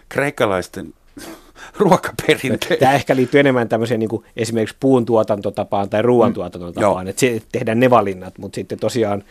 kreikkalaisten 0.08 0.94
ruokaperinteeseen? 1.78 2.80
Tämä 2.80 2.94
ehkä 2.94 3.16
liittyy 3.16 3.40
enemmän 3.40 3.68
tämmöiseen 3.68 4.00
niin 4.00 4.10
kuin 4.10 4.24
esimerkiksi 4.36 4.76
puun 4.80 5.04
tuotantotapaan 5.04 5.90
tai 5.90 6.02
ruoantuotantotapaan, 6.02 7.06
mm, 7.06 7.10
että 7.10 7.46
tehdään 7.52 7.80
ne 7.80 7.90
valinnat, 7.90 8.38
mutta 8.38 8.54
sitten 8.54 8.78
tosiaan, 8.78 9.24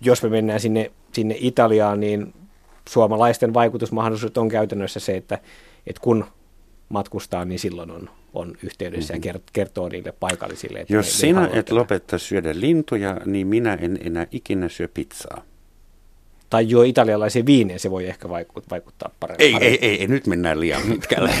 jos 0.00 0.22
me 0.22 0.28
mennään 0.28 0.60
sinne, 0.60 0.90
sinne 1.12 1.36
Italiaan, 1.38 2.00
niin 2.00 2.34
suomalaisten 2.88 3.54
vaikutusmahdollisuudet 3.54 4.38
on 4.38 4.48
käytännössä 4.48 5.00
se, 5.00 5.16
että, 5.16 5.38
että 5.86 6.00
kun 6.00 6.24
matkustaa, 6.88 7.44
niin 7.44 7.58
silloin 7.58 7.90
on, 7.90 8.10
on 8.34 8.56
yhteydessä 8.62 9.14
mm-hmm. 9.14 9.28
ja 9.34 9.40
kertoo 9.52 9.88
niille 9.88 10.12
paikallisille. 10.12 10.80
Että 10.80 10.92
Jos 10.94 11.06
ne, 11.06 11.12
sinä 11.12 11.50
et 11.52 11.70
lopeta 11.70 12.18
syödä 12.18 12.50
lintuja, 12.54 13.20
niin 13.24 13.46
minä 13.46 13.74
en 13.74 13.98
enää 14.04 14.26
ikinä 14.30 14.68
syö 14.68 14.88
pizzaa. 14.94 15.42
Tai 16.50 16.68
juo 16.68 16.82
italialaisia 16.82 17.46
viinejä, 17.46 17.78
se 17.78 17.90
voi 17.90 18.06
ehkä 18.06 18.28
vaikuttaa 18.70 19.10
paremmin. 19.20 19.46
Ei, 19.46 19.56
ei, 19.60 19.78
ei, 19.82 20.00
ei, 20.00 20.06
nyt 20.06 20.26
mennään 20.26 20.60
liian 20.60 20.82
pitkälle. 20.82 21.30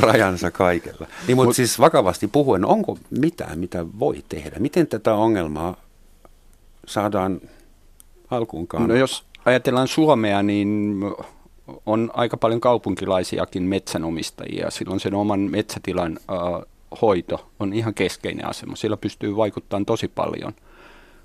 Rajansa 0.00 0.50
kaikella. 0.50 1.06
Niin, 1.26 1.36
mutta 1.36 1.48
Mut, 1.48 1.56
siis 1.56 1.78
vakavasti 1.78 2.28
puhuen, 2.28 2.64
onko 2.64 2.98
mitään, 3.10 3.58
mitä 3.58 3.86
voi 3.98 4.24
tehdä? 4.28 4.56
Miten 4.58 4.86
tätä 4.86 5.14
ongelmaa 5.14 5.83
saadaan 6.86 7.40
alkuunkaan? 8.30 8.88
No 8.88 8.94
jos 8.94 9.24
ajatellaan 9.44 9.88
Suomea, 9.88 10.42
niin 10.42 11.00
on 11.86 12.10
aika 12.14 12.36
paljon 12.36 12.60
kaupunkilaisiakin 12.60 13.62
metsänomistajia. 13.62 14.70
Silloin 14.70 15.00
sen 15.00 15.14
oman 15.14 15.40
metsätilan 15.40 16.18
äh, 16.30 16.62
hoito 17.02 17.50
on 17.60 17.72
ihan 17.72 17.94
keskeinen 17.94 18.48
asema. 18.48 18.76
Sillä 18.76 18.96
pystyy 18.96 19.36
vaikuttamaan 19.36 19.86
tosi 19.86 20.08
paljon 20.08 20.52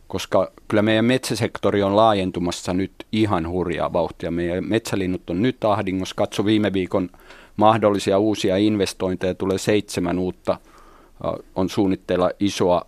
koska 0.09 0.51
kyllä 0.67 0.83
meidän 0.83 1.05
metsäsektori 1.05 1.83
on 1.83 1.95
laajentumassa 1.95 2.73
nyt 2.73 2.91
ihan 3.11 3.49
hurjaa 3.49 3.93
vauhtia. 3.93 4.31
Meidän 4.31 4.63
metsälinnut 4.63 5.29
on 5.29 5.41
nyt 5.41 5.63
ahdingossa. 5.63 6.15
Katso 6.15 6.45
viime 6.45 6.73
viikon 6.73 7.09
mahdollisia 7.57 8.19
uusia 8.19 8.57
investointeja, 8.57 9.35
tulee 9.35 9.57
seitsemän 9.57 10.19
uutta, 10.19 10.57
on 11.55 11.69
suunnitteilla 11.69 12.31
isoa 12.39 12.85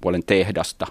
metsäpuolen 0.00 0.22
tehdasta. 0.26 0.86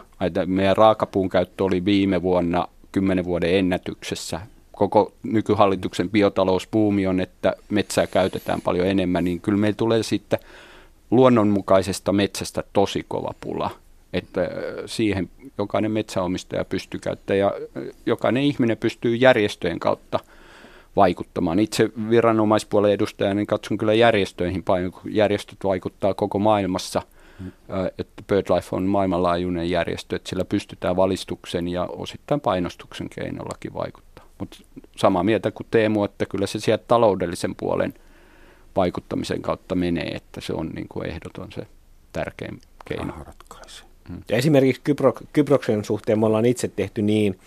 Meidän 0.46 0.78
raakapuun 0.78 1.30
käyttö 1.30 1.64
oli 1.64 1.86
viime 1.86 2.22
vuonna 2.22 2.68
kymmenen 2.92 3.26
vuoden 3.26 3.56
ennätyksessä. 3.56 4.42
Koko 4.72 5.14
nykyhallituksen 5.24 6.10
biotalouspuumi 6.10 7.08
on, 7.08 7.20
että 7.20 7.54
metsää 7.70 8.08
käytetään 8.08 8.62
paljon 8.62 8.88
enemmän, 8.88 9.24
niin 9.24 9.42
kyllä 9.42 9.58
meillä 9.58 9.76
tulee 9.76 10.04
sitten 10.04 10.40
luonnonmukaisesta 11.12 12.14
metsästä 12.14 12.64
tosi 12.74 13.06
kova 13.08 13.34
pula. 13.42 13.72
Että 14.14 14.50
siihen 14.86 15.30
jokainen 15.58 15.92
metsäomistaja 15.92 16.66
pystyy 16.66 17.00
käyttämään 17.00 17.40
ja 17.40 17.54
jokainen 18.06 18.44
ihminen 18.44 18.78
pystyy 18.78 19.16
järjestöjen 19.16 19.80
kautta 19.80 20.20
vaikuttamaan. 20.96 21.60
Itse 21.60 21.90
viranomaispuolen 22.10 22.92
edustajana 22.92 23.34
niin 23.34 23.48
katson 23.48 23.78
kyllä 23.78 23.94
järjestöihin 23.94 24.64
paljon, 24.64 24.92
kun 24.92 25.14
järjestöt 25.14 25.58
vaikuttaa 25.64 26.14
koko 26.14 26.40
maailmassa. 26.40 27.02
Että 27.98 28.24
BirdLife 28.28 28.76
on 28.76 28.84
maailmanlaajuinen 28.84 29.70
järjestö, 29.70 30.16
että 30.16 30.30
sillä 30.30 30.46
pystytään 30.46 30.96
valistuksen 30.96 31.68
ja 31.68 31.86
osittain 31.86 32.42
painostuksen 32.42 33.10
keinollakin 33.10 33.74
vaikuttaa. 33.74 34.26
Mutta 34.38 34.58
samaa 34.98 35.24
mieltä 35.24 35.52
kuin 35.52 35.68
Teemu, 35.72 36.04
että 36.04 36.26
kyllä 36.26 36.48
se 36.48 36.60
sieltä 36.60 36.84
taloudellisen 36.88 37.56
puolen 37.56 37.94
vaikuttamisen 38.76 39.42
kautta 39.42 39.76
menee, 39.76 40.08
että 40.08 40.42
se 40.42 40.54
on 40.54 40.70
niin 40.76 40.88
kuin 40.88 41.10
ehdoton 41.10 41.52
se 41.52 41.68
tärkein 42.14 42.60
keino. 42.86 43.14
Hmm. 44.10 44.22
Ja 44.30 44.38
esimerkiksi 44.38 44.82
Kypro, 44.84 45.14
Kyproksen 45.34 45.86
suhteen 45.86 46.20
me 46.20 46.26
ollaan 46.26 46.46
itse 46.46 46.68
tehty 46.68 47.02
niin, 47.02 47.40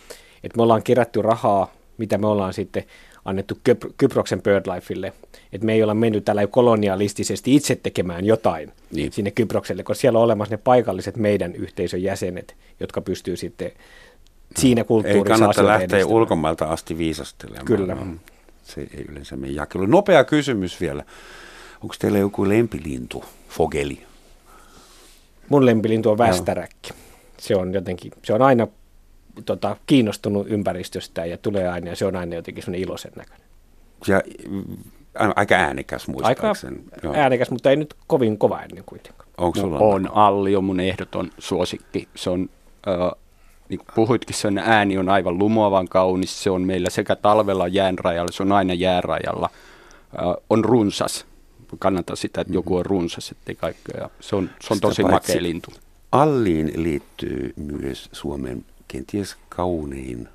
että 0.45 0.57
me 0.57 0.63
ollaan 0.63 0.83
kerätty 0.83 1.23
rahaa, 1.23 1.73
mitä 1.99 2.19
me 2.19 2.27
ollaan 2.27 2.53
sitten 2.53 2.85
annettu 3.25 3.59
Kyproksen 3.97 4.43
BirdLifeille. 4.43 5.13
Että 5.53 5.67
me 5.67 5.73
ei 5.73 5.83
olla 5.83 5.95
mennyt 5.95 6.25
tällä 6.25 6.47
kolonialistisesti 6.47 7.55
itse 7.55 7.77
tekemään 7.77 8.25
jotain 8.25 8.73
niin. 8.91 9.13
sinne 9.13 9.31
Kyprokselle, 9.31 9.83
koska 9.83 10.01
siellä 10.01 10.19
on 10.19 10.25
olemassa 10.25 10.55
ne 10.55 10.61
paikalliset 10.65 11.17
meidän 11.17 11.55
yhteisön 11.55 12.03
jäsenet, 12.03 12.57
jotka 12.81 13.01
pystyy 13.01 13.37
sitten 13.37 13.73
siinä 14.57 14.85
kulttuurissa 14.85 15.35
Ei 15.35 15.39
kannata 15.39 15.67
lähteä 15.67 16.07
ulkomailta 16.07 16.65
asti 16.65 16.99
viisastelemaan. 16.99 17.67
Kyllä. 17.67 17.97
Se 18.63 18.81
ei 18.81 19.05
yleensä 19.09 19.37
mene 19.37 19.53
jakelu. 19.53 19.87
Nopea 19.87 20.25
kysymys 20.25 20.81
vielä. 20.81 21.05
Onko 21.83 21.95
teillä 21.99 22.19
joku 22.19 22.49
lempilintu, 22.49 23.25
fogeli? 23.49 24.03
Mun 25.49 25.67
lempilintu 25.67 26.11
on 26.11 26.19
västäräkki. 26.19 26.91
Se 27.39 27.57
on 27.57 27.75
jotenkin, 27.75 28.13
se 28.23 28.33
on 28.33 28.43
aina 28.43 28.67
tota, 29.45 29.77
kiinnostunut 29.87 30.47
ympäristöstä 30.51 31.25
ja 31.25 31.39
tulee 31.39 31.69
aina 31.69 31.89
ja 31.89 31.97
se 31.97 32.07
on 32.07 32.17
aina 32.17 32.35
jotenkin 32.35 32.65
sellainen 32.65 32.85
iloisen 32.85 33.13
näköinen. 33.17 33.47
Ja 34.09 34.23
aika 35.37 35.55
äänekäs 35.55 36.09
muistaakseni. 36.09 36.77
Aika 36.93 37.07
Joo. 37.07 37.15
äänekäs, 37.17 37.51
mutta 37.51 37.71
ei 37.71 37.77
nyt 37.77 37.95
kovin 38.07 38.39
kova 38.39 38.57
äänen 38.57 38.85
kuitenkaan. 38.87 39.29
Onko 39.39 39.61
sulla 39.61 39.79
no, 39.79 39.91
on 39.91 40.11
Alli 40.13 40.57
on 40.57 40.65
mun 40.65 40.81
ehdoton 40.81 41.31
suosikki. 41.39 42.09
Se 42.15 42.31
on, 42.31 42.51
äh, 42.89 43.11
niin 43.69 43.79
kuin 43.79 43.89
puhuitkin, 43.95 44.37
sen 44.37 44.59
ääni 44.59 44.99
on 44.99 45.09
aivan 45.09 45.39
lumoavan 45.39 45.89
kaunis. 45.89 46.43
Se 46.43 46.51
on 46.51 46.63
meillä 46.63 46.91
sekä 46.91 47.17
talvella 47.17 47.69
jäänrajalla, 47.69 48.33
se 48.33 48.43
on 48.43 48.53
aina 48.53 48.75
jäärajalla. 48.75 49.51
Äh, 50.19 50.35
on 50.51 50.65
runsas. 50.65 51.27
Kannattaa 51.79 52.17
sitä, 52.17 52.41
että 52.41 52.53
joku 52.53 52.77
on 52.77 52.87
runsas, 52.87 53.31
ettei 53.31 53.55
kaikkea. 53.55 54.11
Se 54.21 54.37
on, 54.37 54.51
se 54.61 54.75
on 54.75 54.81
tosi 54.81 55.03
makea 55.03 55.43
lintu. 55.43 55.73
Alliin 56.13 56.73
liittyy 56.77 57.53
myös 57.57 58.09
Suomen 58.13 58.65
kenties 58.93 59.37
kaunein 59.49 60.29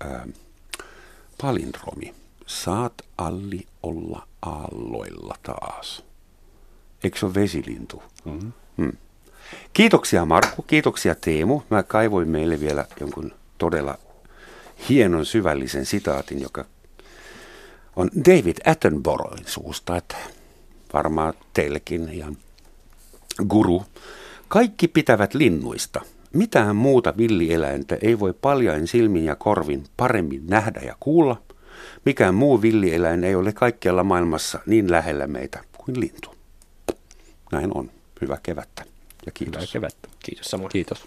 ää, 0.00 0.26
palindromi. 1.42 2.14
Saat 2.46 2.92
Alli 3.18 3.66
olla 3.82 4.28
aalloilla 4.42 5.34
taas. 5.42 6.04
Eikö 7.04 7.18
se 7.18 7.26
ole 7.26 7.34
vesilintu? 7.34 8.02
Mm-hmm. 8.24 8.52
Hmm. 8.76 8.92
Kiitoksia 9.72 10.24
Markku, 10.24 10.62
kiitoksia 10.62 11.14
Teemu. 11.14 11.60
Mä 11.70 11.82
kaivoin 11.82 12.28
meille 12.28 12.60
vielä 12.60 12.86
jonkun 13.00 13.34
todella 13.58 13.98
hienon 14.88 15.26
syvällisen 15.26 15.86
sitaatin, 15.86 16.40
joka 16.40 16.64
on 17.96 18.10
David 18.24 18.56
Attenboroughin 18.66 19.46
suusta, 19.46 19.96
että 19.96 20.16
varmaan 20.92 21.34
teillekin 21.52 22.08
ihan 22.08 22.36
guru. 23.48 23.84
Kaikki 24.48 24.88
pitävät 24.88 25.34
linnuista– 25.34 26.00
mitään 26.32 26.76
muuta 26.76 27.14
villieläintä 27.16 27.98
ei 28.02 28.18
voi 28.18 28.34
paljain 28.40 28.86
silmin 28.86 29.24
ja 29.24 29.36
korvin 29.36 29.84
paremmin 29.96 30.42
nähdä 30.46 30.80
ja 30.80 30.96
kuulla. 31.00 31.42
Mikään 32.04 32.34
muu 32.34 32.62
villieläin 32.62 33.24
ei 33.24 33.34
ole 33.34 33.52
kaikkialla 33.52 34.04
maailmassa 34.04 34.58
niin 34.66 34.90
lähellä 34.90 35.26
meitä 35.26 35.64
kuin 35.78 36.00
lintu. 36.00 36.34
Näin 37.52 37.70
on. 37.74 37.90
Hyvää 38.20 38.38
kevättä 38.42 38.84
ja 39.26 39.32
kiitos. 39.32 39.60
Hyvää 39.60 39.72
kevättä. 39.72 40.08
Kiitos 40.24 40.46
samoin. 40.46 40.70
Kiitos. 40.70 41.04